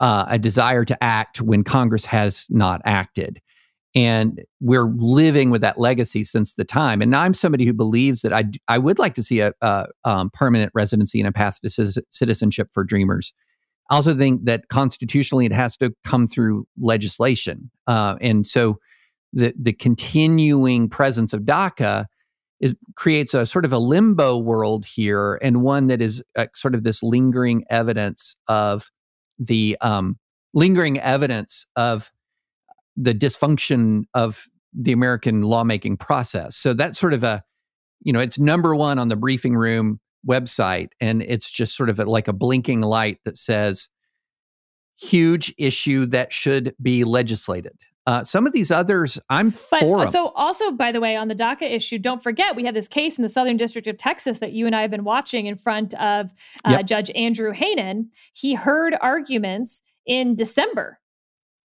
uh, 0.00 0.24
a 0.28 0.38
desire 0.38 0.84
to 0.84 1.04
act 1.04 1.40
when 1.42 1.62
Congress 1.64 2.04
has 2.06 2.46
not 2.48 2.80
acted. 2.84 3.40
And 3.94 4.40
we're 4.60 4.90
living 4.96 5.50
with 5.50 5.60
that 5.60 5.78
legacy 5.78 6.24
since 6.24 6.54
the 6.54 6.64
time. 6.64 7.00
And 7.00 7.14
I'm 7.14 7.32
somebody 7.32 7.64
who 7.64 7.72
believes 7.72 8.22
that 8.22 8.32
I 8.32 8.44
I 8.66 8.78
would 8.78 8.98
like 8.98 9.14
to 9.14 9.22
see 9.22 9.40
a, 9.40 9.52
a 9.60 9.86
um, 10.04 10.30
permanent 10.30 10.72
residency 10.74 11.20
and 11.20 11.28
a 11.28 11.32
path 11.32 11.60
to 11.60 12.02
citizenship 12.10 12.70
for 12.72 12.82
dreamers. 12.82 13.32
I 13.90 13.96
also 13.96 14.14
think 14.14 14.44
that 14.46 14.68
constitutionally 14.68 15.46
it 15.46 15.52
has 15.52 15.76
to 15.76 15.94
come 16.04 16.26
through 16.26 16.66
legislation. 16.78 17.70
Uh, 17.86 18.16
and 18.20 18.46
so 18.46 18.78
the, 19.32 19.52
the 19.60 19.72
continuing 19.72 20.88
presence 20.88 21.32
of 21.32 21.42
DACA 21.42 22.06
is 22.60 22.74
creates 22.94 23.34
a 23.34 23.44
sort 23.44 23.64
of 23.64 23.72
a 23.72 23.78
limbo 23.78 24.38
world 24.38 24.86
here 24.86 25.38
and 25.42 25.62
one 25.62 25.88
that 25.88 26.00
is 26.00 26.22
uh, 26.36 26.46
sort 26.54 26.74
of 26.74 26.84
this 26.84 27.02
lingering 27.02 27.64
evidence 27.68 28.36
of 28.48 28.90
the 29.38 29.76
um, 29.80 30.18
lingering 30.54 30.98
evidence 31.00 31.66
of 31.76 32.10
the 32.96 33.14
dysfunction 33.14 34.04
of 34.14 34.46
the 34.72 34.92
American 34.92 35.42
lawmaking 35.42 35.96
process. 35.96 36.56
So 36.56 36.74
that's 36.74 36.98
sort 36.98 37.14
of 37.14 37.24
a, 37.24 37.42
you 38.02 38.12
know, 38.12 38.20
it's 38.20 38.38
number 38.38 38.74
one 38.74 38.98
on 38.98 39.08
the 39.08 39.16
briefing 39.16 39.56
room 39.56 40.00
website, 40.26 40.88
and 41.00 41.22
it's 41.22 41.50
just 41.50 41.76
sort 41.76 41.90
of 41.90 41.98
a, 42.00 42.04
like 42.04 42.28
a 42.28 42.32
blinking 42.32 42.80
light 42.80 43.18
that 43.24 43.36
says, 43.36 43.88
huge 45.00 45.52
issue 45.58 46.06
that 46.06 46.32
should 46.32 46.74
be 46.80 47.04
legislated. 47.04 47.72
Uh, 48.06 48.22
some 48.22 48.46
of 48.46 48.52
these 48.52 48.70
others, 48.70 49.18
I'm 49.30 49.50
But 49.70 49.80
for 49.80 50.02
'em. 50.02 50.10
so 50.10 50.28
also, 50.28 50.70
by 50.70 50.92
the 50.92 51.00
way, 51.00 51.16
on 51.16 51.28
the 51.28 51.34
DACA 51.34 51.62
issue, 51.62 51.98
don't 51.98 52.22
forget 52.22 52.54
we 52.54 52.64
have 52.64 52.74
this 52.74 52.86
case 52.86 53.16
in 53.16 53.22
the 53.22 53.30
Southern 53.30 53.56
District 53.56 53.86
of 53.86 53.96
Texas 53.96 54.40
that 54.40 54.52
you 54.52 54.66
and 54.66 54.76
I 54.76 54.82
have 54.82 54.90
been 54.90 55.04
watching 55.04 55.46
in 55.46 55.56
front 55.56 55.94
of 55.94 56.30
uh, 56.66 56.70
Yep. 56.72 56.86
Judge 56.86 57.10
Andrew 57.14 57.52
Hanen. 57.54 58.08
He 58.34 58.54
heard 58.54 58.94
arguments 59.00 59.82
in 60.04 60.34
December 60.36 61.00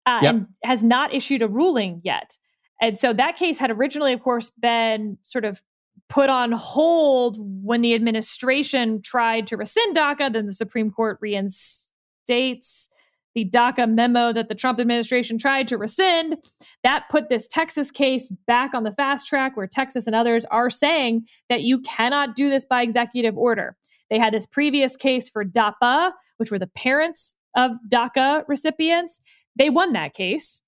uh, 0.05 0.19
Yep. 0.23 0.33
and 0.33 0.47
has 0.63 0.83
not 0.83 1.13
issued 1.13 1.41
a 1.41 1.47
ruling 1.47 2.01
yet. 2.03 2.37
And 2.81 2.97
so 2.97 3.13
that 3.13 3.35
case 3.35 3.59
had 3.59 3.69
originally, 3.71 4.13
of 4.13 4.21
course, 4.21 4.49
been 4.59 5.17
sort 5.21 5.45
of 5.45 5.61
put 6.09 6.29
on 6.29 6.51
hold 6.51 7.37
when 7.39 7.81
the 7.81 7.93
administration 7.93 9.01
tried 9.01 9.47
to 9.47 9.57
rescind 9.57 9.95
DACA. 9.95 10.33
Then 10.33 10.45
the 10.47 10.51
Supreme 10.51 10.91
Court 10.91 11.17
reinstates 11.21 12.89
the 13.33 13.45
DACA 13.49 13.89
memo 13.89 14.33
that 14.33 14.49
the 14.49 14.55
Trump 14.55 14.79
administration 14.79 15.37
tried 15.37 15.67
to 15.69 15.77
rescind. 15.77 16.35
That 16.83 17.05
put 17.09 17.29
this 17.29 17.47
Texas 17.47 17.89
case 17.91 18.29
back 18.45 18.73
on 18.73 18.83
the 18.83 18.91
fast 18.91 19.25
track 19.27 19.55
where 19.55 19.67
Texas 19.67 20.05
and 20.05 20.15
others 20.15 20.43
are 20.51 20.69
saying 20.69 21.27
that 21.49 21.61
you 21.61 21.79
cannot 21.79 22.35
do 22.35 22.49
this 22.49 22.65
by 22.65 22.81
executive 22.81 23.37
order. 23.37 23.77
They 24.09 24.19
had 24.19 24.33
this 24.33 24.45
previous 24.45 24.97
case 24.97 25.29
for 25.29 25.45
DAPA, 25.45 26.11
which 26.37 26.51
were 26.51 26.59
the 26.59 26.67
parents 26.67 27.35
of 27.55 27.71
DACA 27.87 28.43
recipients. 28.49 29.21
They 29.57 29.69
won 29.69 29.93
that 29.93 30.13
case. 30.13 30.61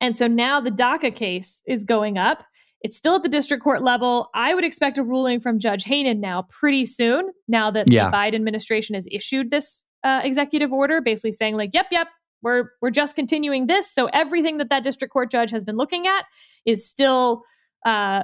And 0.00 0.16
so 0.16 0.26
now 0.26 0.60
the 0.60 0.70
DACA 0.70 1.14
case 1.14 1.62
is 1.66 1.84
going 1.84 2.16
up. 2.18 2.44
It's 2.82 2.96
still 2.96 3.16
at 3.16 3.22
the 3.22 3.28
district 3.28 3.62
court 3.62 3.82
level. 3.82 4.30
I 4.34 4.54
would 4.54 4.64
expect 4.64 4.96
a 4.96 5.02
ruling 5.02 5.40
from 5.40 5.58
Judge 5.58 5.84
Hanen 5.84 6.18
now 6.18 6.46
pretty 6.48 6.86
soon, 6.86 7.30
now 7.46 7.70
that 7.70 7.90
Yeah. 7.90 8.06
the 8.06 8.16
Biden 8.16 8.34
administration 8.36 8.94
has 8.94 9.06
issued 9.12 9.50
this 9.50 9.84
uh, 10.02 10.20
executive 10.24 10.72
order, 10.72 11.02
basically 11.02 11.32
saying, 11.32 11.56
like, 11.56 11.70
yep, 11.74 11.86
yep, 11.90 12.08
we're 12.42 12.70
we're 12.80 12.90
just 12.90 13.14
continuing 13.16 13.66
this. 13.66 13.92
So 13.92 14.06
everything 14.14 14.56
that 14.58 14.70
that 14.70 14.82
district 14.82 15.12
court 15.12 15.30
judge 15.30 15.50
has 15.50 15.62
been 15.62 15.76
looking 15.76 16.06
at 16.06 16.24
is 16.64 16.88
still 16.88 17.42
uh, 17.84 18.22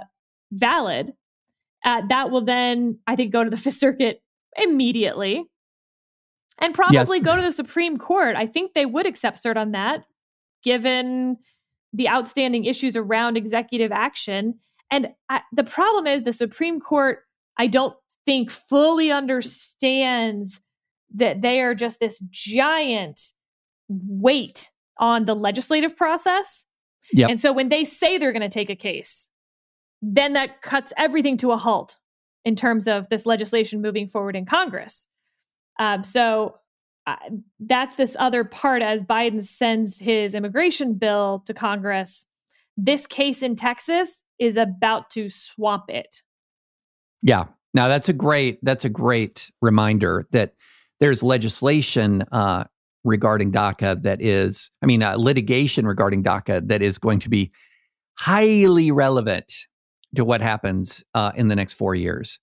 valid. 0.52 1.12
Uh, 1.84 2.00
that 2.08 2.30
will 2.30 2.40
then, 2.44 2.98
I 3.06 3.14
think, 3.14 3.30
go 3.32 3.44
to 3.44 3.50
the 3.50 3.56
Fifth 3.64 3.74
Circuit 3.74 4.22
immediately, 4.56 5.44
and 6.58 6.74
probably 6.74 7.18
Yes. 7.18 7.22
go 7.22 7.36
to 7.36 7.42
the 7.42 7.52
Supreme 7.52 7.98
Court. 7.98 8.36
I 8.36 8.46
think 8.46 8.74
they 8.74 8.86
would 8.86 9.06
accept 9.06 9.42
cert 9.42 9.56
on 9.56 9.72
that, 9.72 10.04
given 10.62 11.36
the 11.92 12.08
outstanding 12.08 12.64
issues 12.64 12.96
around 12.96 13.36
executive 13.36 13.92
action. 13.92 14.58
And 14.90 15.08
I, 15.28 15.40
the 15.52 15.64
problem 15.64 16.06
is, 16.06 16.22
the 16.22 16.32
Supreme 16.32 16.80
Court, 16.80 17.20
I 17.56 17.66
don't 17.66 17.96
think 18.24 18.50
fully 18.50 19.10
understands 19.10 20.60
that 21.14 21.42
they 21.42 21.60
are 21.60 21.74
just 21.74 22.00
this 22.00 22.20
giant 22.30 23.20
weight 23.88 24.70
on 24.98 25.24
the 25.24 25.34
legislative 25.34 25.96
process. 25.96 26.66
Yep. 27.12 27.30
And 27.30 27.40
so 27.40 27.52
when 27.52 27.68
they 27.68 27.84
say 27.84 28.18
they're 28.18 28.32
going 28.32 28.42
to 28.42 28.48
take 28.48 28.70
a 28.70 28.76
case, 28.76 29.28
then 30.02 30.32
that 30.32 30.62
cuts 30.62 30.92
everything 30.96 31.36
to 31.38 31.52
a 31.52 31.56
halt 31.56 31.98
in 32.44 32.56
terms 32.56 32.88
of 32.88 33.08
this 33.08 33.26
legislation 33.26 33.80
moving 33.80 34.08
forward 34.08 34.36
in 34.36 34.44
Congress. 34.44 35.06
Um, 35.78 36.04
so 36.04 36.56
uh, 37.06 37.16
that's 37.60 37.96
this 37.96 38.16
other 38.18 38.44
part 38.44 38.82
as 38.82 39.02
Biden 39.02 39.42
sends 39.42 39.98
his 39.98 40.34
immigration 40.34 40.94
bill 40.94 41.42
to 41.46 41.54
Congress. 41.54 42.26
This 42.76 43.06
case 43.06 43.42
in 43.42 43.54
Texas 43.54 44.24
is 44.38 44.56
about 44.56 45.10
to 45.10 45.28
swamp 45.28 45.84
it. 45.88 46.22
Yeah. 47.22 47.46
Now 47.74 47.88
that's 47.88 48.08
a 48.08 48.12
great 48.12 48.58
that's 48.62 48.84
a 48.84 48.88
great 48.88 49.50
reminder 49.60 50.26
that 50.32 50.54
there's 50.98 51.22
legislation 51.22 52.24
uh, 52.32 52.64
regarding 53.04 53.52
DACA 53.52 54.02
that 54.02 54.20
is, 54.20 54.70
I 54.82 54.86
mean, 54.86 55.02
uh, 55.02 55.16
litigation 55.16 55.86
regarding 55.86 56.24
DACA 56.24 56.66
that 56.68 56.82
is 56.82 56.98
going 56.98 57.20
to 57.20 57.28
be 57.28 57.52
highly 58.18 58.90
relevant 58.90 59.52
to 60.16 60.24
what 60.24 60.40
happens 60.40 61.04
uh, 61.14 61.32
in 61.34 61.48
the 61.48 61.56
next 61.56 61.74
four 61.74 61.94
years. 61.94 62.40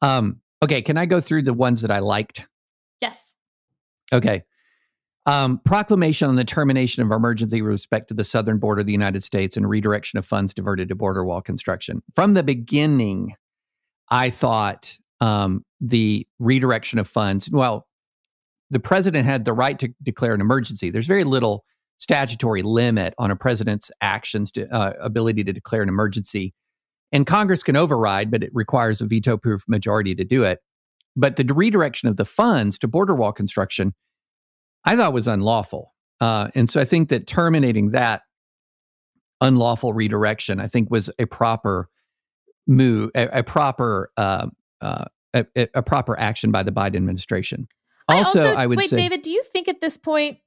Um, 0.00 0.40
okay, 0.62 0.82
can 0.82 0.96
I 0.96 1.06
go 1.06 1.20
through 1.20 1.42
the 1.42 1.54
ones 1.54 1.82
that 1.82 1.90
I 1.90 2.00
liked? 2.00 2.46
Yes. 3.02 3.34
Okay. 4.12 4.44
Um, 5.26 5.60
proclamation 5.64 6.28
on 6.28 6.36
the 6.36 6.44
termination 6.44 7.02
of 7.02 7.10
emergency 7.10 7.60
with 7.60 7.72
respect 7.72 8.08
to 8.08 8.14
the 8.14 8.24
southern 8.24 8.58
border 8.58 8.80
of 8.80 8.86
the 8.86 8.92
United 8.92 9.22
States 9.22 9.56
and 9.56 9.68
redirection 9.68 10.18
of 10.18 10.24
funds 10.24 10.54
diverted 10.54 10.88
to 10.88 10.94
border 10.94 11.24
wall 11.24 11.42
construction. 11.42 12.02
From 12.14 12.34
the 12.34 12.42
beginning, 12.42 13.34
I 14.08 14.30
thought 14.30 14.96
um, 15.20 15.64
the 15.80 16.26
redirection 16.38 16.98
of 16.98 17.08
funds, 17.08 17.50
well, 17.52 17.86
the 18.70 18.80
president 18.80 19.26
had 19.26 19.44
the 19.44 19.52
right 19.52 19.78
to 19.78 19.92
declare 20.02 20.34
an 20.34 20.40
emergency. 20.40 20.90
There's 20.90 21.06
very 21.06 21.24
little 21.24 21.64
statutory 21.98 22.62
limit 22.62 23.14
on 23.18 23.30
a 23.30 23.36
president's 23.36 23.90
actions 24.00 24.50
to 24.52 24.72
uh, 24.74 24.94
ability 25.00 25.44
to 25.44 25.52
declare 25.52 25.82
an 25.82 25.88
emergency. 25.88 26.54
And 27.12 27.26
Congress 27.26 27.62
can 27.62 27.76
override, 27.76 28.30
but 28.30 28.42
it 28.42 28.50
requires 28.52 29.00
a 29.00 29.06
veto 29.06 29.36
proof 29.36 29.64
majority 29.68 30.14
to 30.14 30.24
do 30.24 30.42
it. 30.42 30.60
But 31.14 31.36
the 31.36 31.44
redirection 31.54 32.08
of 32.08 32.16
the 32.16 32.24
funds 32.24 32.78
to 32.78 32.88
border 32.88 33.14
wall 33.14 33.32
construction, 33.32 33.94
I 34.84 34.96
thought 34.96 35.12
was 35.12 35.28
unlawful. 35.28 35.92
Uh, 36.20 36.48
and 36.54 36.70
so 36.70 36.80
I 36.80 36.84
think 36.84 37.08
that 37.10 37.26
terminating 37.26 37.90
that 37.90 38.22
unlawful 39.40 39.92
redirection, 39.92 40.60
I 40.60 40.68
think, 40.68 40.90
was 40.90 41.10
a 41.18 41.26
proper 41.26 41.88
move, 42.66 43.10
a, 43.14 43.40
a 43.40 43.42
proper, 43.42 44.10
uh, 44.16 44.48
uh, 44.80 45.04
a, 45.34 45.46
a 45.74 45.82
proper 45.82 46.18
action 46.18 46.50
by 46.50 46.62
the 46.62 46.72
Biden 46.72 46.96
administration. 46.96 47.68
Also, 48.08 48.54
I, 48.54 48.66
would 48.66 48.78
wait, 48.78 48.90
say, 48.90 48.96
David, 48.96 49.22
do 49.22 49.32
you 49.32 49.42
think 49.42 49.68
at 49.68 49.80
this 49.80 49.96
point 49.96 50.38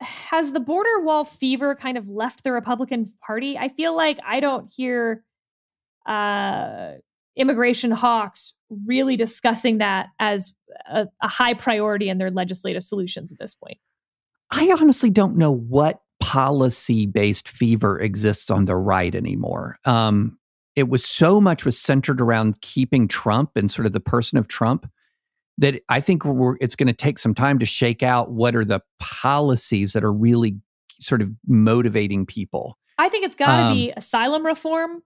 has 0.00 0.52
the 0.52 0.60
border 0.60 1.00
wall 1.00 1.24
fever 1.24 1.74
kind 1.74 1.96
of 1.96 2.08
left 2.08 2.44
the 2.44 2.52
Republican 2.52 3.12
Party? 3.24 3.56
I 3.56 3.68
feel 3.68 3.96
like 3.96 4.18
I 4.24 4.40
don't 4.40 4.70
hear 4.74 5.24
uh, 6.06 6.92
immigration 7.36 7.90
hawks 7.90 8.54
really 8.84 9.16
discussing 9.16 9.78
that 9.78 10.08
as 10.18 10.52
a, 10.86 11.06
a 11.22 11.28
high 11.28 11.54
priority 11.54 12.08
in 12.08 12.18
their 12.18 12.30
legislative 12.30 12.82
solutions 12.82 13.32
at 13.32 13.38
this 13.38 13.54
point. 13.54 13.78
I 14.50 14.74
honestly 14.80 15.10
don't 15.10 15.36
know 15.36 15.52
what 15.52 16.00
policy 16.20 17.06
based 17.06 17.48
fever 17.48 18.00
exists 18.00 18.50
on 18.50 18.64
the 18.64 18.76
right 18.76 19.14
anymore. 19.14 19.76
Um, 19.84 20.38
it 20.74 20.88
was 20.88 21.04
so 21.04 21.40
much 21.40 21.64
was 21.64 21.80
centered 21.80 22.20
around 22.20 22.60
keeping 22.60 23.08
Trump 23.08 23.52
and 23.56 23.70
sort 23.70 23.86
of 23.86 23.92
the 23.92 24.00
person 24.00 24.38
of 24.38 24.48
Trump 24.48 24.90
that 25.58 25.80
I 25.88 26.00
think 26.00 26.22
it's 26.60 26.76
going 26.76 26.86
to 26.86 26.92
take 26.92 27.18
some 27.18 27.34
time 27.34 27.58
to 27.60 27.66
shake 27.66 28.02
out 28.02 28.30
what 28.30 28.54
are 28.54 28.64
the 28.64 28.80
policies 28.98 29.94
that 29.94 30.04
are 30.04 30.12
really 30.12 30.58
sort 31.00 31.22
of 31.22 31.30
motivating 31.46 32.26
people. 32.26 32.78
I 32.98 33.08
think 33.08 33.24
it's 33.24 33.36
got 33.36 33.56
to 33.56 33.62
um, 33.64 33.74
be 33.74 33.92
asylum 33.96 34.44
reform 34.44 35.02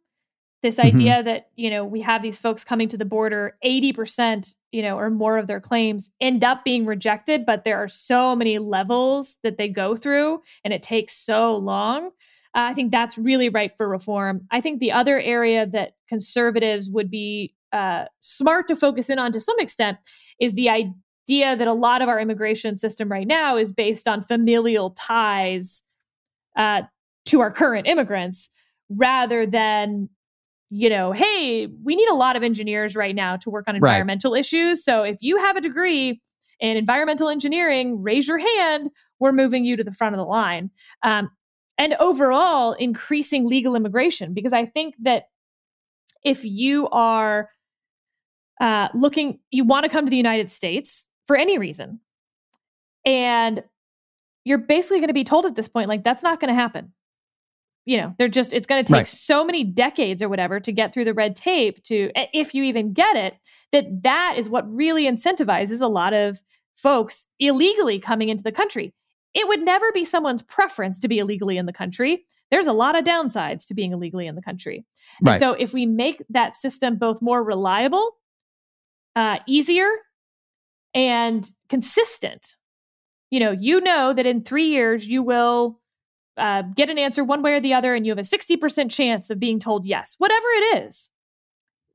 this 0.63 0.77
mm-hmm. 0.77 0.95
idea 0.95 1.23
that 1.23 1.49
you 1.57 1.71
know 1.71 1.85
we 1.85 2.01
have 2.01 2.23
these 2.23 2.39
folks 2.39 2.65
coming 2.65 2.89
to 2.89 2.97
the 2.97 3.05
border 3.05 3.57
80% 3.65 4.55
you 4.73 4.83
know 4.83 4.99
or 4.99 5.11
more 5.11 5.39
of 5.39 5.47
their 5.47 5.61
claims 5.61 6.11
end 6.21 6.45
up 6.45 6.65
being 6.65 6.87
rejected 6.87 7.47
but 7.47 7.65
there 7.65 7.79
are 7.79 7.89
so 7.89 8.35
many 8.37 8.59
levels 8.59 9.39
that 9.43 9.59
they 9.59 9.69
go 9.69 9.97
through 9.97 10.41
and 10.65 10.73
it 10.75 10.83
takes 10.83 11.15
so 11.15 11.57
long 11.57 12.07
uh, 12.07 12.09
i 12.55 12.75
think 12.75 12.91
that's 12.91 13.19
really 13.19 13.49
ripe 13.49 13.77
for 13.77 13.89
reform 13.89 14.43
i 14.51 14.61
think 14.61 14.81
the 14.81 14.93
other 14.93 15.21
area 15.21 15.67
that 15.67 15.93
conservatives 16.09 16.91
would 16.91 17.11
be 17.11 17.55
uh, 17.73 18.05
smart 18.19 18.67
to 18.67 18.75
focus 18.75 19.09
in 19.11 19.19
on 19.19 19.31
to 19.31 19.39
some 19.39 19.59
extent 19.61 19.97
is 20.41 20.55
the 20.55 20.69
idea 20.69 21.57
that 21.57 21.69
a 21.69 21.73
lot 21.73 22.03
of 22.03 22.09
our 22.09 22.19
immigration 22.19 22.77
system 22.77 23.11
right 23.11 23.29
now 23.29 23.57
is 23.57 23.71
based 23.71 24.09
on 24.09 24.25
familial 24.25 24.91
ties 24.91 25.85
uh, 26.57 26.83
to 27.27 27.41
our 27.41 27.53
current 27.53 27.87
immigrants 27.87 28.51
rather 28.89 29.47
than 29.47 30.09
you 30.71 30.89
know, 30.89 31.11
hey, 31.11 31.67
we 31.83 31.97
need 31.97 32.09
a 32.09 32.15
lot 32.15 32.37
of 32.37 32.45
engineers 32.45 32.95
right 32.95 33.15
now 33.15 33.37
to 33.37 33.51
work 33.51 33.65
on 33.69 33.75
environmental 33.75 34.33
right. 34.33 34.41
issues. 34.41 34.85
So 34.85 35.03
if 35.03 35.19
you 35.21 35.37
have 35.37 35.57
a 35.57 35.61
degree 35.61 36.21
in 36.61 36.77
environmental 36.77 37.29
engineering, 37.29 38.03
raise 38.03 38.29
your 38.29 38.39
hand. 38.39 38.91
We're 39.19 39.33
moving 39.33 39.65
you 39.65 39.77
to 39.77 39.85
the 39.85 39.91
front 39.91 40.15
of 40.15 40.19
the 40.19 40.25
line. 40.25 40.71
Um, 41.03 41.29
and 41.77 41.95
overall, 41.95 42.75
increasing 42.75 43.49
legal 43.49 43.75
immigration, 43.75 44.33
because 44.33 44.53
I 44.53 44.65
think 44.65 44.95
that 45.03 45.25
if 46.25 46.45
you 46.45 46.89
are 46.91 47.49
uh, 48.61 48.89
looking, 48.95 49.41
you 49.51 49.65
want 49.65 49.85
to 49.85 49.89
come 49.89 50.05
to 50.05 50.11
the 50.11 50.17
United 50.17 50.51
States 50.51 51.09
for 51.27 51.35
any 51.35 51.59
reason, 51.59 52.01
and 53.05 53.65
you're 54.45 54.59
basically 54.59 54.99
going 54.99 55.09
to 55.09 55.15
be 55.15 55.25
told 55.25 55.47
at 55.47 55.57
this 55.57 55.69
point, 55.69 55.89
like, 55.89 56.05
that's 56.05 56.23
not 56.23 56.39
going 56.39 56.51
to 56.51 56.55
happen 56.55 56.93
you 57.87 57.97
know 57.97 58.15
they're 58.19 58.29
just 58.29 58.53
it's 58.53 58.67
going 58.67 58.85
to 58.85 58.93
take 58.93 59.01
right. 59.01 59.09
so 59.09 59.45
many 59.45 59.65
decades 59.65 60.23
or 60.23 60.29
whatever 60.29 60.61
to 60.61 60.73
get 60.73 60.93
through 60.93 61.05
the 61.05 61.15
red 61.15 61.35
tape 61.35 61.83
to 61.83 62.11
if 62.15 62.55
you 62.55 62.63
even 62.63 62.93
get 62.93 63.17
it 63.17 63.35
that 63.73 63.85
that 64.03 64.35
is 64.37 64.49
what 64.49 64.71
really 64.73 65.05
incentivizes 65.05 65.81
a 65.81 65.87
lot 65.87 66.13
of 66.13 66.43
folks 66.77 67.27
illegally 67.39 67.99
coming 67.99 68.29
into 68.29 68.43
the 68.43 68.53
country 68.53 68.93
it 69.35 69.47
would 69.49 69.61
never 69.61 69.93
be 69.93 70.05
someone's 70.05 70.43
preference 70.43 71.01
to 71.01 71.09
be 71.09 71.19
illegally 71.19 71.57
in 71.57 71.67
the 71.67 71.73
country 71.73 72.25
there's 72.51 72.67
a 72.67 72.73
lot 72.73 72.97
of 72.97 73.05
downsides 73.05 73.67
to 73.67 73.75
being 73.75 73.93
illegally 73.93 74.27
in 74.27 74.35
the 74.35 74.43
country 74.43 74.85
right. 75.23 75.39
so 75.39 75.53
if 75.53 75.73
we 75.73 75.87
make 75.87 76.23
that 76.29 76.57
system 76.57 76.97
both 76.97 77.23
more 77.23 77.43
reliable 77.43 78.17
uh, 79.17 79.39
easier 79.47 79.89
and 80.95 81.53
consistent 81.69 82.57
you 83.31 83.41
know 83.41 83.53
you 83.53 83.81
know 83.81 84.13
that 84.13 84.27
in 84.27 84.43
three 84.43 84.69
years 84.69 85.07
you 85.07 85.23
will 85.23 85.80
uh, 86.37 86.63
get 86.75 86.91
an 86.91 86.99
answer 86.99 87.25
one 87.25 87.43
way 87.43 87.53
or 87.55 87.61
the 87.61 87.75
other, 87.75 87.95
and 87.95 88.07
you 88.07 88.13
have 88.13 88.19
a 88.19 88.23
60% 88.23 88.91
chance 88.91 89.31
of 89.31 89.39
being 89.39 89.59
told 89.59 89.87
yes, 89.87 90.15
whatever 90.19 90.47
it 90.49 90.85
is. 90.85 91.11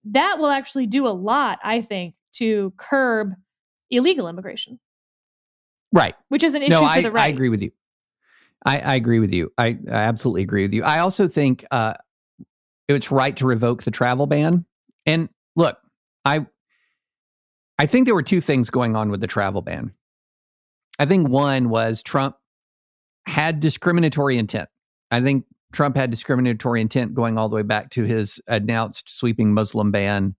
That 0.05 0.37
will 0.37 0.49
actually 0.49 0.87
do 0.87 1.07
a 1.07 1.09
lot, 1.09 1.59
I 1.63 1.81
think, 1.81 2.15
to 2.33 2.73
curb 2.77 3.33
illegal 3.89 4.27
immigration. 4.27 4.79
Right. 5.91 6.15
Which 6.29 6.43
is 6.43 6.53
an 6.55 6.61
issue 6.61 6.71
no, 6.71 6.79
for 6.79 6.85
I, 6.85 7.01
the 7.01 7.11
right. 7.11 7.23
I 7.23 7.27
agree 7.27 7.49
with 7.49 7.61
you. 7.61 7.71
I, 8.65 8.79
I 8.79 8.95
agree 8.95 9.19
with 9.19 9.33
you. 9.33 9.51
I, 9.57 9.77
I, 9.87 9.93
absolutely 9.93 10.41
agree 10.41 10.63
with 10.63 10.73
you. 10.73 10.83
I 10.83 10.99
also 10.99 11.27
think 11.27 11.63
uh, 11.71 11.93
it's 12.87 13.11
right 13.11 13.35
to 13.37 13.45
revoke 13.45 13.83
the 13.83 13.91
travel 13.91 14.25
ban. 14.25 14.65
And 15.05 15.29
look, 15.55 15.77
I 16.25 16.47
I 17.77 17.85
think 17.85 18.05
there 18.05 18.15
were 18.15 18.23
two 18.23 18.41
things 18.41 18.69
going 18.69 18.95
on 18.95 19.09
with 19.09 19.21
the 19.21 19.27
travel 19.27 19.61
ban. 19.61 19.93
I 20.97 21.05
think 21.05 21.29
one 21.29 21.69
was 21.69 22.01
Trump 22.01 22.37
had 23.27 23.59
discriminatory 23.59 24.37
intent. 24.37 24.69
I 25.11 25.21
think 25.21 25.45
Trump 25.73 25.95
had 25.95 26.09
discriminatory 26.09 26.81
intent 26.81 27.13
going 27.13 27.37
all 27.37 27.49
the 27.49 27.55
way 27.55 27.63
back 27.63 27.89
to 27.91 28.03
his 28.03 28.39
announced 28.47 29.09
sweeping 29.09 29.53
Muslim 29.53 29.91
ban 29.91 30.35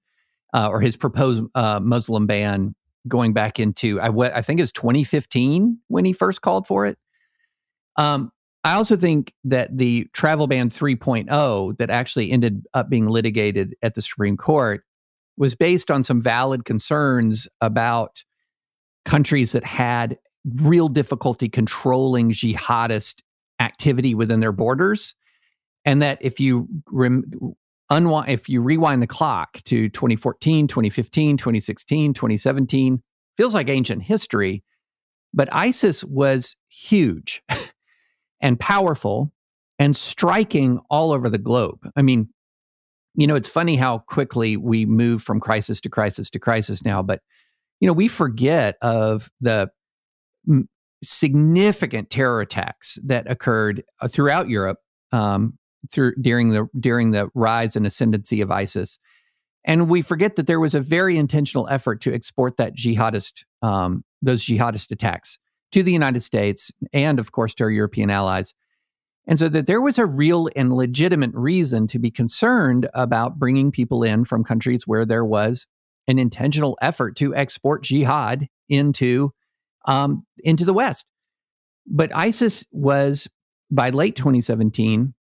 uh, 0.55 0.69
or 0.69 0.81
his 0.81 0.97
proposed 0.97 1.45
uh, 1.55 1.81
Muslim 1.81 2.27
ban 2.27 2.75
going 3.07 3.33
back 3.33 3.61
into 3.61 4.01
I, 4.01 4.09
I 4.37 4.43
think 4.43 4.59
it 4.59 4.63
was 4.63 4.73
2015 4.73 5.79
when 5.89 6.05
he 6.05 6.13
first 6.13 6.41
called 6.41 6.67
for 6.67 6.87
it. 6.87 6.99
Um, 7.97 8.33
I 8.65 8.75
also 8.75 8.97
think 8.97 9.33
that 9.45 9.77
the 9.77 10.09
travel 10.13 10.49
ban 10.49 10.71
3.0 10.71 11.79
that 11.79 11.91
actually 11.91 12.33
ended 12.33 12.65
up 12.75 12.91
being 12.91 13.07
litigated 13.07 13.77
at 13.81 13.95
the 13.95 14.03
Supreme 14.03 14.37
Court 14.37 14.83
was 15.37 15.55
based 15.55 15.91
on 15.91 16.03
some 16.03 16.21
valid 16.21 16.65
concerns 16.65 17.47
about 17.61 18.25
countries 19.05 19.53
that 19.53 19.65
had 19.65 20.19
real 20.55 20.89
difficulty 20.89 21.49
controlling 21.49 22.31
jihadist 22.31 23.23
activity 23.61 24.15
within 24.15 24.41
their 24.41 24.53
borders 24.53 25.15
and 25.85 26.03
that 26.03 26.19
if 26.21 26.39
you 26.39 26.69
rem- 26.91 27.25
unwind 27.91 28.29
if 28.29 28.49
you 28.49 28.61
rewind 28.61 29.03
the 29.03 29.07
clock 29.07 29.61
to 29.65 29.89
2014 29.89 30.67
2015 30.69 31.37
2016 31.37 32.15
2017 32.15 33.03
feels 33.37 33.55
like 33.55 33.69
ancient 33.69 34.03
history 34.03 34.63
but 35.33 35.49
isis 35.53 36.05
was 36.05 36.57
huge 36.69 37.43
and 38.41 38.61
powerful 38.61 39.33
and 39.79 39.95
striking 39.95 40.81
all 40.89 41.13
over 41.13 41.29
the 41.29 41.39
globe. 41.39 41.79
I 41.97 42.03
mean 42.03 42.29
you 43.15 43.27
know 43.27 43.35
it's 43.35 43.49
funny 43.49 43.77
how 43.77 43.99
quickly 43.99 44.57
we 44.57 44.85
move 44.85 45.23
from 45.23 45.41
crisis 45.41 45.81
to 45.81 45.89
crisis 45.89 46.29
to 46.31 46.39
crisis 46.39 46.85
now 46.85 47.03
but 47.03 47.21
you 47.81 47.87
know 47.87 47.93
we 47.93 48.09
forget 48.09 48.77
of 48.83 49.31
the 49.41 49.71
significant 51.03 52.11
terror 52.11 52.41
attacks 52.41 52.99
that 53.05 53.31
occurred 53.31 53.83
uh, 54.01 54.09
throughout 54.09 54.49
Europe 54.49 54.79
um, 55.13 55.59
through 55.93 56.15
during 56.21 56.51
the 56.51 56.67
during 56.79 57.11
the 57.11 57.29
rise 57.35 57.77
and 57.77 57.87
ascendancy 57.87 58.41
of 58.41 58.51
ISIS, 58.51 58.99
and 59.65 59.91
we 59.91 60.03
forget 60.03 60.37
that 60.37 60.47
there 60.47 60.61
was 60.61 60.75
a 60.75 60.81
very 60.81 61.17
intentional 61.17 61.69
effort 61.69 62.01
to 62.03 62.15
export 62.15 62.57
that 62.57 62.75
jihadist 62.77 63.45
um, 63.63 64.05
those 64.23 64.45
jihadist 64.45 64.91
attacks 64.91 65.39
to 65.73 65.83
the 65.83 65.93
United 65.93 66.23
States 66.23 66.71
and, 66.93 67.19
of 67.19 67.33
course, 67.33 67.55
to 67.55 67.65
our 67.65 67.71
European 67.71 68.11
allies. 68.11 68.55
And 69.27 69.39
so 69.39 69.49
that 69.49 69.67
there 69.67 69.81
was 69.81 69.99
a 69.99 70.07
real 70.07 70.49
and 70.55 70.73
legitimate 70.73 71.33
reason 71.35 71.89
to 71.89 71.99
be 71.99 72.11
concerned 72.11 72.89
about 72.95 73.39
bringing 73.39 73.73
people 73.73 74.05
in 74.05 74.25
from 74.25 74.45
countries 74.45 74.87
where 74.87 75.05
there 75.05 75.25
was 75.25 75.67
an 76.07 76.19
intentional 76.19 76.79
effort 76.81 77.17
to 77.17 77.35
export 77.35 77.83
jihad 77.83 78.47
into 78.69 79.33
um, 79.87 80.27
into 80.39 80.65
the 80.65 80.75
West. 80.75 81.07
But 81.87 82.15
ISIS 82.15 82.67
was, 82.73 83.29
by 83.71 83.91
late 83.91 84.17
2017, 84.17 85.15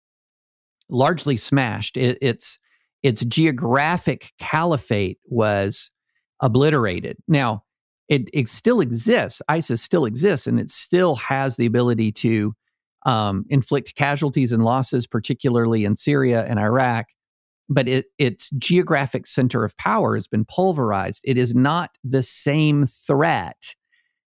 largely 0.88 1.36
smashed. 1.36 1.96
It, 1.96 2.18
its, 2.20 2.58
its 3.02 3.24
geographic 3.24 4.32
caliphate 4.38 5.18
was 5.24 5.90
obliterated. 6.40 7.16
Now, 7.28 7.62
it, 8.08 8.28
it 8.32 8.48
still 8.48 8.80
exists. 8.80 9.42
ISIS 9.48 9.82
still 9.82 10.04
exists, 10.04 10.46
and 10.46 10.60
it 10.60 10.70
still 10.70 11.16
has 11.16 11.56
the 11.56 11.66
ability 11.66 12.12
to 12.12 12.54
um, 13.04 13.44
inflict 13.48 13.94
casualties 13.94 14.52
and 14.52 14.64
losses, 14.64 15.06
particularly 15.06 15.84
in 15.84 15.96
Syria 15.96 16.44
and 16.44 16.58
Iraq. 16.58 17.06
But 17.68 17.88
it, 17.88 18.06
its 18.18 18.50
geographic 18.50 19.26
center 19.26 19.64
of 19.64 19.76
power 19.76 20.14
has 20.14 20.28
been 20.28 20.44
pulverized. 20.44 21.20
It 21.24 21.36
is 21.36 21.54
not 21.54 21.90
the 22.04 22.22
same 22.22 22.86
threat 22.86 23.74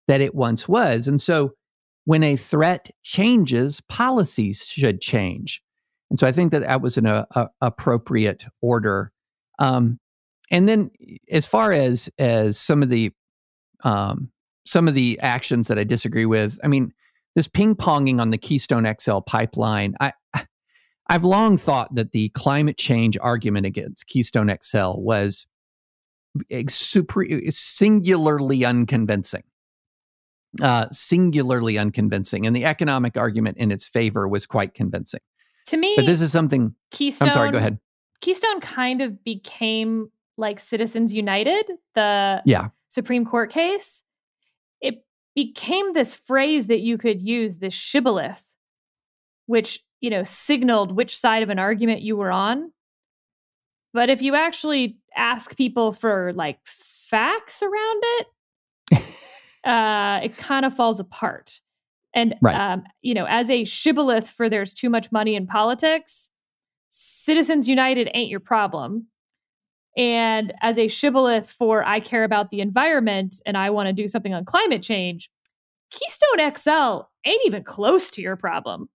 that 0.08 0.22
it 0.22 0.36
once 0.36 0.68
was. 0.68 1.08
And 1.08 1.22
so 1.22 1.54
when 2.06 2.24
a 2.24 2.36
threat 2.36 2.90
changes, 3.04 3.82
policies 3.82 4.66
should 4.66 5.02
change. 5.02 5.62
And 6.10 6.20
so 6.20 6.28
I 6.28 6.32
think 6.32 6.52
that 6.52 6.62
that 6.62 6.82
was 6.82 6.98
an 6.98 7.08
uh, 7.08 7.26
uh, 7.36 7.48
appropriate 7.62 8.46
order. 8.62 9.12
Um, 9.60 10.00
and 10.52 10.70
then 10.70 10.92
as 11.32 11.48
far 11.48 11.72
as 11.72 12.10
as 12.20 12.60
some 12.60 12.84
of 12.84 12.90
the 12.90 13.12
um, 13.84 14.32
some 14.66 14.88
of 14.88 14.94
the 14.94 15.20
actions 15.20 15.68
that 15.68 15.80
I 15.80 15.84
disagree 15.84 16.26
with, 16.26 16.60
I 16.64 16.68
mean, 16.68 16.92
this 17.36 17.48
ping 17.48 17.76
ponging 17.76 18.20
on 18.20 18.30
the 18.30 18.38
Keystone 18.38 18.92
XL 19.00 19.20
pipeline, 19.20 19.96
I 20.00 20.14
I've 21.08 21.24
long 21.24 21.58
thought 21.58 21.94
that 21.96 22.12
the 22.12 22.30
climate 22.30 22.78
change 22.78 23.18
argument 23.20 23.66
against 23.66 24.08
Keystone 24.08 24.56
XL 24.64 24.94
was 24.98 25.46
super, 26.68 27.26
singularly 27.50 28.66
unconvincing 28.66 29.44
uh, 30.62 30.88
singularly 30.92 31.78
unconvincing, 31.78 32.46
and 32.46 32.56
the 32.56 32.66
economic 32.66 33.18
argument 33.18 33.58
in 33.58 33.72
its 33.72 33.88
favor 33.88 34.28
was 34.28 34.46
quite 34.46 34.74
convincing. 34.74 35.22
To 35.68 35.78
me, 35.78 35.94
but 35.96 36.06
this 36.06 36.22
is 36.22 36.32
something. 36.32 36.76
Keystone. 36.92 37.30
I'm 37.30 37.34
sorry. 37.34 37.52
Go 37.52 37.58
ahead. 37.58 37.80
Keystone 38.22 38.60
kind 38.62 39.02
of 39.02 39.24
became 39.24 40.10
like 40.38 40.60
Citizens 40.60 41.14
United, 41.14 41.66
the 41.96 42.42
Yeah. 42.46 42.70
Supreme 42.90 43.26
Court 43.26 43.52
case, 43.52 44.04
it 44.82 45.06
became 45.36 45.94
this 45.94 46.14
phrase 46.14 46.68
that 46.68 46.80
you 46.80 46.98
could 46.98 47.22
use, 47.22 47.58
this 47.58 47.74
shibboleth, 47.74 48.44
which, 49.48 49.84
you 50.02 50.10
know, 50.10 50.24
signaled 50.24 50.92
which 50.96 51.18
side 51.18 51.44
of 51.44 51.50
an 51.50 51.60
argument 51.60 52.02
you 52.02 52.16
were 52.16 52.32
on. 52.32 52.72
But 53.94 54.10
if 54.10 54.22
you 54.22 54.36
actually 54.36 54.98
ask 55.16 55.56
people 55.56 55.94
for 55.94 56.34
like 56.34 56.60
facts 56.66 57.64
around 57.64 58.04
it, 58.04 58.28
uh, 59.66 60.20
it 60.24 60.38
kind 60.38 60.66
of 60.66 60.76
falls 60.76 61.00
apart. 61.00 61.60
And 62.14 62.36
Right. 62.42 62.56
um, 62.56 62.84
you 63.02 63.14
know, 63.14 63.26
as 63.28 63.50
a 63.50 63.66
shibboleth 63.66 64.30
for 64.30 64.50
there's 64.50 64.74
too 64.74 64.90
much 64.90 65.12
money 65.12 65.36
in 65.36 65.48
politics, 65.48 66.30
Citizens 66.90 67.68
United 67.68 68.10
ain't 68.14 68.30
your 68.30 68.40
problem. 68.40 69.08
And 69.98 70.54
as 70.62 70.78
a 70.78 70.88
shibboleth 70.88 71.50
for 71.50 71.84
I 71.84 72.00
care 72.00 72.24
about 72.24 72.52
the 72.52 72.62
environment 72.62 73.36
and 73.46 73.58
I 73.58 73.70
want 73.70 73.88
to 73.88 73.94
do 73.94 74.08
something 74.08 74.34
on 74.34 74.46
climate 74.46 74.82
change, 74.84 75.30
Keystone 75.90 76.54
XL 76.56 77.08
ain't 77.26 77.42
even 77.46 77.64
close 77.64 78.10
to 78.12 78.22
your 78.22 78.36
problem. 78.36 78.90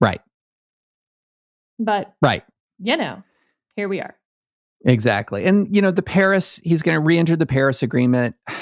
Right. 0.00 0.20
But 1.78 2.12
Right. 2.22 2.44
you 2.78 2.96
know, 2.96 3.22
here 3.76 3.88
we 3.88 4.00
are. 4.00 4.16
Exactly. 4.84 5.44
And, 5.44 5.74
you 5.74 5.80
know, 5.80 5.90
the 5.90 6.02
Paris, 6.02 6.60
he's 6.64 6.82
going 6.82 6.96
to 6.96 7.00
re 7.00 7.16
enter 7.18 7.36
the 7.36 7.46
Paris 7.46 7.82
Agreement. 7.82 8.34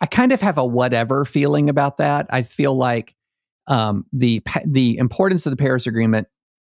I 0.00 0.06
kind 0.06 0.32
of 0.32 0.40
have 0.40 0.58
a 0.58 0.64
whatever 0.64 1.24
feeling 1.24 1.68
about 1.68 1.96
that. 1.98 2.26
I 2.30 2.42
feel 2.42 2.74
like 2.74 3.14
um, 3.66 4.04
the 4.12 4.42
the 4.64 4.98
importance 4.98 5.46
of 5.46 5.50
the 5.50 5.56
Paris 5.56 5.86
Agreement 5.86 6.28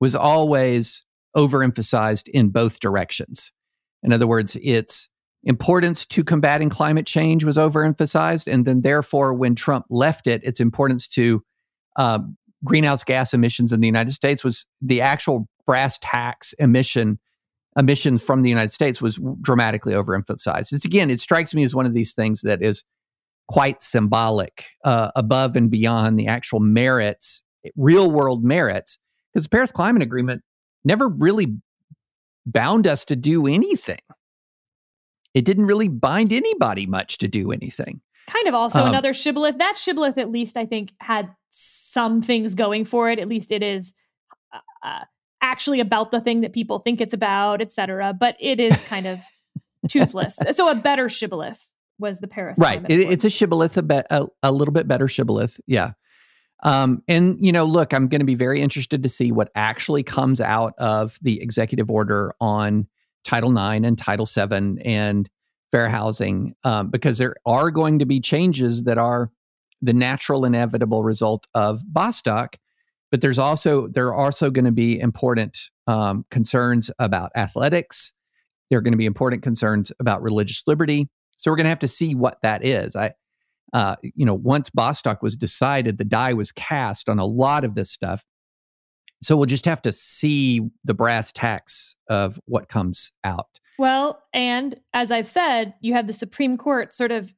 was 0.00 0.14
always 0.14 1.04
overemphasized 1.36 2.28
in 2.28 2.50
both 2.50 2.80
directions. 2.80 3.52
In 4.02 4.12
other 4.12 4.26
words, 4.26 4.56
its 4.62 5.08
importance 5.44 6.04
to 6.06 6.24
combating 6.24 6.68
climate 6.68 7.06
change 7.06 7.44
was 7.44 7.56
overemphasized, 7.56 8.52
and 8.52 8.64
then 8.64 8.82
therefore, 8.82 9.32
when 9.34 9.54
Trump 9.54 9.86
left 9.90 10.26
it, 10.26 10.42
its 10.44 10.60
importance 10.60 11.08
to 11.08 11.42
uh, 11.96 12.18
greenhouse 12.64 13.04
gas 13.04 13.32
emissions 13.32 13.72
in 13.72 13.80
the 13.80 13.86
United 13.86 14.12
States 14.12 14.44
was 14.44 14.66
the 14.80 15.00
actual 15.00 15.48
brass 15.66 15.98
tacks 16.00 16.52
emission 16.54 17.18
emissions 17.76 18.22
from 18.22 18.42
the 18.42 18.48
United 18.48 18.72
States 18.72 19.02
was 19.02 19.20
dramatically 19.42 19.92
overemphasized. 19.92 20.72
It's 20.72 20.84
again, 20.84 21.10
it 21.10 21.20
strikes 21.20 21.54
me 21.54 21.62
as 21.62 21.74
one 21.74 21.86
of 21.86 21.94
these 21.94 22.14
things 22.14 22.40
that 22.42 22.62
is 22.62 22.82
quite 23.48 23.82
symbolic, 23.82 24.66
uh, 24.84 25.10
above 25.14 25.56
and 25.56 25.70
beyond 25.70 26.18
the 26.18 26.26
actual 26.26 26.60
merits, 26.60 27.44
real 27.76 28.10
world 28.10 28.44
merits, 28.44 28.98
because 29.32 29.44
the 29.44 29.50
Paris 29.50 29.72
Climate 29.72 30.02
Agreement 30.02 30.42
never 30.84 31.08
really 31.08 31.56
bound 32.44 32.86
us 32.86 33.04
to 33.04 33.16
do 33.16 33.46
anything. 33.46 33.98
It 35.34 35.44
didn't 35.44 35.66
really 35.66 35.88
bind 35.88 36.32
anybody 36.32 36.86
much 36.86 37.18
to 37.18 37.28
do 37.28 37.52
anything. 37.52 38.00
Kind 38.26 38.48
of 38.48 38.54
also 38.54 38.80
Um, 38.80 38.88
another 38.88 39.12
shibboleth. 39.12 39.58
That 39.58 39.76
shibboleth, 39.76 40.18
at 40.18 40.30
least, 40.30 40.56
I 40.56 40.66
think, 40.66 40.92
had 41.00 41.28
some 41.50 42.22
things 42.22 42.54
going 42.54 42.84
for 42.84 43.10
it. 43.10 43.18
At 43.18 43.28
least 43.28 43.52
it 43.52 43.62
is 43.62 43.92
uh, 44.52 44.58
uh, 44.82 45.04
actually 45.40 45.80
about 45.80 46.10
the 46.10 46.20
thing 46.20 46.40
that 46.40 46.52
people 46.52 46.78
think 46.78 47.00
it's 47.00 47.14
about, 47.14 47.60
et 47.60 47.70
cetera. 47.70 48.12
But 48.12 48.36
it 48.40 48.58
is 48.58 48.80
kind 48.88 49.06
of 49.06 49.20
toothless. 49.88 50.38
So 50.52 50.68
a 50.68 50.74
better 50.74 51.08
shibboleth 51.08 51.70
was 51.98 52.18
the 52.18 52.28
Paris. 52.28 52.58
right. 52.58 52.84
It, 52.88 53.00
it's 53.00 53.24
a 53.24 53.30
shibboleth 53.30 53.76
a, 53.76 53.82
be, 53.82 54.02
a, 54.10 54.26
a 54.42 54.52
little 54.52 54.72
bit 54.72 54.88
better 54.88 55.08
shibboleth 55.08 55.60
yeah. 55.66 55.92
Um, 56.62 57.02
and 57.06 57.36
you 57.38 57.52
know 57.52 57.66
look 57.66 57.92
i'm 57.92 58.08
going 58.08 58.20
to 58.20 58.26
be 58.26 58.34
very 58.34 58.62
interested 58.62 59.02
to 59.02 59.10
see 59.10 59.30
what 59.30 59.50
actually 59.54 60.02
comes 60.02 60.40
out 60.40 60.72
of 60.78 61.18
the 61.20 61.42
executive 61.42 61.90
order 61.90 62.32
on 62.40 62.86
title 63.24 63.50
ix 63.50 63.84
and 63.86 63.98
title 63.98 64.24
vii 64.24 64.78
and 64.82 65.28
fair 65.70 65.90
housing 65.90 66.54
um, 66.64 66.88
because 66.88 67.18
there 67.18 67.36
are 67.44 67.70
going 67.70 67.98
to 67.98 68.06
be 68.06 68.20
changes 68.20 68.84
that 68.84 68.96
are 68.96 69.30
the 69.82 69.92
natural 69.92 70.46
inevitable 70.46 71.04
result 71.04 71.46
of 71.54 71.82
bostock 71.92 72.56
but 73.10 73.20
there's 73.20 73.38
also 73.38 73.88
there 73.88 74.08
are 74.08 74.14
also 74.14 74.50
going 74.50 74.64
to 74.64 74.72
be 74.72 74.98
important 74.98 75.70
um, 75.86 76.24
concerns 76.30 76.90
about 76.98 77.30
athletics. 77.36 78.12
There 78.68 78.78
are 78.78 78.82
going 78.82 78.92
to 78.92 78.98
be 78.98 79.06
important 79.06 79.42
concerns 79.42 79.92
about 80.00 80.22
religious 80.22 80.62
liberty 80.66 81.08
so 81.36 81.50
we're 81.50 81.56
going 81.56 81.64
to 81.64 81.70
have 81.70 81.78
to 81.80 81.88
see 81.88 82.14
what 82.14 82.38
that 82.42 82.64
is. 82.64 82.96
I, 82.96 83.12
uh, 83.72 83.96
you 84.02 84.24
know, 84.24 84.34
once 84.34 84.70
Bostock 84.70 85.22
was 85.22 85.36
decided, 85.36 85.98
the 85.98 86.04
die 86.04 86.32
was 86.32 86.52
cast 86.52 87.08
on 87.08 87.18
a 87.18 87.26
lot 87.26 87.64
of 87.64 87.74
this 87.74 87.90
stuff. 87.90 88.24
So 89.22 89.36
we'll 89.36 89.46
just 89.46 89.64
have 89.64 89.82
to 89.82 89.92
see 89.92 90.60
the 90.84 90.94
brass 90.94 91.32
tacks 91.32 91.96
of 92.08 92.38
what 92.46 92.68
comes 92.68 93.12
out. 93.24 93.60
Well, 93.78 94.22
and 94.32 94.78
as 94.94 95.10
I've 95.10 95.26
said, 95.26 95.74
you 95.80 95.94
have 95.94 96.06
the 96.06 96.12
Supreme 96.12 96.56
Court 96.56 96.94
sort 96.94 97.12
of 97.12 97.34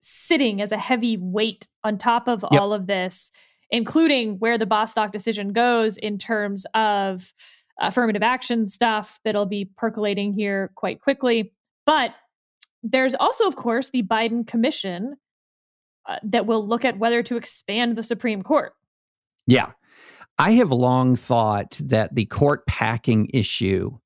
sitting 0.00 0.60
as 0.62 0.72
a 0.72 0.78
heavy 0.78 1.16
weight 1.16 1.66
on 1.84 1.98
top 1.98 2.28
of 2.28 2.44
Yep. 2.50 2.60
all 2.60 2.72
of 2.72 2.86
this, 2.86 3.30
including 3.70 4.38
where 4.38 4.58
the 4.58 4.66
Bostock 4.66 5.12
decision 5.12 5.52
goes 5.52 5.96
in 5.96 6.18
terms 6.18 6.66
of 6.74 7.32
affirmative 7.80 8.22
action 8.22 8.66
stuff 8.66 9.20
that'll 9.24 9.46
be 9.46 9.64
percolating 9.76 10.32
here 10.32 10.70
quite 10.74 11.00
quickly. 11.00 11.52
But 11.84 12.14
there's 12.82 13.14
also, 13.14 13.46
of 13.46 13.56
course, 13.56 13.90
the 13.90 14.02
Biden 14.02 14.46
Commission 14.46 15.16
uh, 16.08 16.16
that 16.22 16.46
will 16.46 16.66
look 16.66 16.84
at 16.84 16.98
whether 16.98 17.22
to 17.22 17.36
expand 17.36 17.96
the 17.96 18.02
Supreme 18.02 18.42
Court. 18.42 18.72
Yeah. 19.46 19.72
I 20.38 20.52
have 20.52 20.70
long 20.70 21.16
thought 21.16 21.78
that 21.84 22.14
the 22.14 22.26
court 22.26 22.66
packing 22.66 23.28
issue 23.34 23.98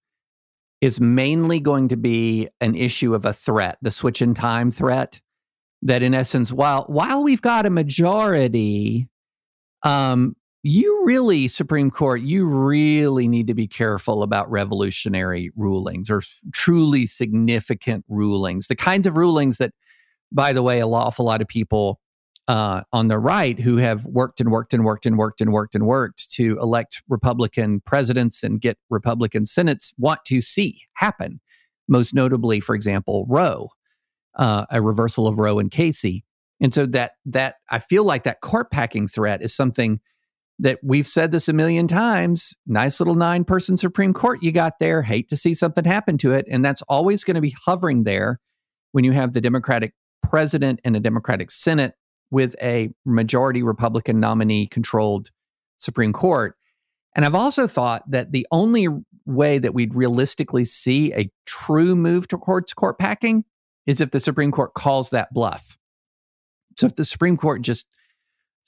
is 0.81 1.01
mainly 1.01 1.61
going 1.61 1.89
to 1.89 1.97
be 1.97 2.49
an 2.61 2.75
issue 2.75 3.15
of 3.15 3.25
a 3.25 3.33
threat, 3.33 3.79
the 3.83 3.91
switch 3.91 4.23
in 4.23 4.35
time 4.35 4.71
threat. 4.71 5.21
That 5.83 6.03
in 6.03 6.15
essence, 6.15 6.53
while 6.53 6.85
while 6.85 7.25
we've 7.25 7.43
got 7.43 7.67
a 7.67 7.71
majority, 7.71 9.09
um, 9.83 10.37
you 10.63 11.03
really, 11.05 11.49
Supreme 11.49 11.91
Court, 11.91 12.23
you 12.23 12.47
really 12.47 13.27
need 13.27 13.49
to 13.49 13.55
be 13.55 13.67
careful 13.67 14.23
about 14.23 14.51
revolutionary 14.51 15.51
rulings 15.57 16.09
or 16.09 16.23
truly 16.53 17.07
significant 17.07 18.05
rulings. 18.09 18.69
The 18.69 18.77
kinds 18.77 19.07
of 19.07 19.17
rulings 19.17 19.59
that, 19.59 19.73
by 20.31 20.53
the 20.53 20.63
way, 20.63 20.79
a 20.79 20.87
awful 20.87 21.25
lot 21.25 21.43
of 21.43 21.49
people 21.49 21.99
uh, 22.47 22.83
on 22.93 23.09
the 23.09 23.19
right 23.19 23.59
who 23.59 23.77
have 23.79 24.05
worked 24.05 24.41
and 24.41 24.51
worked 24.51 24.73
and 24.73 24.85
worked 24.85 25.07
and 25.07 25.19
worked 25.19 25.41
and 25.41 25.53
worked 25.53 25.75
and 25.75 25.87
worked 25.87 26.31
to 26.33 26.59
elect 26.61 27.03
Republican 27.09 27.81
presidents 27.81 28.43
and 28.43 28.61
get 28.61 28.79
Republican 28.89 29.47
senates 29.47 29.93
want 29.99 30.21
to 30.27 30.41
see 30.41 30.83
happen. 30.95 31.41
Most 31.89 32.15
notably, 32.15 32.61
for 32.61 32.75
example, 32.75 33.27
Roe, 33.29 33.71
uh, 34.37 34.67
a 34.71 34.81
reversal 34.81 35.27
of 35.27 35.39
Roe 35.39 35.59
and 35.59 35.71
Casey. 35.71 36.25
And 36.61 36.73
so 36.73 36.87
that 36.87 37.13
that 37.27 37.57
I 37.69 37.81
feel 37.81 38.05
like 38.05 38.23
that 38.25 38.41
court 38.41 38.71
packing 38.71 39.09
threat 39.09 39.43
is 39.43 39.53
something 39.53 40.01
that 40.63 40.79
we've 40.81 41.09
said 41.09 41.33
this 41.33 41.49
a 41.49 41.53
million 41.53 41.89
times. 41.89 42.57
Nice 42.67 43.01
little 43.01 43.17
nine 43.17 43.45
person 43.45 43.77
Supreme 43.77 44.15
Court 44.15 44.43
you 44.43 44.53
got 44.53 44.79
there. 44.79 45.03
Hate 45.03 45.29
to 45.31 45.37
see 45.37 45.55
something 45.55 45.85
happen 45.85 46.17
to 46.19 46.33
it. 46.33 46.47
And 46.49 46.65
that's 46.65 46.83
always 46.83 47.25
going 47.25 47.35
to 47.35 47.41
be 47.41 47.55
hovering 47.67 48.05
there 48.05 48.39
when 48.93 49.03
you 49.03 49.11
have 49.11 49.33
the 49.33 49.41
Democratic 49.41 49.93
president 50.23 50.79
and 50.85 50.95
a 50.95 51.01
Democratic 51.01 51.51
Senate 51.51 51.95
with 52.31 52.55
a 52.63 52.91
majority 53.05 53.65
Republican 53.65 54.21
nominee 54.21 54.69
controlled 54.69 55.31
Supreme 55.79 56.13
Court. 56.13 56.55
And 57.17 57.25
I've 57.25 57.35
also 57.35 57.67
thought 57.67 58.09
that 58.09 58.31
the 58.31 58.47
only 58.53 58.87
way 59.27 59.59
that 59.59 59.75
we'd 59.75 59.97
realistically 59.97 60.65
see 60.65 61.13
a 61.13 61.29
true 61.45 61.97
move 61.97 62.29
towards 62.29 62.73
court 62.73 63.01
packing 63.01 63.45
is 63.85 64.01
if 64.01 64.13
the 64.13 64.21
Supreme 64.21 64.53
Court 64.53 64.75
calls 64.75 65.11
that 65.11 65.35
bluff. 65.35 65.77
So 66.79 66.87
if 66.87 66.95
the 66.95 67.05
Supreme 67.05 67.37
Court 67.37 67.63
just 67.63 67.89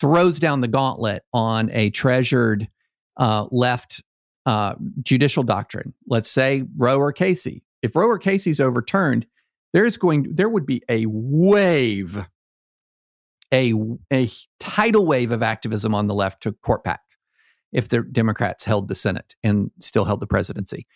throws 0.01 0.39
down 0.39 0.61
the 0.61 0.69
gauntlet 0.69 1.23
on 1.33 1.71
a 1.73 1.91
treasured 1.91 2.69
uh, 3.17 3.47
left 3.51 4.03
uh, 4.47 4.75
judicial 5.03 5.43
doctrine, 5.43 5.95
let's 6.07 6.31
say 6.31 6.65
Roe 6.77 6.99
or 6.99 7.13
Casey. 7.13 7.63
If 7.83 7.97
Roe 7.97 8.09
or 8.09 8.19
Casey's 8.19 8.61
overturned, 8.61 9.27
there's 9.73 9.97
going 9.97 10.35
there 10.35 10.49
would 10.49 10.67
be 10.67 10.83
a 10.89 11.07
wave, 11.07 12.27
a 13.53 13.75
a 14.13 14.31
tidal 14.61 15.07
wave 15.07 15.31
of 15.31 15.43
activism 15.43 15.95
on 15.95 16.07
the 16.07 16.15
left 16.15 16.43
to 16.43 16.53
court 16.53 16.85
pack 16.85 17.01
if 17.73 17.89
the 17.89 18.03
Democrats 18.03 18.65
held 18.65 18.89
the 18.89 18.95
Senate 18.95 19.35
and 19.43 19.71
still 19.81 20.05
held 20.05 20.21
the 20.21 20.27
presidency. 20.27 20.87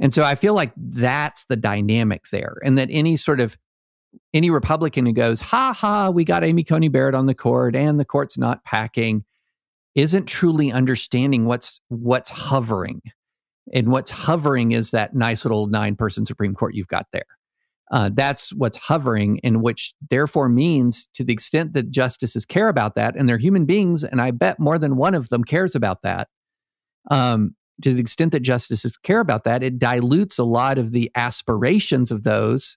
And 0.00 0.14
so 0.14 0.22
I 0.22 0.36
feel 0.36 0.54
like 0.54 0.72
that's 0.76 1.44
the 1.46 1.56
dynamic 1.56 2.28
there, 2.30 2.58
and 2.64 2.78
that 2.78 2.88
any 2.90 3.16
sort 3.16 3.40
of 3.40 3.58
any 4.34 4.50
Republican 4.50 5.06
who 5.06 5.12
goes, 5.12 5.40
ha 5.40 5.72
ha, 5.72 6.10
we 6.10 6.24
got 6.24 6.44
Amy 6.44 6.64
Coney 6.64 6.88
Barrett 6.88 7.14
on 7.14 7.26
the 7.26 7.34
court 7.34 7.74
and 7.74 7.98
the 7.98 8.04
court's 8.04 8.38
not 8.38 8.64
packing, 8.64 9.24
isn't 9.94 10.26
truly 10.26 10.70
understanding 10.72 11.44
what's 11.44 11.80
what's 11.88 12.30
hovering. 12.30 13.00
And 13.72 13.88
what's 13.88 14.10
hovering 14.10 14.72
is 14.72 14.92
that 14.92 15.14
nice 15.14 15.44
little 15.44 15.66
nine 15.66 15.94
person 15.94 16.24
Supreme 16.24 16.54
Court 16.54 16.74
you've 16.74 16.88
got 16.88 17.06
there. 17.12 17.26
Uh, 17.90 18.10
that's 18.12 18.54
what's 18.54 18.76
hovering, 18.76 19.40
and 19.42 19.62
which 19.62 19.94
therefore 20.10 20.48
means 20.48 21.08
to 21.14 21.24
the 21.24 21.32
extent 21.32 21.72
that 21.72 21.90
justices 21.90 22.44
care 22.44 22.68
about 22.68 22.94
that, 22.96 23.16
and 23.16 23.28
they're 23.28 23.38
human 23.38 23.64
beings, 23.64 24.04
and 24.04 24.20
I 24.20 24.30
bet 24.30 24.58
more 24.58 24.78
than 24.78 24.96
one 24.96 25.14
of 25.14 25.30
them 25.30 25.42
cares 25.42 25.74
about 25.74 26.02
that. 26.02 26.28
Um, 27.10 27.54
to 27.82 27.94
the 27.94 28.00
extent 28.00 28.32
that 28.32 28.40
justices 28.40 28.96
care 28.96 29.20
about 29.20 29.44
that, 29.44 29.62
it 29.62 29.78
dilutes 29.78 30.38
a 30.38 30.44
lot 30.44 30.76
of 30.76 30.92
the 30.92 31.10
aspirations 31.14 32.10
of 32.10 32.24
those 32.24 32.76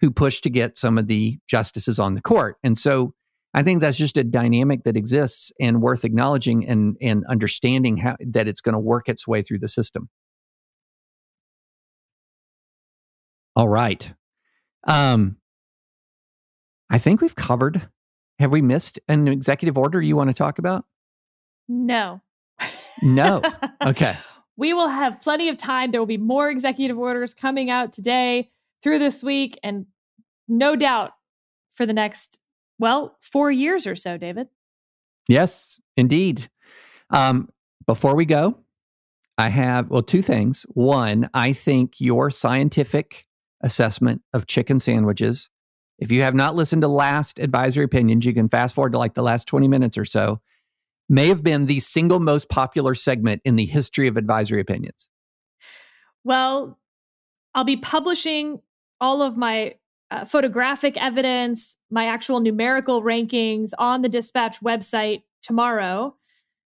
who 0.00 0.10
pushed 0.10 0.44
to 0.44 0.50
get 0.50 0.78
some 0.78 0.98
of 0.98 1.06
the 1.06 1.38
justices 1.48 1.98
on 1.98 2.14
the 2.14 2.20
court. 2.20 2.56
And 2.62 2.78
so 2.78 3.14
I 3.54 3.62
think 3.62 3.80
that's 3.80 3.98
just 3.98 4.16
a 4.16 4.24
dynamic 4.24 4.84
that 4.84 4.96
exists 4.96 5.52
and 5.60 5.80
worth 5.82 6.04
acknowledging 6.04 6.68
and, 6.68 6.96
and 7.00 7.24
understanding 7.26 7.96
how 7.96 8.16
that 8.20 8.46
it's 8.46 8.60
going 8.60 8.74
to 8.74 8.78
work 8.78 9.08
its 9.08 9.26
way 9.26 9.42
through 9.42 9.58
the 9.60 9.68
system. 9.68 10.08
All 13.56 13.68
right. 13.68 14.12
Um, 14.86 15.36
I 16.90 16.98
think 16.98 17.20
we've 17.20 17.34
covered. 17.34 17.88
Have 18.38 18.52
we 18.52 18.62
missed 18.62 19.00
an 19.08 19.26
executive 19.26 19.76
order 19.76 20.00
you 20.00 20.14
want 20.14 20.30
to 20.30 20.34
talk 20.34 20.58
about? 20.58 20.84
No. 21.68 22.20
No. 23.02 23.42
Okay. 23.80 24.16
we 24.56 24.74
will 24.74 24.88
have 24.88 25.20
plenty 25.20 25.48
of 25.48 25.56
time. 25.56 25.92
There 25.92 26.00
will 26.00 26.06
be 26.06 26.18
more 26.18 26.50
executive 26.50 26.98
orders 26.98 27.32
coming 27.32 27.70
out 27.70 27.92
today 27.92 28.50
through 28.82 28.98
this 28.98 29.22
week, 29.22 29.58
and 29.62 29.86
no 30.46 30.76
doubt 30.76 31.12
for 31.74 31.86
the 31.86 31.92
next, 31.92 32.40
well, 32.78 33.16
four 33.20 33.50
years 33.50 33.86
or 33.86 33.96
so, 33.96 34.16
David. 34.16 34.48
Yes, 35.28 35.80
indeed. 35.96 36.48
Um, 37.10 37.48
before 37.86 38.14
we 38.14 38.24
go, 38.24 38.58
I 39.36 39.48
have, 39.50 39.88
well, 39.90 40.02
two 40.02 40.22
things. 40.22 40.66
One, 40.70 41.30
I 41.32 41.52
think 41.52 42.00
your 42.00 42.30
scientific 42.30 43.26
assessment 43.62 44.22
of 44.32 44.46
chicken 44.46 44.78
sandwiches, 44.78 45.50
if 45.98 46.10
you 46.10 46.22
have 46.22 46.34
not 46.34 46.54
listened 46.54 46.82
to 46.82 46.88
last 46.88 47.38
advisory 47.38 47.84
opinions, 47.84 48.24
you 48.24 48.34
can 48.34 48.48
fast 48.48 48.74
forward 48.74 48.92
to 48.92 48.98
like 48.98 49.14
the 49.14 49.22
last 49.22 49.46
20 49.46 49.68
minutes 49.68 49.98
or 49.98 50.04
so 50.04 50.40
may 51.08 51.28
have 51.28 51.42
been 51.42 51.66
the 51.66 51.80
single 51.80 52.20
most 52.20 52.48
popular 52.48 52.94
segment 52.94 53.40
in 53.44 53.56
the 53.56 53.66
history 53.66 54.08
of 54.08 54.16
advisory 54.16 54.60
opinions. 54.60 55.08
Well, 56.24 56.78
I'll 57.54 57.64
be 57.64 57.76
publishing 57.76 58.60
all 59.00 59.22
of 59.22 59.36
my 59.36 59.74
uh, 60.10 60.24
photographic 60.24 60.96
evidence, 60.96 61.76
my 61.90 62.06
actual 62.06 62.40
numerical 62.40 63.02
rankings 63.02 63.70
on 63.78 64.02
the 64.02 64.08
dispatch 64.08 64.60
website 64.60 65.22
tomorrow. 65.42 66.14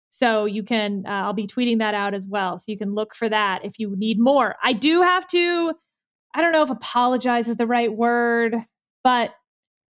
So 0.09 0.45
you 0.45 0.63
can, 0.63 1.03
uh, 1.05 1.11
I'll 1.11 1.33
be 1.33 1.47
tweeting 1.47 1.79
that 1.79 1.93
out 1.93 2.13
as 2.13 2.25
well. 2.25 2.57
So 2.57 2.71
you 2.71 2.77
can 2.77 2.95
look 2.95 3.13
for 3.13 3.29
that 3.29 3.63
if 3.63 3.77
you 3.77 3.95
need 3.95 4.19
more. 4.19 4.55
I 4.63 4.73
do 4.73 5.01
have 5.01 5.27
to, 5.27 5.73
I 6.33 6.41
don't 6.41 6.51
know 6.51 6.63
if 6.63 6.69
apologize 6.69 7.49
is 7.49 7.57
the 7.57 7.67
right 7.67 7.93
word, 7.93 8.55
but 9.03 9.31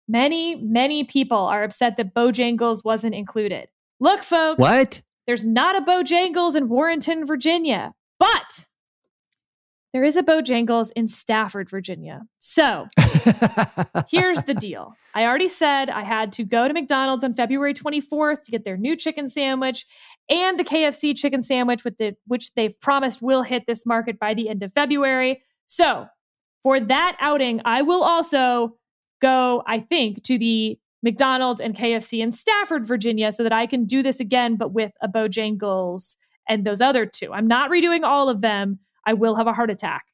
many, 0.07 0.55
many 0.55 1.03
people 1.03 1.37
are 1.37 1.63
upset 1.63 1.97
that 1.97 2.13
Bojangles 2.13 2.83
wasn't 2.83 3.15
included. 3.15 3.69
Look, 3.99 4.23
folks. 4.23 4.59
What? 4.59 5.01
There's 5.27 5.45
not 5.45 5.75
a 5.75 5.81
Bojangles 5.81 6.55
in 6.55 6.67
Warrenton, 6.67 7.25
Virginia, 7.25 7.93
but 8.19 8.65
there 9.93 10.03
is 10.03 10.15
a 10.15 10.23
Bojangles 10.23 10.91
in 10.95 11.07
Stafford, 11.07 11.69
Virginia. 11.69 12.21
So 12.39 12.87
here's 14.09 14.43
the 14.43 14.53
deal. 14.59 14.93
I 15.13 15.25
already 15.25 15.49
said 15.49 15.89
I 15.89 16.03
had 16.03 16.31
to 16.33 16.43
go 16.43 16.67
to 16.67 16.73
McDonald's 16.73 17.23
on 17.23 17.33
February 17.33 17.73
24th 17.73 18.43
to 18.43 18.51
get 18.51 18.63
their 18.63 18.77
new 18.77 18.95
chicken 18.95 19.27
sandwich 19.27 19.85
and 20.29 20.57
the 20.57 20.63
KFC 20.63 21.15
chicken 21.15 21.41
sandwich, 21.41 21.83
with 21.83 21.97
the, 21.97 22.15
which 22.25 22.53
they've 22.53 22.79
promised 22.79 23.21
will 23.21 23.43
hit 23.43 23.63
this 23.67 23.85
market 23.85 24.17
by 24.17 24.33
the 24.33 24.47
end 24.47 24.63
of 24.63 24.73
February. 24.73 25.43
So 25.67 26.07
for 26.63 26.79
that 26.79 27.17
outing, 27.19 27.61
I 27.65 27.81
will 27.81 28.03
also 28.03 28.77
go, 29.21 29.63
I 29.67 29.79
think, 29.79 30.23
to 30.23 30.37
the 30.37 30.79
McDonald's 31.03 31.59
and 31.59 31.75
KFC 31.75 32.19
in 32.19 32.31
Stafford, 32.31 32.85
Virginia, 32.85 33.31
so 33.31 33.43
that 33.43 33.53
I 33.53 33.65
can 33.65 33.85
do 33.85 34.03
this 34.03 34.19
again, 34.19 34.55
but 34.55 34.71
with 34.71 34.91
a 35.01 35.09
Bojangles 35.09 36.15
and 36.47 36.65
those 36.65 36.81
other 36.81 37.05
two. 37.05 37.33
I'm 37.33 37.47
not 37.47 37.71
redoing 37.71 38.03
all 38.03 38.29
of 38.29 38.41
them. 38.41 38.79
I 39.05 39.13
will 39.13 39.35
have 39.35 39.47
a 39.47 39.53
heart 39.53 39.69
attack, 39.69 40.05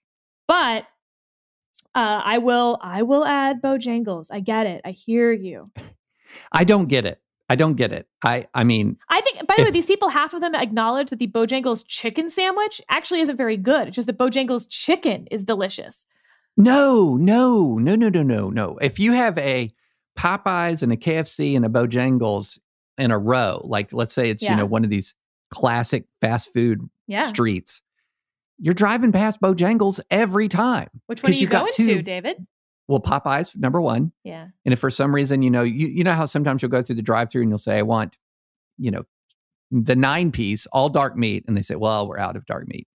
but 0.48 0.84
uh, 1.96 2.22
I 2.24 2.38
will. 2.38 2.78
I 2.82 3.02
will 3.02 3.26
add 3.26 3.62
Bojangles. 3.62 4.28
I 4.32 4.40
get 4.40 4.68
it. 4.68 4.82
I 4.86 4.92
hear 4.92 5.32
you. 5.32 5.72
I 6.52 6.64
don't 6.64 6.88
get 6.88 7.06
it. 7.06 7.20
I 7.50 7.56
don't 7.56 7.76
get 7.76 7.92
it. 7.94 8.08
I 8.24 8.46
I 8.54 8.64
mean, 8.64 8.98
I 9.10 9.22
think. 9.22 9.48
By 9.48 9.56
the 9.58 9.64
way, 9.64 9.72
these 9.72 9.86
people, 9.86 10.10
half 10.10 10.34
of 10.34 10.42
them 10.42 10.54
acknowledge 10.54 11.10
that 11.10 11.20
the 11.20 11.28
Bojangles 11.28 11.84
chicken 11.88 12.30
sandwich 12.30 12.82
actually 12.90 13.22
isn't 13.22 13.38
very 13.38 13.58
good. 13.58 13.88
It's 13.88 13.96
just 13.96 14.08
that 14.08 14.18
Bojangles 14.18 14.68
chicken 14.70 15.28
is 15.32 15.44
delicious. 15.46 16.06
No, 16.58 17.16
no, 17.18 17.76
no, 17.78 17.96
no, 17.96 18.10
no, 18.10 18.24
no, 18.24 18.50
no. 18.50 18.78
If 18.82 19.00
you 19.00 19.14
have 19.14 19.38
a 19.38 19.72
Popeyes 20.18 20.82
and 20.84 20.92
a 20.92 20.98
KFC 20.98 21.56
and 21.56 21.64
a 21.66 21.70
Bojangles 21.70 22.60
in 22.98 23.12
a 23.12 23.18
row, 23.18 23.62
like 23.64 23.94
let's 23.94 24.14
say 24.14 24.30
it's 24.30 24.44
Yeah. 24.44 24.52
you 24.52 24.58
know 24.58 24.66
one 24.66 24.84
of 24.84 24.90
these 24.90 25.14
classic 25.54 26.06
fast 26.20 26.52
food 26.54 26.82
Yeah. 27.08 27.22
streets, 27.22 27.82
you're 28.60 28.74
driving 28.74 29.12
past 29.12 29.39
Bojangles 29.41 29.99
every 30.12 30.47
time. 30.47 30.89
Which 31.08 31.22
one 31.24 31.32
are 31.32 31.36
you 31.36 31.47
going 31.47 31.72
two- 31.74 31.95
to, 31.95 32.01
David? 32.01 32.45
Well, 32.88 33.01
Popeyes 33.01 33.55
number 33.58 33.82
one, 33.82 34.14
Yeah. 34.24 34.47
and 34.66 34.74
if 34.74 34.80
for 34.80 34.89
some 34.89 35.14
reason 35.14 35.41
you 35.41 35.49
know 35.49 35.62
you 35.64 35.88
you 35.88 36.03
know 36.05 36.14
how 36.14 36.26
sometimes 36.26 36.62
you'll 36.62 36.72
go 36.72 36.82
through 36.82 36.95
the 36.95 37.01
drive-through 37.01 37.41
and 37.41 37.51
you'll 37.51 37.58
say 37.58 37.78
I 37.78 37.82
want, 37.82 38.16
you 38.78 38.91
know, 38.91 39.03
the 39.72 39.95
nine 39.95 40.32
piece 40.32 40.66
all 40.68 40.88
dark 40.88 41.18
meat, 41.18 41.43
and 41.47 41.58
they 41.58 41.62
say, 41.62 41.76
well, 41.76 42.08
we're 42.08 42.18
out 42.20 42.38
of 42.38 42.45
dark 42.45 42.66
meat. 42.68 42.88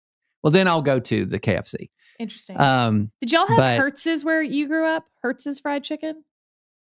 Well, 0.43 0.51
then 0.51 0.67
I'll 0.67 0.81
go 0.81 0.99
to 1.01 1.25
the 1.25 1.39
KFC. 1.39 1.89
Interesting. 2.19 2.59
Um, 2.59 3.11
Did 3.19 3.31
y'all 3.33 3.47
have 3.47 3.57
but- 3.57 3.77
Hartz's 3.77 4.23
where 4.23 4.41
you 4.41 4.67
grew 4.67 4.85
up? 4.85 5.05
Hartz's 5.21 5.59
fried 5.59 5.83
chicken? 5.83 6.23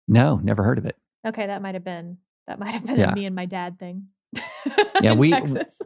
no, 0.08 0.36
never 0.42 0.62
heard 0.62 0.78
of 0.78 0.86
it. 0.86 0.96
Okay, 1.26 1.46
that 1.48 1.60
might 1.60 1.74
have 1.74 1.84
been 1.84 2.16
that 2.46 2.58
might 2.58 2.70
have 2.70 2.86
been 2.86 2.98
Yeah. 2.98 3.12
a 3.12 3.14
me 3.14 3.26
and 3.26 3.34
my 3.36 3.44
dad 3.46 3.78
thing. 3.78 4.06
Yeah, 5.02 5.12
we- 5.14 5.30
Texas. 5.30 5.80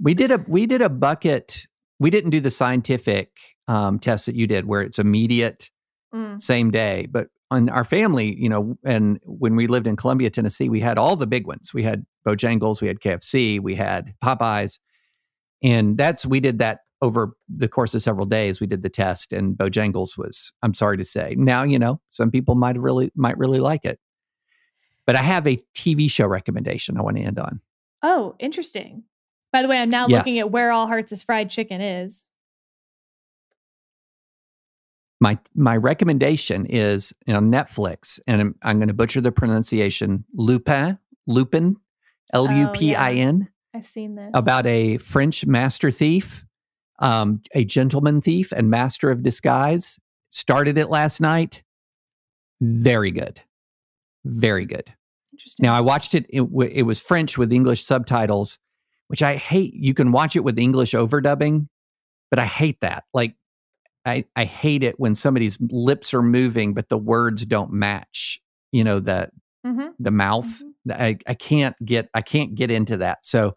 We 0.00 0.12
did 0.12 0.30
a 0.30 0.44
we 0.46 0.66
did 0.66 0.82
a 0.82 0.88
bucket. 0.90 1.66
We 2.04 2.10
didn't 2.10 2.32
do 2.32 2.40
the 2.40 2.50
scientific 2.50 3.30
um, 3.66 3.98
test 3.98 4.26
that 4.26 4.34
you 4.34 4.46
did, 4.46 4.66
where 4.66 4.82
it's 4.82 4.98
immediate, 4.98 5.70
Mm. 6.14 6.38
same 6.38 6.70
day. 6.70 7.06
But 7.10 7.28
on 7.50 7.70
our 7.70 7.82
family, 7.82 8.36
you 8.38 8.50
know, 8.50 8.76
and 8.84 9.18
when 9.24 9.56
we 9.56 9.68
lived 9.68 9.86
in 9.86 9.96
Columbia, 9.96 10.28
Tennessee, 10.28 10.68
we 10.68 10.80
had 10.80 10.98
all 10.98 11.16
the 11.16 11.26
big 11.26 11.46
ones. 11.46 11.72
We 11.72 11.82
had 11.82 12.04
Bojangles, 12.28 12.82
we 12.82 12.88
had 12.88 13.00
KFC, 13.00 13.58
we 13.58 13.74
had 13.74 14.12
Popeyes, 14.22 14.80
and 15.62 15.96
that's 15.96 16.26
we 16.26 16.40
did 16.40 16.58
that 16.58 16.80
over 17.00 17.32
the 17.48 17.68
course 17.68 17.94
of 17.94 18.02
several 18.02 18.26
days. 18.26 18.60
We 18.60 18.66
did 18.66 18.82
the 18.82 18.90
test, 18.90 19.32
and 19.32 19.56
Bojangles 19.56 20.18
was. 20.18 20.52
I'm 20.62 20.74
sorry 20.74 20.98
to 20.98 21.04
say, 21.04 21.34
now 21.38 21.62
you 21.62 21.78
know 21.78 22.02
some 22.10 22.30
people 22.30 22.54
might 22.54 22.78
really 22.78 23.12
might 23.16 23.38
really 23.38 23.60
like 23.60 23.86
it. 23.86 23.98
But 25.06 25.16
I 25.16 25.22
have 25.22 25.46
a 25.46 25.56
TV 25.74 26.10
show 26.10 26.26
recommendation 26.26 26.98
I 26.98 27.00
want 27.00 27.16
to 27.16 27.22
end 27.22 27.38
on. 27.38 27.62
Oh, 28.02 28.36
interesting. 28.38 29.04
By 29.54 29.62
the 29.62 29.68
way, 29.68 29.78
I'm 29.78 29.88
now 29.88 30.08
looking 30.08 30.40
at 30.40 30.50
where 30.50 30.72
all 30.72 30.88
Hearts 30.88 31.12
is 31.12 31.22
fried 31.22 31.48
chicken 31.48 31.80
is. 31.80 32.26
my 35.20 35.38
my 35.54 35.76
recommendation 35.76 36.66
is 36.66 37.14
on 37.28 37.50
Netflix, 37.50 38.20
and 38.26 38.40
I'm, 38.40 38.54
I'm 38.62 38.78
going 38.78 38.88
to 38.88 38.94
butcher 38.94 39.20
the 39.20 39.32
pronunciation. 39.32 40.24
Lupin, 40.34 40.98
Lupin, 41.26 41.76
L 42.32 42.52
U 42.52 42.68
P 42.68 42.94
I 42.94 43.12
N, 43.12 43.48
I've 43.72 43.86
seen 43.86 44.16
this. 44.16 44.30
about 44.34 44.66
a 44.66 44.98
French 44.98 45.46
master 45.46 45.90
thief, 45.90 46.44
um, 46.98 47.40
a 47.54 47.64
gentleman 47.64 48.20
thief, 48.20 48.52
and 48.52 48.68
master 48.68 49.10
of 49.10 49.22
disguise. 49.22 49.98
Started 50.30 50.76
it 50.76 50.90
last 50.90 51.20
night. 51.20 51.62
Very 52.60 53.12
good, 53.12 53.40
very 54.24 54.66
good. 54.66 54.92
interesting. 55.32 55.64
Now 55.64 55.74
I 55.74 55.80
watched 55.80 56.14
it. 56.14 56.26
It, 56.28 56.42
it 56.70 56.82
was 56.82 57.00
French 57.00 57.38
with 57.38 57.52
English 57.52 57.84
subtitles, 57.84 58.58
which 59.08 59.22
I 59.22 59.36
hate. 59.36 59.74
You 59.74 59.94
can 59.94 60.12
watch 60.12 60.36
it 60.36 60.44
with 60.44 60.58
English 60.58 60.92
overdubbing, 60.92 61.68
but 62.30 62.38
I 62.38 62.46
hate 62.46 62.80
that. 62.80 63.04
Like, 63.14 63.34
I 64.04 64.24
I 64.36 64.44
hate 64.44 64.82
it 64.82 64.98
when 65.00 65.14
somebody's 65.14 65.58
lips 65.60 66.12
are 66.14 66.22
moving 66.22 66.74
but 66.74 66.88
the 66.88 66.98
words 66.98 67.46
don't 67.46 67.72
match. 67.72 68.40
You 68.72 68.84
know 68.84 69.00
the 69.00 69.30
Mhm. 69.66 69.92
the 69.98 70.10
mouth. 70.10 70.46
Mhm. 70.86 70.92
I 71.00 71.18
I 71.26 71.34
can't 71.34 71.74
get 71.84 72.08
I 72.14 72.20
can't 72.22 72.54
get 72.54 72.70
into 72.70 72.98
that. 72.98 73.24
So 73.24 73.56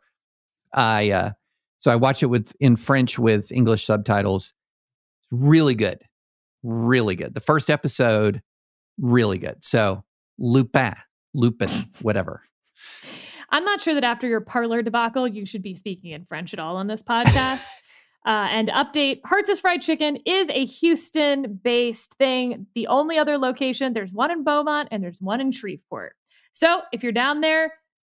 I 0.74 1.12
uh 1.12 1.32
so 1.80 1.92
I 1.92 1.96
watch 1.98 2.24
it 2.24 2.28
with 2.28 2.54
in 2.62 2.76
French 2.78 3.20
with 3.20 3.52
English 3.52 3.86
subtitles. 3.86 4.54
Really 5.32 5.76
good, 5.76 6.02
really 6.64 7.16
good. 7.16 7.34
The 7.34 7.42
first 7.42 7.70
episode, 7.70 8.42
really 8.98 9.38
good. 9.40 9.64
So 9.64 10.04
Lupin, 10.40 10.94
Lupin, 11.34 11.68
whatever. 12.02 12.42
I'm 13.50 13.64
not 13.64 13.82
sure 13.82 13.94
that 13.94 14.04
after 14.04 14.28
your 14.28 14.42
Parler 14.42 14.82
debacle, 14.82 15.28
you 15.28 15.46
should 15.46 15.64
be 15.64 15.76
speaking 15.76 16.12
in 16.12 16.26
French 16.26 16.54
at 16.54 16.60
all 16.60 16.76
on 16.76 16.88
this 16.88 17.02
podcast. 17.02 17.68
uh, 18.26 18.48
and 18.50 18.68
update 18.70 19.22
Hartz's 19.26 19.60
Fried 19.60 19.82
Chicken 19.82 20.18
is 20.26 20.50
a 20.50 20.66
Houston 20.66 21.60
based 21.64 22.16
thing. 22.16 22.68
The 22.76 22.88
only 22.88 23.18
other 23.18 23.38
location, 23.38 23.94
there's 23.94 24.12
one 24.12 24.32
in 24.32 24.44
Beaumont 24.44 24.90
and 24.92 25.02
there's 25.02 25.22
one 25.22 25.40
in 25.40 25.52
Shreveport. 25.52 26.14
So 26.52 26.82
if 26.92 27.04
you're 27.04 27.12
down 27.12 27.42
there, 27.42 27.74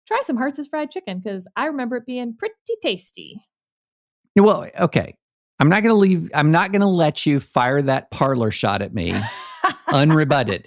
try 0.07 0.21
some 0.23 0.37
Hartz's 0.37 0.69
Fried 0.69 0.91
Chicken 0.91 1.21
because 1.21 1.47
I 1.57 1.67
remember 1.67 1.97
it 1.97 2.07
being 2.07 2.37
pretty 2.37 2.55
tasty. 2.83 3.41
Well, 4.37 4.67
okay. 4.79 5.15
I'm 5.61 5.69
not 5.69 5.83
going 5.83 5.95
to 5.95 5.99
leave. 5.99 6.31
I'm 6.35 6.51
not 6.51 6.73
going 6.73 6.81
to 6.81 6.87
let 6.87 7.27
you 7.27 7.39
fire 7.39 7.83
that 7.83 8.11
Parler 8.11 8.51
shot 8.51 8.81
at 8.81 8.95
me 8.95 9.13
unrebutted. 9.89 10.65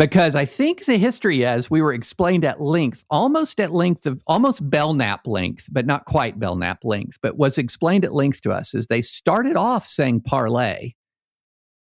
Because 0.00 0.34
I 0.34 0.46
think 0.46 0.86
the 0.86 0.96
history 0.96 1.42
is 1.42 1.70
we 1.70 1.82
were 1.82 1.92
explained 1.92 2.42
at 2.42 2.58
length, 2.58 3.04
almost 3.10 3.60
at 3.60 3.70
length 3.70 4.06
of 4.06 4.22
almost 4.26 4.70
Belknap 4.70 5.26
length, 5.26 5.68
but 5.70 5.84
not 5.84 6.06
quite 6.06 6.38
Belknap 6.38 6.86
length, 6.86 7.18
but 7.20 7.36
was 7.36 7.58
explained 7.58 8.06
at 8.06 8.14
length 8.14 8.40
to 8.42 8.50
us 8.50 8.72
is 8.72 8.86
they 8.86 9.02
started 9.02 9.56
off 9.56 9.86
saying 9.86 10.22
parlay, 10.22 10.92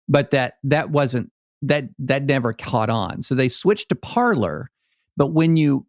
but 0.07 0.33
that 0.33 0.59
that 0.65 0.91
wasn't 0.91 1.31
that 1.63 1.85
that 1.99 2.25
never 2.25 2.53
caught 2.53 2.91
on. 2.91 3.23
So 3.23 3.35
they 3.35 3.49
switched 3.49 3.89
to 3.89 3.95
Parler, 3.95 4.71
but 5.17 5.29
when 5.29 5.57
you 5.57 5.87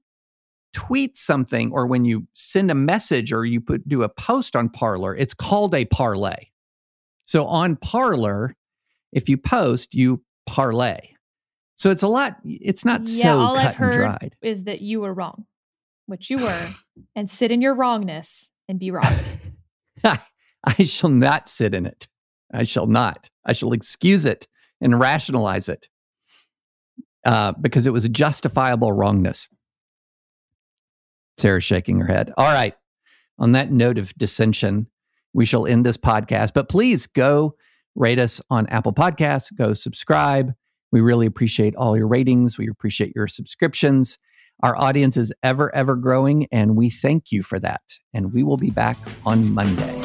tweet 0.72 1.18
something 1.18 1.74
or 1.74 1.86
when 1.86 2.05
you 2.05 2.30
send 2.34 2.72
a 2.72 2.76
message 2.76 3.34
or 3.34 3.43
you 3.43 3.59
put 3.59 3.89
do 3.89 4.03
a 4.03 4.09
post 4.09 4.55
on 4.55 4.70
Parler, 4.70 5.13
it's 5.18 5.34
called 5.34 5.76
a 5.76 5.84
parlay. 5.84 6.45
So 7.24 7.45
on 7.45 7.76
Parler, 7.76 8.55
if 9.11 9.28
you 9.28 9.36
post, 9.36 9.93
you 9.93 10.24
parlay. 10.47 11.14
So 11.76 11.91
it's 11.91 12.03
a 12.03 12.07
lot. 12.07 12.38
It's 12.43 12.86
not 12.86 13.01
yeah, 13.05 13.23
so 13.23 13.39
all 13.41 13.55
cut 13.55 13.67
I've 13.67 13.76
heard 13.76 13.93
and 13.93 14.01
dried. 14.01 14.36
is 14.41 14.63
that 14.63 14.82
you 14.82 15.01
were 15.01 15.13
wrong, 15.13 15.45
which 16.05 16.30
you 16.30 16.38
were, 16.38 16.69
and 17.15 17.30
sit 17.30 17.51
in 17.51 17.61
your 17.61 17.76
wrongness 17.76 18.49
and 18.67 18.80
be 18.80 18.91
wrong. 18.91 19.13
I 20.03 20.84
shall 20.84 21.09
not 21.09 21.47
sit 21.49 21.76
in 21.76 21.86
it. 21.86 22.07
I 22.53 22.63
shall 22.63 22.88
not. 22.88 23.30
I 23.45 23.53
shall 23.53 23.73
excuse 23.73 24.26
it 24.26 24.47
and 24.82 24.99
rationalize 24.99 25.69
it 25.69 25.89
uh, 27.26 27.53
because 27.59 27.86
it 27.86 27.93
was 27.93 28.05
a 28.05 28.09
justifiable 28.09 28.91
wrongness. 28.91 29.47
Sarah's 31.38 31.63
shaking 31.63 31.99
her 31.99 32.07
head. 32.07 32.32
All 32.38 32.51
right. 32.51 32.76
On 33.38 33.51
that 33.51 33.71
note 33.71 33.97
of 33.97 34.13
dissension, 34.15 34.88
we 35.34 35.45
shall 35.45 35.65
end 35.67 35.86
this 35.86 35.97
podcast. 35.97 36.53
But 36.53 36.69
please 36.69 37.07
go 37.07 37.55
rate 37.95 38.19
us 38.19 38.41
on 38.49 38.67
Apple 38.67 38.93
Podcasts, 38.93 39.55
go 39.55 39.73
subscribe. 39.73 40.53
We 40.95 41.01
really 41.01 41.25
appreciate 41.25 41.75
all 41.75 41.97
your 41.97 42.07
ratings. 42.07 42.57
We 42.57 42.69
appreciate 42.69 43.11
your 43.13 43.27
subscriptions. 43.27 44.17
Our 44.63 44.77
audience 44.77 45.17
is 45.17 45.33
ever, 45.43 45.75
ever 45.75 45.97
growing, 45.97 46.47
and 46.53 46.77
we 46.77 46.89
thank 46.89 47.33
you 47.33 47.43
for 47.43 47.59
that. 47.59 47.81
And 48.13 48.33
we 48.33 48.43
will 48.43 48.55
be 48.55 48.69
back 48.69 48.95
on 49.25 49.53
Monday. 49.53 50.04